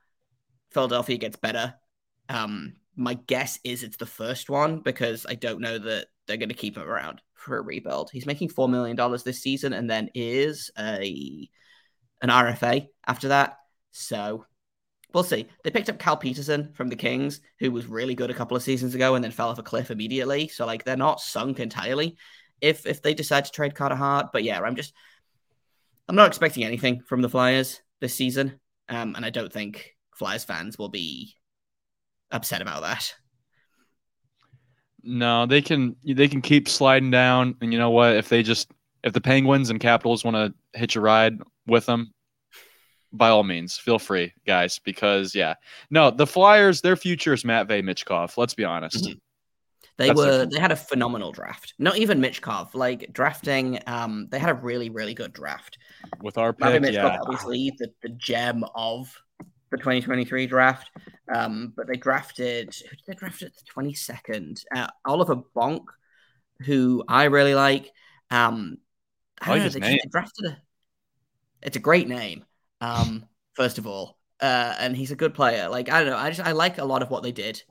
Philadelphia 0.72 1.18
gets 1.18 1.38
better. 1.38 1.74
Um, 2.30 2.76
my 2.96 3.16
guess 3.16 3.60
is 3.64 3.84
it's 3.84 3.98
the 3.98 4.06
first 4.06 4.50
one 4.50 4.80
because 4.80 5.26
I 5.28 5.36
don't 5.36 5.62
know 5.62 5.78
that 5.78 6.08
they're 6.28 6.38
going 6.38 6.50
to 6.50 6.56
keep 6.56 6.78
him 6.78 6.88
around 6.88 7.22
for 7.34 7.58
a 7.58 7.62
rebuild. 7.62 8.10
He's 8.12 8.26
making 8.26 8.50
$4 8.50 8.70
million 8.70 8.96
this 9.24 9.42
season 9.42 9.74
and 9.74 9.90
then 9.90 10.10
is 10.14 10.70
a 10.78 11.50
an 12.22 12.30
RFA 12.30 12.88
after 13.08 13.30
that. 13.30 13.58
So 13.92 14.46
we'll 15.14 15.24
see. 15.24 15.48
They 15.64 15.72
picked 15.72 15.90
up 15.90 16.00
Cal 16.00 16.18
Petersen 16.18 16.74
from 16.74 16.90
the 16.90 16.96
Kings, 16.96 17.40
who 17.60 17.72
was 17.72 17.88
really 17.88 18.16
good 18.16 18.30
a 18.30 18.34
couple 18.34 18.58
of 18.58 18.64
seasons 18.64 18.94
ago 18.94 19.16
and 19.16 19.24
then 19.24 19.32
fell 19.32 19.50
off 19.50 19.60
a 19.60 19.64
cliff 19.64 19.90
immediately. 19.90 20.50
So 20.50 20.66
like 20.66 20.84
they're 20.84 20.98
not 20.98 21.22
sunk 21.22 21.60
entirely 21.60 22.18
if 22.62 22.86
if 22.86 23.02
they 23.02 23.14
decide 23.14 23.46
to 23.46 23.52
trade 23.52 23.76
Carter 23.76 23.96
Hart. 23.96 24.28
But 24.34 24.44
yeah, 24.44 24.60
I'm 24.60 24.76
just 24.76 24.94
I'm 26.08 26.16
not 26.16 26.28
expecting 26.28 26.64
anything 26.64 27.02
from 27.08 27.22
the 27.22 27.30
Flyers 27.30 27.82
this 28.02 28.16
season. 28.16 28.60
Um, 28.90 29.16
and 29.16 29.26
I 29.26 29.30
don't 29.30 29.54
think 29.54 29.96
Flyers 30.16 30.44
fans 30.44 30.78
will 30.78 30.90
be 30.90 31.36
upset 32.32 32.62
about 32.62 32.82
that. 32.82 33.14
No, 35.04 35.46
they 35.46 35.62
can 35.62 35.96
they 36.06 36.28
can 36.28 36.42
keep 36.42 36.68
sliding 36.68 37.12
down, 37.12 37.56
and 37.62 37.72
you 37.72 37.80
know 37.80 37.90
what? 37.90 38.16
If 38.16 38.30
they 38.30 38.44
just 38.44 38.72
if 39.04 39.14
the 39.14 39.22
Penguins 39.22 39.70
and 39.70 39.80
Capitals 39.80 40.24
want 40.24 40.36
to 40.36 40.54
hitch 40.78 40.96
a 40.96 41.02
ride 41.02 41.38
with 41.68 41.86
them, 41.86 42.14
by 43.14 43.30
all 43.30 43.44
means, 43.44 43.78
feel 43.78 44.00
free, 44.00 44.34
guys, 44.46 44.80
because 44.80 45.34
yeah, 45.34 45.56
no, 45.90 46.12
the 46.12 46.28
Flyers, 46.28 46.82
their 46.82 46.96
future 46.96 47.34
is 47.34 47.44
Matvey 47.44 47.82
Michkov. 47.82 48.38
Let's 48.38 48.54
be 48.54 48.66
honest. 48.66 49.06
Mm-hmm. 49.06 49.18
They 49.98 50.08
That's 50.08 50.18
were 50.18 50.46
they 50.46 50.60
had 50.60 50.72
a 50.72 50.78
phenomenal 50.78 51.32
draft. 51.32 51.74
Not 51.78 51.98
even 51.98 52.22
Michkov, 52.22 52.74
like 52.74 53.12
drafting. 53.12 53.80
Um, 53.86 54.28
they 54.32 54.40
had 54.40 54.50
a 54.50 54.54
really 54.54 54.90
really 54.90 55.14
good 55.14 55.34
draft 55.34 55.78
with 56.22 56.38
our 56.38 56.54
pick. 56.54 56.82
Michkov, 56.82 56.94
yeah. 56.94 57.20
obviously 57.22 57.74
the, 57.80 57.90
the 58.02 58.10
gem 58.10 58.64
of 58.76 59.14
the 59.72 59.78
2023 59.78 60.48
draft. 60.48 60.90
Um, 61.34 61.74
but 61.76 61.88
they 61.88 61.96
drafted 61.96 62.76
who 62.76 62.96
did 62.96 63.06
they 63.08 63.14
draft 63.14 63.42
at 63.44 63.52
the 63.56 63.64
22nd? 63.74 64.64
Uh, 64.76 64.88
Oliver 65.06 65.38
Bonk, 65.56 65.86
who 66.62 67.04
I 67.08 67.26
really 67.26 67.56
like. 67.56 67.92
Um, 68.32 68.78
I, 69.42 69.52
I 69.52 69.54
like 69.54 69.64
know, 69.64 69.80
they, 69.80 69.80
they 69.80 70.10
drafted 70.10 70.46
a. 70.46 70.58
It's 71.62 71.78
a 71.78 71.82
great 71.82 72.08
name. 72.08 72.46
Um, 72.82 73.26
first 73.54 73.78
of 73.78 73.88
all, 73.88 74.18
uh, 74.42 74.76
and 74.80 74.96
he's 74.96 75.12
a 75.12 75.16
good 75.16 75.34
player. 75.34 75.70
Like 75.70 75.90
I 75.90 76.02
don't 76.02 76.12
know, 76.12 76.18
I 76.18 76.30
just 76.30 76.46
I 76.48 76.54
like 76.54 76.78
a 76.78 76.86
lot 76.86 77.02
of 77.02 77.10
what 77.10 77.24
they 77.24 77.32
did 77.32 77.62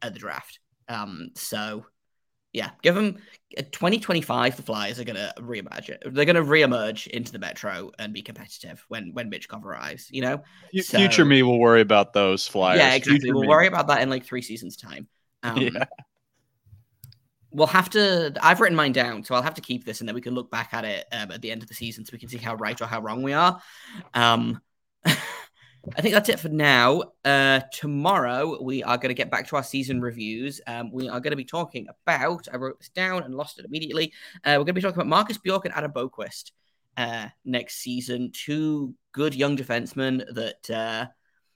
at 0.00 0.12
the 0.12 0.18
draft. 0.18 0.58
Um, 0.88 1.30
so 1.34 1.86
yeah, 2.52 2.70
give 2.82 2.94
them 2.94 3.16
uh, 3.56 3.62
2025. 3.72 4.56
The 4.56 4.62
Flyers 4.62 5.00
are 5.00 5.04
gonna 5.04 5.32
reimagine. 5.38 5.98
They're 6.12 6.24
gonna 6.24 6.42
reemerge 6.42 7.06
into 7.06 7.32
the 7.32 7.38
Metro 7.38 7.90
and 7.98 8.12
be 8.12 8.22
competitive 8.22 8.84
when 8.88 9.12
when 9.14 9.30
Michkov 9.30 9.64
arrives. 9.64 10.08
You 10.10 10.22
know, 10.22 10.42
so, 10.80 10.98
future 10.98 11.24
me 11.24 11.42
will 11.42 11.58
worry 11.58 11.80
about 11.80 12.12
those 12.12 12.46
Flyers. 12.46 12.78
Yeah, 12.78 12.94
exactly. 12.94 13.20
Future 13.20 13.34
we'll 13.34 13.42
me. 13.42 13.48
worry 13.48 13.66
about 13.66 13.88
that 13.88 14.02
in 14.02 14.10
like 14.10 14.24
three 14.24 14.42
seasons 14.42 14.76
time. 14.76 15.08
Um, 15.44 15.58
yeah. 15.58 15.86
We'll 17.50 17.66
have 17.66 17.90
to. 17.90 18.32
I've 18.40 18.60
written 18.60 18.76
mine 18.76 18.92
down, 18.92 19.24
so 19.24 19.34
I'll 19.34 19.42
have 19.42 19.54
to 19.54 19.60
keep 19.60 19.84
this, 19.84 19.98
and 19.98 20.08
then 20.08 20.14
we 20.14 20.20
can 20.20 20.34
look 20.34 20.52
back 20.52 20.72
at 20.72 20.84
it 20.84 21.04
um, 21.10 21.32
at 21.32 21.42
the 21.42 21.50
end 21.50 21.62
of 21.62 21.68
the 21.68 21.74
season, 21.74 22.04
so 22.04 22.10
we 22.12 22.20
can 22.20 22.28
see 22.28 22.38
how 22.38 22.54
right 22.54 22.80
or 22.80 22.86
how 22.86 23.00
wrong 23.00 23.24
we 23.24 23.32
are. 23.32 23.60
Um, 24.14 24.60
I 25.96 26.00
think 26.00 26.14
that's 26.14 26.28
it 26.28 26.38
for 26.38 26.48
now. 26.48 27.02
Uh, 27.24 27.60
tomorrow 27.72 28.62
we 28.62 28.82
are 28.82 28.96
going 28.96 29.08
to 29.08 29.14
get 29.14 29.30
back 29.30 29.48
to 29.48 29.56
our 29.56 29.62
season 29.64 30.00
reviews. 30.00 30.60
Um, 30.66 30.92
we 30.92 31.08
are 31.08 31.20
going 31.20 31.32
to 31.32 31.36
be 31.36 31.44
talking 31.44 31.88
about. 32.06 32.46
I 32.52 32.56
wrote 32.56 32.78
this 32.78 32.90
down 32.90 33.24
and 33.24 33.34
lost 33.34 33.58
it 33.58 33.64
immediately. 33.64 34.12
Uh, 34.44 34.54
we're 34.58 34.64
going 34.64 34.66
to 34.66 34.72
be 34.74 34.80
talking 34.80 34.96
about 34.96 35.08
Marcus 35.08 35.38
Bjork 35.38 35.64
and 35.64 35.74
Adam 35.74 35.92
Boqvist 35.92 36.52
uh, 36.96 37.28
next 37.44 37.76
season. 37.76 38.30
Two 38.32 38.94
good 39.12 39.34
young 39.34 39.56
defensemen 39.56 40.24
that, 40.34 40.70
uh, 40.70 41.06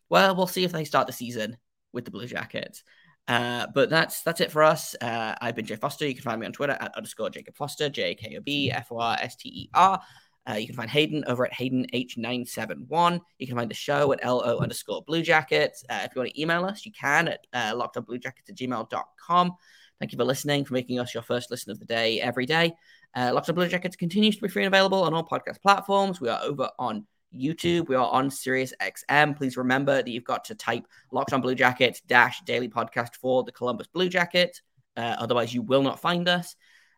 well, 0.08 0.34
we'll 0.34 0.46
see 0.48 0.64
if 0.64 0.72
they 0.72 0.84
start 0.84 1.06
the 1.06 1.12
season 1.12 1.56
with 1.92 2.04
the 2.04 2.10
Blue 2.10 2.26
Jackets. 2.26 2.82
Uh, 3.28 3.66
but 3.74 3.90
that's 3.90 4.22
that's 4.22 4.40
it 4.40 4.52
for 4.52 4.62
us. 4.62 4.94
Uh, 5.00 5.34
I've 5.40 5.56
been 5.56 5.66
Jay 5.66 5.74
Foster. 5.74 6.06
You 6.06 6.14
can 6.14 6.22
find 6.22 6.40
me 6.40 6.46
on 6.46 6.52
Twitter 6.52 6.76
at 6.78 6.96
underscore 6.96 7.30
Jacob 7.30 7.56
Foster, 7.56 7.88
J 7.88 8.14
K 8.14 8.36
O 8.36 8.40
B 8.40 8.70
F 8.70 8.92
O 8.92 8.98
R 8.98 9.16
S 9.20 9.34
T 9.34 9.48
E 9.48 9.70
R. 9.74 10.00
Uh, 10.48 10.54
you 10.54 10.66
can 10.66 10.76
find 10.76 10.90
Hayden 10.90 11.24
over 11.26 11.44
at 11.44 11.52
Hayden 11.52 11.86
H971. 11.92 13.20
You 13.38 13.46
can 13.46 13.56
find 13.56 13.70
the 13.70 13.74
show 13.74 14.12
at 14.12 14.24
LO 14.24 14.58
underscore 14.58 15.02
Blue 15.02 15.22
Jackets. 15.22 15.84
Uh, 15.90 16.00
if 16.04 16.14
you 16.14 16.20
want 16.20 16.32
to 16.32 16.40
email 16.40 16.64
us, 16.64 16.86
you 16.86 16.92
can 16.92 17.28
at 17.28 17.46
uh, 17.52 17.72
lockedonbluejackets 17.74 18.48
at 18.48 18.56
gmail.com. 18.56 19.52
Thank 19.98 20.12
you 20.12 20.18
for 20.18 20.24
listening, 20.24 20.64
for 20.64 20.74
making 20.74 21.00
us 21.00 21.14
your 21.14 21.22
first 21.22 21.50
listen 21.50 21.72
of 21.72 21.80
the 21.80 21.86
day 21.86 22.20
every 22.20 22.46
day. 22.46 22.74
Uh, 23.14 23.32
Locked 23.32 23.48
on 23.48 23.54
Blue 23.54 23.66
Jackets 23.66 23.96
continues 23.96 24.36
to 24.36 24.42
be 24.42 24.48
free 24.48 24.62
and 24.62 24.72
available 24.72 25.02
on 25.02 25.14
all 25.14 25.26
podcast 25.26 25.60
platforms. 25.62 26.20
We 26.20 26.28
are 26.28 26.40
over 26.42 26.68
on 26.78 27.06
YouTube. 27.34 27.88
We 27.88 27.94
are 27.96 28.10
on 28.10 28.30
Sirius 28.30 28.74
XM. 28.80 29.36
Please 29.36 29.56
remember 29.56 29.96
that 30.02 30.08
you've 30.08 30.24
got 30.24 30.44
to 30.44 30.54
type 30.54 30.84
Locked 31.10 31.32
on 31.32 31.40
Blue 31.40 31.54
Jackets 31.54 32.02
dash 32.02 32.40
daily 32.42 32.68
podcast 32.68 33.14
for 33.14 33.42
the 33.42 33.52
Columbus 33.52 33.86
Blue 33.86 34.08
Jackets. 34.08 34.60
Uh, 34.96 35.16
otherwise, 35.18 35.54
you 35.54 35.62
will 35.62 35.82
not 35.82 36.00
find 36.00 36.28
us. 36.28 36.56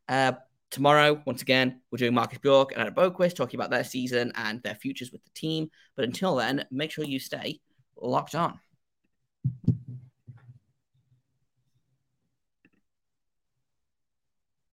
Uh, 0.09 0.33
Tomorrow, 0.71 1.23
once 1.25 1.41
again, 1.41 1.81
we're 1.91 1.97
doing 1.97 2.15
Marcus 2.15 2.39
Bjork 2.39 2.73
and 2.73 2.83
Anna 2.83 2.93
Boqvist 2.93 3.37
talking 3.37 3.59
about 3.59 3.71
their 3.71 3.85
season 3.85 4.33
and 4.35 4.63
their 4.63 4.75
futures 4.75 5.11
with 5.11 5.25
the 5.25 5.31
team. 5.35 5.71
But 5.97 6.05
until 6.05 6.37
then, 6.37 6.67
make 6.71 6.91
sure 6.91 7.05
you 7.05 7.19
stay 7.19 7.61
locked 7.97 8.35
on. 8.35 8.61